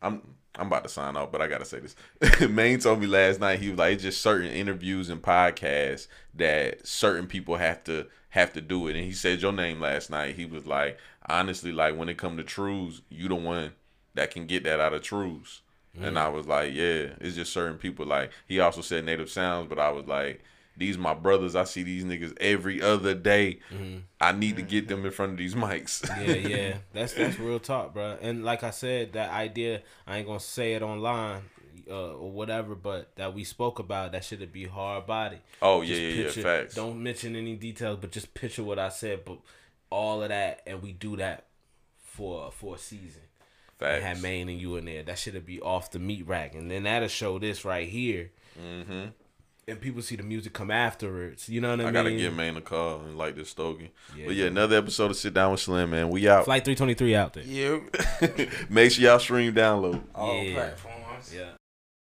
[0.01, 0.21] I'm
[0.55, 1.95] I'm about to sign off, but I gotta say this.
[2.49, 6.85] Maine told me last night he was like, it's just certain interviews and podcasts that
[6.88, 8.95] certain people have to have to do it.
[8.95, 10.35] And he said your name last night.
[10.35, 10.97] He was like,
[11.30, 13.72] honestly, like when it come to truths, you the one
[14.16, 15.61] that can get that out of truths.
[16.01, 18.06] And I was like, yeah, it's just certain people.
[18.06, 20.41] Like he also said native sounds, but I was like,
[20.77, 21.58] these my brothers.
[21.58, 23.59] I see these niggas every other day.
[24.22, 26.08] I need to get them in front of these mics.
[26.25, 26.77] yeah, yeah.
[26.93, 28.17] That's that's real talk, bro.
[28.22, 31.41] And like I said, that idea, I ain't gonna say it online
[31.90, 35.40] uh, or whatever, but that we spoke about, that should be hard body.
[35.61, 36.24] Oh yeah, Just yeah, yeah.
[36.27, 36.75] picture- Facts.
[36.75, 39.25] Don't mention any details, but just picture what I said.
[39.25, 39.40] But
[39.90, 41.45] all of that, and we do that
[42.03, 43.22] for for a season.
[43.82, 44.03] And Facts.
[44.03, 45.03] had Maine and you in there.
[45.03, 48.32] That should be off the meat rack, and then that'll show this right here.
[48.61, 49.06] Mm-hmm.
[49.69, 51.48] And people see the music come afterwards.
[51.48, 51.95] You know what I, I mean?
[51.95, 53.92] I gotta give Maine a call and like this Stogie.
[54.18, 54.48] Yeah, but yeah, yeah.
[54.50, 56.09] another episode of Sit Down with Slim, man.
[56.09, 56.43] We out.
[56.45, 57.43] Flight three twenty three out there.
[57.43, 57.80] Yeah.
[58.69, 60.01] Make sure y'all stream download.
[60.16, 60.56] All Yeah.
[60.56, 61.34] platforms.
[61.34, 61.51] Yeah.